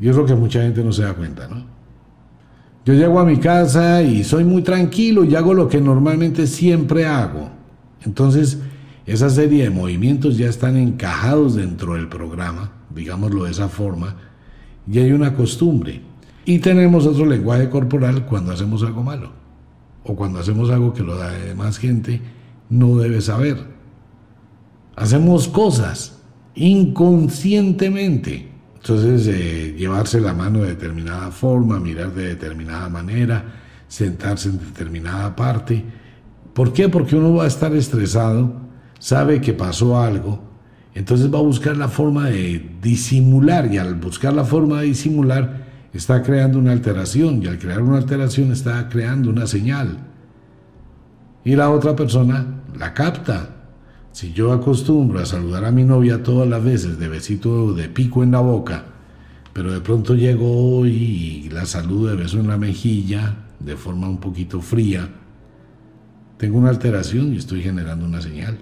Y 0.00 0.08
es 0.08 0.16
lo 0.16 0.24
que 0.24 0.34
mucha 0.34 0.62
gente 0.62 0.82
no 0.82 0.92
se 0.92 1.02
da 1.02 1.14
cuenta, 1.14 1.48
¿no? 1.48 1.64
Yo 2.84 2.94
llego 2.94 3.20
a 3.20 3.24
mi 3.24 3.36
casa 3.36 4.00
y 4.00 4.24
soy 4.24 4.44
muy 4.44 4.62
tranquilo 4.62 5.24
y 5.24 5.34
hago 5.34 5.52
lo 5.52 5.68
que 5.68 5.80
normalmente 5.80 6.46
siempre 6.46 7.04
hago. 7.04 7.50
Entonces, 8.02 8.58
esa 9.12 9.30
serie 9.30 9.64
de 9.64 9.70
movimientos 9.70 10.36
ya 10.36 10.48
están 10.48 10.76
encajados 10.76 11.54
dentro 11.54 11.94
del 11.94 12.08
programa, 12.08 12.72
digámoslo 12.94 13.44
de 13.44 13.50
esa 13.50 13.68
forma, 13.68 14.16
y 14.90 14.98
hay 14.98 15.12
una 15.12 15.34
costumbre. 15.34 16.02
Y 16.44 16.60
tenemos 16.60 17.06
otro 17.06 17.26
lenguaje 17.26 17.68
corporal 17.68 18.24
cuando 18.26 18.52
hacemos 18.52 18.82
algo 18.82 19.02
malo, 19.02 19.32
o 20.04 20.14
cuando 20.14 20.40
hacemos 20.40 20.70
algo 20.70 20.92
que 20.92 21.02
la 21.02 21.30
demás 21.30 21.78
gente 21.78 22.20
no 22.70 22.96
debe 22.96 23.20
saber. 23.20 23.56
Hacemos 24.96 25.48
cosas 25.48 26.20
inconscientemente 26.54 28.48
entonces, 28.78 29.26
eh, 29.26 29.74
llevarse 29.76 30.20
la 30.20 30.32
mano 30.32 30.60
de 30.60 30.68
determinada 30.68 31.30
forma, 31.30 31.78
mirar 31.78 32.14
de 32.14 32.28
determinada 32.28 32.88
manera, 32.88 33.44
sentarse 33.88 34.48
en 34.48 34.58
determinada 34.58 35.34
parte. 35.34 35.84
¿Por 36.54 36.72
qué? 36.72 36.88
Porque 36.88 37.16
uno 37.16 37.34
va 37.34 37.44
a 37.44 37.48
estar 37.48 37.74
estresado, 37.74 38.67
sabe 38.98 39.40
que 39.40 39.52
pasó 39.52 40.00
algo 40.00 40.40
Entonces 40.94 41.32
va 41.32 41.38
a 41.38 41.42
buscar 41.42 41.76
la 41.76 41.88
forma 41.88 42.28
de 42.28 42.76
disimular 42.82 43.72
y 43.72 43.78
al 43.78 43.94
buscar 43.94 44.32
la 44.32 44.44
forma 44.44 44.80
de 44.80 44.86
disimular 44.88 45.68
está 45.92 46.22
creando 46.22 46.58
una 46.58 46.72
alteración 46.72 47.42
y 47.42 47.46
al 47.46 47.58
crear 47.58 47.82
una 47.82 47.98
alteración 47.98 48.50
está 48.50 48.88
creando 48.88 49.30
una 49.30 49.46
señal. 49.46 49.98
Y 51.44 51.54
la 51.54 51.70
otra 51.70 51.94
persona 51.94 52.62
la 52.76 52.94
capta. 52.94 53.50
Si 54.12 54.32
yo 54.32 54.52
acostumbro 54.52 55.20
a 55.20 55.26
saludar 55.26 55.64
a 55.64 55.70
mi 55.70 55.84
novia 55.84 56.22
todas 56.22 56.48
las 56.48 56.64
veces 56.64 56.98
de 56.98 57.08
besito 57.08 57.72
de 57.74 57.88
pico 57.88 58.24
en 58.24 58.32
la 58.32 58.40
boca, 58.40 58.84
pero 59.52 59.72
de 59.72 59.80
pronto 59.80 60.14
llego 60.14 60.84
y 60.84 61.48
la 61.52 61.64
saludo 61.66 62.08
de 62.08 62.16
beso 62.16 62.40
en 62.40 62.48
la 62.48 62.56
mejilla 62.56 63.36
de 63.60 63.76
forma 63.76 64.08
un 64.08 64.18
poquito 64.18 64.60
fría, 64.60 65.08
tengo 66.38 66.58
una 66.58 66.70
alteración 66.70 67.34
y 67.34 67.38
estoy 67.38 67.62
generando 67.62 68.04
una 68.04 68.20
señal. 68.20 68.58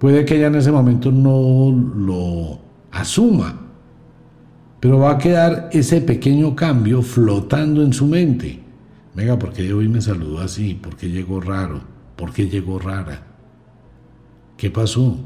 Puede 0.00 0.24
que 0.24 0.36
ella 0.36 0.46
en 0.46 0.54
ese 0.54 0.72
momento 0.72 1.12
no 1.12 1.70
lo 1.70 2.58
asuma, 2.90 3.54
pero 4.80 4.98
va 4.98 5.10
a 5.12 5.18
quedar 5.18 5.68
ese 5.72 6.00
pequeño 6.00 6.56
cambio 6.56 7.02
flotando 7.02 7.82
en 7.82 7.92
su 7.92 8.06
mente. 8.06 8.62
Venga, 9.14 9.38
¿por 9.38 9.52
qué 9.52 9.70
hoy 9.74 9.88
me 9.88 10.00
saludó 10.00 10.40
así? 10.40 10.72
¿Por 10.72 10.96
qué 10.96 11.10
llegó 11.10 11.38
raro? 11.42 11.82
¿Por 12.16 12.32
qué 12.32 12.48
llegó 12.48 12.78
rara? 12.78 13.26
¿Qué 14.56 14.70
pasó? 14.70 15.18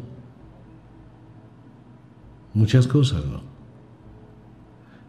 Muchas 2.53 2.89
cosas, 2.89 3.25
¿no? 3.25 3.43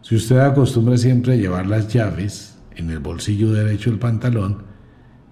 Si 0.02 0.14
usted 0.14 0.38
acostumbra 0.38 0.96
siempre 0.96 1.32
a 1.32 1.36
llevar 1.36 1.66
las 1.66 1.92
llaves 1.92 2.56
en 2.76 2.90
el 2.90 3.00
bolsillo 3.00 3.52
derecho 3.52 3.90
del 3.90 3.98
pantalón, 3.98 4.62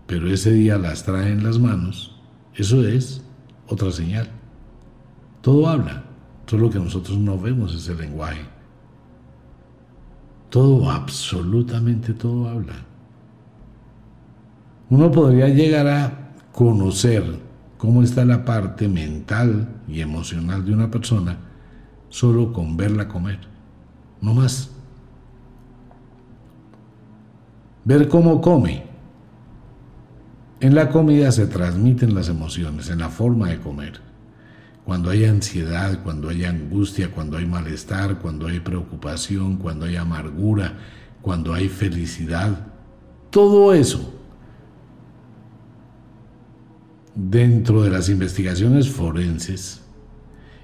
pero 0.08 0.28
ese 0.28 0.50
día 0.50 0.76
las 0.76 1.04
trae 1.04 1.30
en 1.30 1.44
las 1.44 1.60
manos, 1.60 2.20
eso 2.56 2.84
es 2.84 3.23
otra 3.68 3.90
señal. 3.90 4.28
Todo 5.40 5.68
habla, 5.68 6.04
solo 6.46 6.70
que 6.70 6.78
nosotros 6.78 7.18
no 7.18 7.38
vemos 7.38 7.74
ese 7.74 7.94
lenguaje. 7.94 8.42
Todo, 10.50 10.90
absolutamente 10.90 12.12
todo 12.12 12.48
habla. 12.48 12.74
Uno 14.90 15.10
podría 15.10 15.48
llegar 15.48 15.86
a 15.86 16.32
conocer 16.52 17.24
cómo 17.76 18.02
está 18.02 18.24
la 18.24 18.44
parte 18.44 18.88
mental 18.88 19.68
y 19.88 20.00
emocional 20.00 20.64
de 20.64 20.72
una 20.72 20.90
persona 20.90 21.36
solo 22.08 22.52
con 22.52 22.76
verla 22.76 23.08
comer, 23.08 23.40
no 24.20 24.34
más. 24.34 24.70
Ver 27.84 28.08
cómo 28.08 28.40
come 28.40 28.93
en 30.64 30.74
la 30.74 30.88
comida 30.88 31.30
se 31.30 31.46
transmiten 31.46 32.14
las 32.14 32.30
emociones, 32.30 32.88
en 32.88 33.00
la 33.00 33.10
forma 33.10 33.50
de 33.50 33.60
comer. 33.60 34.00
Cuando 34.86 35.10
hay 35.10 35.26
ansiedad, 35.26 36.02
cuando 36.02 36.30
hay 36.30 36.46
angustia, 36.46 37.10
cuando 37.10 37.36
hay 37.36 37.44
malestar, 37.44 38.18
cuando 38.18 38.46
hay 38.46 38.60
preocupación, 38.60 39.58
cuando 39.58 39.84
hay 39.84 39.96
amargura, 39.96 40.72
cuando 41.20 41.52
hay 41.52 41.68
felicidad, 41.68 42.66
todo 43.28 43.74
eso 43.74 44.10
dentro 47.14 47.82
de 47.82 47.90
las 47.90 48.08
investigaciones 48.08 48.88
forenses, 48.88 49.82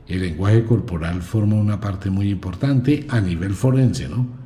el 0.09 0.23
lenguaje 0.23 0.65
corporal 0.65 1.21
forma 1.21 1.57
una 1.57 1.79
parte 1.79 2.09
muy 2.09 2.31
importante 2.31 3.07
a 3.11 3.21
nivel 3.21 3.53
forense, 3.53 4.09
¿no? 4.09 4.40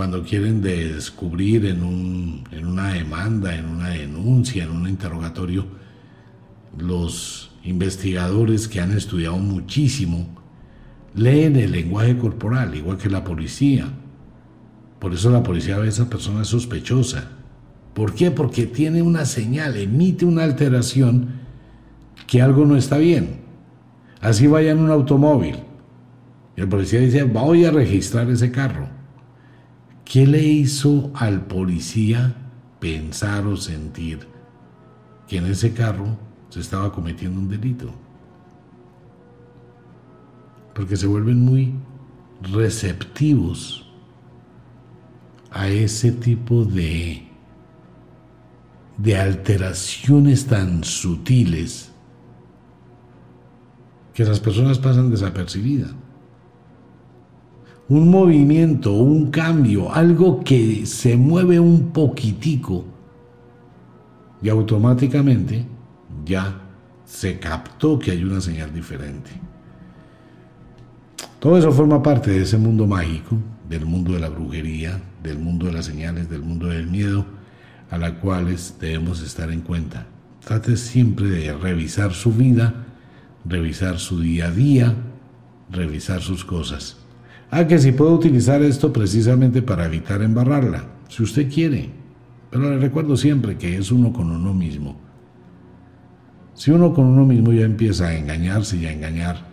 Cuando 0.00 0.22
quieren 0.22 0.62
descubrir 0.62 1.66
en, 1.66 1.82
un, 1.82 2.44
en 2.52 2.66
una 2.66 2.94
demanda, 2.94 3.54
en 3.54 3.66
una 3.66 3.90
denuncia, 3.90 4.64
en 4.64 4.70
un 4.70 4.88
interrogatorio, 4.88 5.66
los 6.78 7.50
investigadores 7.64 8.66
que 8.66 8.80
han 8.80 8.92
estudiado 8.92 9.36
muchísimo 9.36 10.26
leen 11.14 11.54
el 11.56 11.72
lenguaje 11.72 12.16
corporal, 12.16 12.74
igual 12.74 12.96
que 12.96 13.10
la 13.10 13.24
policía. 13.24 13.90
Por 14.98 15.12
eso 15.12 15.28
la 15.28 15.42
policía 15.42 15.76
ve 15.76 15.84
a 15.84 15.90
esa 15.90 16.08
persona 16.08 16.44
sospechosa. 16.44 17.32
¿Por 17.92 18.14
qué? 18.14 18.30
Porque 18.30 18.64
tiene 18.64 19.02
una 19.02 19.26
señal, 19.26 19.76
emite 19.76 20.24
una 20.24 20.44
alteración 20.44 21.28
que 22.26 22.40
algo 22.40 22.64
no 22.64 22.74
está 22.74 22.96
bien. 22.96 23.42
Así 24.22 24.46
vaya 24.46 24.70
en 24.70 24.78
un 24.78 24.90
automóvil. 24.90 25.56
El 26.56 26.70
policía 26.70 27.00
dice, 27.00 27.24
voy 27.24 27.66
a 27.66 27.70
registrar 27.70 28.30
ese 28.30 28.50
carro 28.50 28.99
¿Qué 30.10 30.26
le 30.26 30.42
hizo 30.42 31.12
al 31.14 31.46
policía 31.46 32.34
pensar 32.80 33.46
o 33.46 33.56
sentir 33.56 34.26
que 35.28 35.36
en 35.36 35.46
ese 35.46 35.72
carro 35.72 36.18
se 36.48 36.58
estaba 36.58 36.90
cometiendo 36.90 37.38
un 37.38 37.48
delito? 37.48 37.92
Porque 40.74 40.96
se 40.96 41.06
vuelven 41.06 41.44
muy 41.44 41.74
receptivos 42.42 43.88
a 45.52 45.68
ese 45.68 46.10
tipo 46.10 46.64
de, 46.64 47.28
de 48.98 49.16
alteraciones 49.16 50.44
tan 50.44 50.82
sutiles 50.82 51.92
que 54.12 54.24
las 54.24 54.40
personas 54.40 54.80
pasan 54.80 55.08
desapercibidas 55.08 55.94
un 57.90 58.08
movimiento, 58.08 58.92
un 58.92 59.32
cambio, 59.32 59.92
algo 59.92 60.44
que 60.44 60.86
se 60.86 61.16
mueve 61.16 61.58
un 61.58 61.90
poquitico 61.90 62.84
y 64.40 64.48
automáticamente 64.48 65.66
ya 66.24 66.60
se 67.04 67.40
captó 67.40 67.98
que 67.98 68.12
hay 68.12 68.22
una 68.22 68.40
señal 68.40 68.72
diferente. 68.72 69.30
Todo 71.40 71.58
eso 71.58 71.72
forma 71.72 72.00
parte 72.00 72.30
de 72.30 72.42
ese 72.42 72.58
mundo 72.58 72.86
mágico, 72.86 73.36
del 73.68 73.84
mundo 73.86 74.12
de 74.12 74.20
la 74.20 74.28
brujería, 74.28 75.02
del 75.20 75.40
mundo 75.40 75.66
de 75.66 75.72
las 75.72 75.86
señales, 75.86 76.30
del 76.30 76.42
mundo 76.42 76.68
del 76.68 76.86
miedo, 76.86 77.26
a 77.90 77.98
la 77.98 78.20
cuales 78.20 78.76
debemos 78.80 79.20
estar 79.20 79.50
en 79.50 79.62
cuenta. 79.62 80.06
Trate 80.44 80.76
siempre 80.76 81.28
de 81.28 81.52
revisar 81.54 82.12
su 82.12 82.32
vida, 82.32 82.86
revisar 83.44 83.98
su 83.98 84.20
día 84.20 84.46
a 84.46 84.50
día, 84.52 84.94
revisar 85.70 86.20
sus 86.20 86.44
cosas. 86.44 86.99
Ah, 87.52 87.66
que 87.66 87.80
si 87.80 87.90
puedo 87.90 88.14
utilizar 88.14 88.62
esto 88.62 88.92
precisamente 88.92 89.60
para 89.60 89.86
evitar 89.86 90.22
embarrarla, 90.22 90.84
si 91.08 91.24
usted 91.24 91.52
quiere. 91.52 91.90
Pero 92.48 92.70
le 92.70 92.78
recuerdo 92.78 93.16
siempre 93.16 93.58
que 93.58 93.76
es 93.76 93.90
uno 93.90 94.12
con 94.12 94.30
uno 94.30 94.54
mismo. 94.54 94.96
Si 96.54 96.70
uno 96.70 96.94
con 96.94 97.06
uno 97.06 97.26
mismo 97.26 97.52
ya 97.52 97.64
empieza 97.64 98.06
a 98.06 98.16
engañarse 98.16 98.76
y 98.76 98.86
a 98.86 98.92
engañar, 98.92 99.48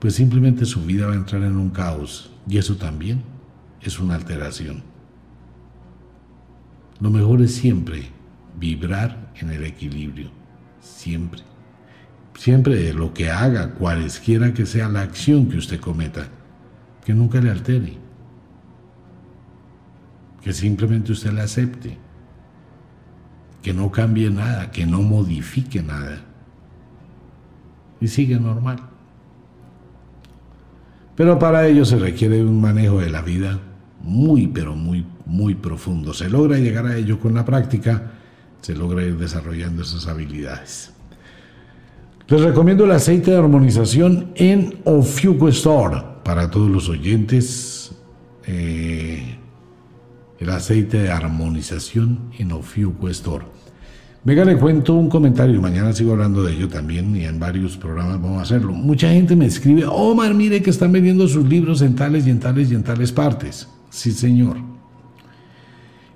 pues 0.00 0.14
simplemente 0.14 0.64
su 0.64 0.84
vida 0.84 1.06
va 1.06 1.12
a 1.12 1.16
entrar 1.16 1.42
en 1.42 1.56
un 1.56 1.70
caos 1.70 2.32
y 2.48 2.58
eso 2.58 2.76
también 2.76 3.22
es 3.80 4.00
una 4.00 4.16
alteración. 4.16 4.82
Lo 6.98 7.10
mejor 7.10 7.42
es 7.42 7.54
siempre 7.54 8.06
vibrar 8.58 9.32
en 9.36 9.50
el 9.50 9.64
equilibrio, 9.64 10.30
siempre. 10.80 11.42
Siempre 12.36 12.92
lo 12.92 13.14
que 13.14 13.30
haga, 13.30 13.74
cualesquiera 13.74 14.52
que 14.52 14.66
sea 14.66 14.88
la 14.88 15.02
acción 15.02 15.48
que 15.48 15.58
usted 15.58 15.78
cometa 15.78 16.28
que 17.04 17.14
nunca 17.14 17.40
le 17.40 17.50
altere, 17.50 17.94
que 20.42 20.52
simplemente 20.52 21.12
usted 21.12 21.32
la 21.32 21.44
acepte, 21.44 21.96
que 23.62 23.74
no 23.74 23.90
cambie 23.90 24.30
nada, 24.30 24.70
que 24.70 24.86
no 24.86 25.02
modifique 25.02 25.82
nada 25.82 26.20
y 28.00 28.08
sigue 28.08 28.38
normal. 28.38 28.78
Pero 31.14 31.38
para 31.38 31.66
ello 31.66 31.84
se 31.84 31.98
requiere 31.98 32.42
un 32.42 32.60
manejo 32.60 33.00
de 33.00 33.10
la 33.10 33.20
vida 33.20 33.58
muy, 34.02 34.46
pero 34.46 34.74
muy, 34.74 35.04
muy 35.26 35.54
profundo. 35.54 36.14
Se 36.14 36.30
logra 36.30 36.56
llegar 36.56 36.86
a 36.86 36.96
ello 36.96 37.20
con 37.20 37.34
la 37.34 37.44
práctica, 37.44 38.12
se 38.62 38.74
logra 38.74 39.02
ir 39.02 39.18
desarrollando 39.18 39.82
esas 39.82 40.06
habilidades. 40.06 40.92
Les 42.26 42.40
recomiendo 42.40 42.84
el 42.84 42.92
aceite 42.92 43.32
de 43.32 43.36
armonización 43.36 44.30
en 44.36 44.78
Ofiuco 44.84 45.48
Store 45.48 45.98
para 46.30 46.48
todos 46.48 46.70
los 46.70 46.88
oyentes 46.88 47.90
eh, 48.46 49.34
el 50.38 50.50
aceite 50.50 51.02
de 51.02 51.10
armonización 51.10 52.30
en 52.38 52.52
Ofiuco 52.52 53.08
Store. 53.08 53.46
Venga, 54.22 54.44
le 54.44 54.56
cuento 54.56 54.94
un 54.94 55.08
comentario 55.08 55.60
mañana 55.60 55.92
sigo 55.92 56.12
hablando 56.12 56.44
de 56.44 56.52
ello 56.52 56.68
también 56.68 57.16
y 57.16 57.24
en 57.24 57.40
varios 57.40 57.76
programas 57.76 58.22
vamos 58.22 58.38
a 58.38 58.42
hacerlo. 58.42 58.72
Mucha 58.72 59.08
gente 59.08 59.34
me 59.34 59.46
escribe, 59.46 59.86
Omar, 59.86 60.32
mire 60.34 60.62
que 60.62 60.70
están 60.70 60.92
vendiendo 60.92 61.26
sus 61.26 61.44
libros 61.48 61.82
en 61.82 61.96
tales 61.96 62.24
y 62.28 62.30
en 62.30 62.38
tales 62.38 62.70
y 62.70 62.76
en 62.76 62.84
tales 62.84 63.10
partes. 63.10 63.66
Sí, 63.88 64.12
señor. 64.12 64.56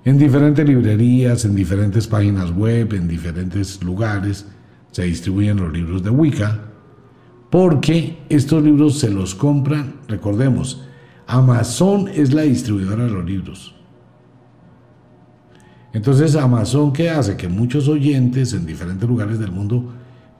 En 0.05 0.17
diferentes 0.17 0.65
librerías, 0.65 1.43
en 1.43 1.55
diferentes 1.55 2.07
páginas 2.07 2.51
web, 2.51 2.93
en 2.93 3.09
diferentes 3.09 3.83
lugares 3.83 4.45
se 4.91 5.03
distribuyen 5.03 5.57
los 5.57 5.73
libros 5.73 6.01
de 6.01 6.09
Wicca 6.09 6.71
porque 7.49 8.23
estos 8.29 8.63
libros 8.63 8.99
se 8.99 9.09
los 9.09 9.35
compran, 9.35 9.95
recordemos, 10.07 10.83
Amazon 11.27 12.07
es 12.07 12.33
la 12.33 12.43
distribuidora 12.43 13.05
de 13.05 13.11
los 13.11 13.25
libros. 13.25 13.75
Entonces, 15.93 16.35
Amazon, 16.35 16.91
¿qué 16.91 17.09
hace? 17.09 17.37
Que 17.37 17.47
muchos 17.47 17.87
oyentes 17.87 18.53
en 18.53 18.65
diferentes 18.65 19.07
lugares 19.07 19.39
del 19.39 19.51
mundo 19.51 19.93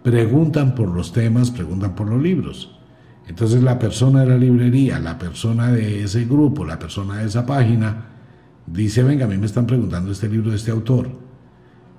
preguntan 0.03 0.75
por 0.75 0.89
los 0.89 1.13
temas, 1.13 1.49
preguntan 1.49 1.95
por 1.95 2.09
los 2.09 2.21
libros. 2.21 2.75
Entonces 3.27 3.63
la 3.63 3.79
persona 3.79 4.21
de 4.21 4.27
la 4.27 4.37
librería, 4.37 4.99
la 4.99 5.17
persona 5.17 5.71
de 5.71 6.03
ese 6.03 6.25
grupo, 6.25 6.63
la 6.63 6.77
persona 6.77 7.17
de 7.17 7.25
esa 7.25 7.45
página, 7.45 8.05
dice, 8.67 9.03
venga, 9.03 9.25
a 9.25 9.27
mí 9.27 9.37
me 9.37 9.45
están 9.45 9.65
preguntando 9.65 10.11
este 10.11 10.29
libro 10.29 10.51
de 10.51 10.57
este 10.57 10.71
autor. 10.71 11.09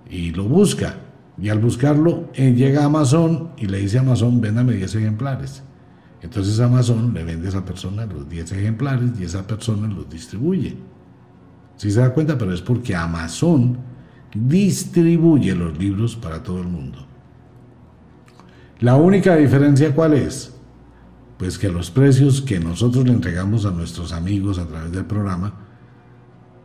Y 0.09 0.31
lo 0.31 0.45
busca. 0.45 0.95
Y 1.39 1.51
al 1.51 1.59
buscarlo, 1.59 2.33
llega 2.33 2.83
a 2.83 2.87
Amazon 2.87 3.51
y 3.59 3.67
le 3.67 3.79
dice 3.79 3.99
a 3.99 4.01
Amazon, 4.01 4.41
véndame 4.41 4.73
10 4.73 4.95
ejemplares. 4.95 5.63
Entonces 6.23 6.59
Amazon 6.61 7.13
le 7.13 7.25
vende 7.25 7.47
a 7.47 7.51
esa 7.51 7.65
persona 7.65 8.07
los 8.07 8.29
10 8.29 8.53
ejemplares 8.53 9.11
y 9.21 9.25
esa 9.25 9.47
persona 9.47 9.87
los 9.87 10.09
distribuye. 10.09 10.77
Si 11.77 11.91
se 11.91 12.01
da 12.01 12.15
cuenta, 12.15 12.39
pero 12.39 12.55
es 12.55 12.63
porque 12.63 12.97
Amazon 12.97 13.77
distribuye 14.35 15.55
los 15.55 15.79
libros 15.79 16.17
para 16.17 16.43
todo 16.43 16.61
el 16.61 16.69
mundo. 16.69 17.07
La 18.81 18.97
única 18.97 19.37
diferencia 19.37 19.95
cuál 19.95 20.15
es? 20.15 20.55
Pues 21.39 21.59
que 21.59 21.69
los 21.69 21.91
precios 21.91 22.41
que 22.41 22.59
nosotros 22.59 23.05
le 23.05 23.13
entregamos 23.13 23.67
a 23.67 23.71
nuestros 23.71 24.13
amigos 24.13 24.59
a 24.59 24.67
través 24.67 24.93
del 24.93 25.05
programa, 25.05 25.53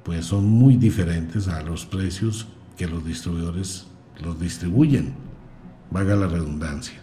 pues 0.03 0.25
son 0.25 0.45
muy 0.45 0.77
diferentes 0.77 1.49
a 1.49 1.61
los 1.61 1.85
precios 1.85 2.47
que 2.77 2.87
los 2.87 3.05
distribuidores 3.05 3.90
los 4.21 4.39
distribuyen, 4.39 5.13
valga 5.89 6.15
la 6.15 6.27
redundancia. 6.27 7.01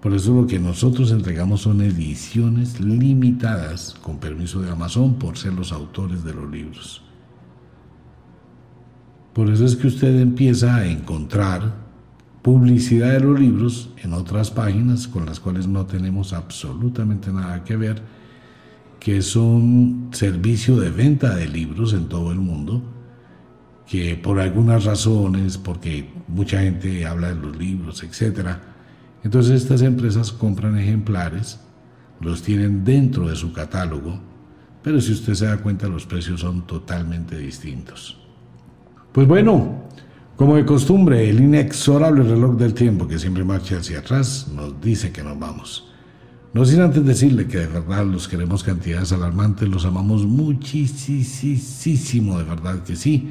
Por 0.00 0.14
eso 0.14 0.34
lo 0.34 0.46
que 0.46 0.58
nosotros 0.58 1.10
entregamos 1.10 1.62
son 1.62 1.80
ediciones 1.80 2.80
limitadas, 2.80 3.94
con 4.02 4.18
permiso 4.18 4.60
de 4.60 4.70
Amazon, 4.70 5.14
por 5.14 5.36
ser 5.36 5.52
los 5.54 5.72
autores 5.72 6.22
de 6.22 6.34
los 6.34 6.50
libros. 6.50 7.02
Por 9.32 9.50
eso 9.50 9.64
es 9.64 9.76
que 9.76 9.88
usted 9.88 10.18
empieza 10.20 10.76
a 10.76 10.86
encontrar 10.86 11.74
publicidad 12.40 13.12
de 13.12 13.20
los 13.20 13.40
libros 13.40 13.90
en 14.02 14.12
otras 14.12 14.52
páginas 14.52 15.08
con 15.08 15.26
las 15.26 15.40
cuales 15.40 15.66
no 15.66 15.86
tenemos 15.86 16.32
absolutamente 16.32 17.32
nada 17.32 17.64
que 17.64 17.76
ver, 17.76 18.00
que 19.00 19.20
son 19.22 20.10
servicio 20.12 20.76
de 20.76 20.90
venta 20.90 21.34
de 21.34 21.48
libros 21.48 21.92
en 21.92 22.08
todo 22.08 22.30
el 22.30 22.38
mundo, 22.38 22.82
que 23.86 24.16
por 24.16 24.40
algunas 24.40 24.84
razones, 24.84 25.58
porque 25.58 26.10
mucha 26.28 26.60
gente 26.60 27.06
habla 27.06 27.28
de 27.28 27.36
los 27.36 27.56
libros, 27.56 28.02
etc., 28.02 28.56
entonces 29.22 29.62
estas 29.62 29.82
empresas 29.82 30.32
compran 30.32 30.78
ejemplares, 30.78 31.60
los 32.20 32.42
tienen 32.42 32.84
dentro 32.84 33.28
de 33.28 33.36
su 33.36 33.52
catálogo, 33.52 34.20
pero 34.82 35.00
si 35.00 35.12
usted 35.12 35.34
se 35.34 35.46
da 35.46 35.58
cuenta 35.58 35.88
los 35.88 36.06
precios 36.06 36.40
son 36.40 36.66
totalmente 36.66 37.36
distintos. 37.36 38.18
Pues 39.12 39.26
bueno, 39.26 39.84
como 40.36 40.56
de 40.56 40.66
costumbre, 40.66 41.28
el 41.28 41.40
inexorable 41.40 42.22
reloj 42.22 42.56
del 42.56 42.74
tiempo 42.74 43.08
que 43.08 43.18
siempre 43.18 43.42
marcha 43.42 43.78
hacia 43.78 44.00
atrás 44.00 44.48
nos 44.54 44.80
dice 44.80 45.10
que 45.10 45.22
nos 45.22 45.38
vamos. 45.38 45.90
No 46.52 46.64
sin 46.64 46.80
antes 46.80 47.04
decirle 47.04 47.48
que 47.48 47.58
de 47.58 47.66
verdad 47.66 48.06
los 48.06 48.28
queremos 48.28 48.62
cantidades 48.62 49.12
alarmantes, 49.12 49.68
los 49.68 49.84
amamos 49.84 50.24
muchísimo, 50.24 52.38
de 52.38 52.44
verdad 52.44 52.82
que 52.82 52.96
sí. 52.96 53.30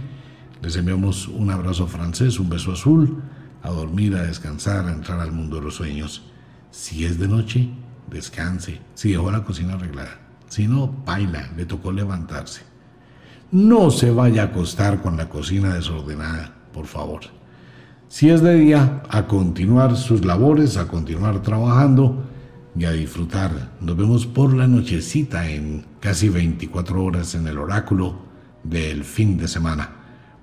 Les 0.62 0.76
enviamos 0.76 1.28
un 1.28 1.52
abrazo 1.52 1.88
francés, 1.88 2.40
un 2.40 2.50
beso 2.50 2.72
azul 2.72 3.22
a 3.66 3.72
dormir, 3.72 4.16
a 4.16 4.24
descansar, 4.24 4.88
a 4.88 4.94
entrar 4.94 5.20
al 5.20 5.32
mundo 5.32 5.58
de 5.58 5.64
los 5.64 5.76
sueños. 5.76 6.24
Si 6.70 7.04
es 7.06 7.18
de 7.18 7.28
noche, 7.28 7.70
descanse. 8.10 8.80
Si 8.94 9.12
dejó 9.12 9.32
la 9.32 9.44
cocina 9.44 9.74
arreglada. 9.74 10.20
Si 10.48 10.68
no, 10.68 10.88
baila, 11.06 11.52
le 11.58 11.66
tocó 11.66 11.92
levantarse. 11.92 12.62
No 13.52 13.90
se 13.90 14.12
vaya 14.12 14.44
a 14.44 14.46
acostar 14.46 15.02
con 15.02 15.18
la 15.18 15.30
cocina 15.30 15.74
desordenada, 15.74 16.54
por 16.74 16.86
favor. 16.86 17.22
Si 18.08 18.30
es 18.30 18.42
de 18.42 18.56
día, 18.56 19.02
a 19.10 19.26
continuar 19.26 19.98
sus 19.98 20.24
labores, 20.24 20.78
a 20.78 20.88
continuar 20.88 21.42
trabajando 21.42 22.24
y 22.78 22.86
a 22.86 22.92
disfrutar. 22.92 23.72
Nos 23.82 23.98
vemos 23.98 24.28
por 24.28 24.54
la 24.54 24.68
nochecita 24.68 25.50
en 25.50 25.86
casi 26.00 26.30
24 26.30 27.04
horas 27.04 27.34
en 27.34 27.48
el 27.48 27.58
oráculo 27.58 28.20
del 28.64 29.04
fin 29.04 29.38
de 29.38 29.48
semana. 29.48 30.05